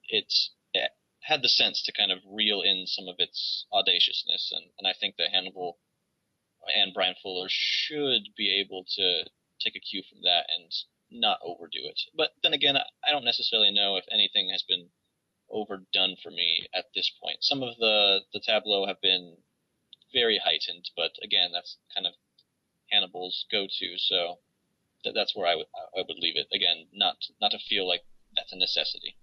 [0.09, 0.91] it's it
[1.23, 4.95] had the sense to kind of reel in some of its audaciousness, and, and I
[4.99, 5.79] think that Hannibal
[6.75, 9.25] and Bryan Fuller should be able to
[9.61, 10.73] take a cue from that and
[11.11, 12.01] not overdo it.
[12.17, 14.89] But then again, I don't necessarily know if anything has been
[15.51, 17.39] overdone for me at this point.
[17.41, 19.37] Some of the the tableau have been
[20.13, 20.91] very heightened.
[20.97, 22.15] But again, that's kind of
[22.91, 23.99] Hannibal's go-to.
[23.99, 24.39] So
[25.03, 26.47] th- that's where I would I would leave it.
[26.53, 28.03] Again, not not to feel like
[28.37, 29.17] that's a necessity.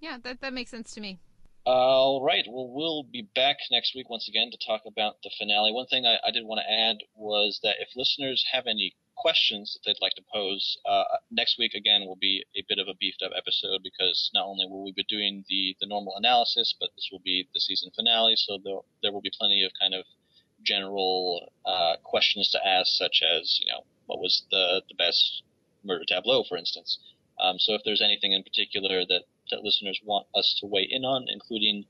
[0.00, 1.18] Yeah, that that makes sense to me.
[1.66, 2.46] All right.
[2.48, 5.72] Well, we'll be back next week once again to talk about the finale.
[5.72, 9.74] One thing I, I did want to add was that if listeners have any questions
[9.74, 11.02] that they'd like to pose, uh,
[11.32, 14.66] next week again will be a bit of a beefed up episode because not only
[14.68, 18.36] will we be doing the, the normal analysis, but this will be the season finale,
[18.36, 20.04] so there, there will be plenty of kind of
[20.66, 25.42] general uh, questions to ask, such as, you know, what was the, the best
[25.84, 26.98] murder tableau, for instance.
[27.40, 31.04] Um, so if there's anything in particular that, that listeners want us to weigh in
[31.04, 31.84] on, including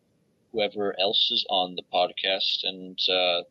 [0.53, 3.43] whoever else is on the podcast, and uh,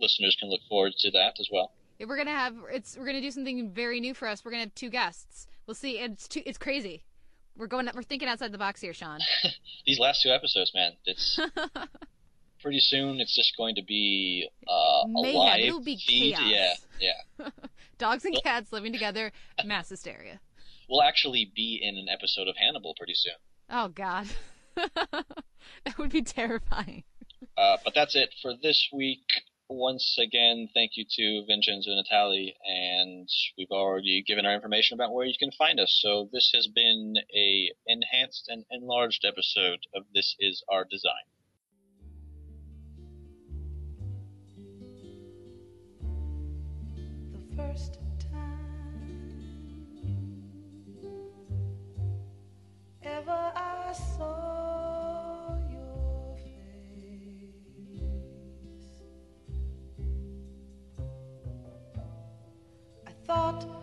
[0.00, 1.72] listeners can look forward to that as well.
[1.98, 4.44] Yeah, we're gonna have it's we're gonna do something very new for us.
[4.44, 5.46] We're gonna have two guests.
[5.66, 5.98] We'll see.
[5.98, 7.04] It's too, it's crazy.
[7.56, 7.88] We're going.
[7.94, 9.20] We're thinking outside the box here, Sean.
[9.86, 11.40] These last two episodes, man, it's
[12.66, 13.20] pretty soon.
[13.20, 15.36] It's just going to be uh, a Mayhem.
[15.36, 16.34] live It'll be feed.
[16.34, 16.80] chaos.
[16.98, 17.48] Yeah, yeah.
[17.98, 19.30] Dogs and cats living together,
[19.64, 20.40] mass hysteria.
[20.90, 23.34] We'll actually be in an episode of Hannibal pretty soon.
[23.70, 24.26] Oh God,
[24.74, 27.04] that would be terrifying.
[27.56, 29.22] Uh, but that's it for this week.
[29.68, 35.12] Once again, thank you to Vincenzo and Natali, and we've already given our information about
[35.12, 35.96] where you can find us.
[36.02, 41.26] So this has been a enhanced and enlarged episode of This Is Our Design.
[47.76, 47.98] First
[48.32, 49.36] time
[53.02, 57.52] ever I saw your face.
[63.06, 63.75] I thought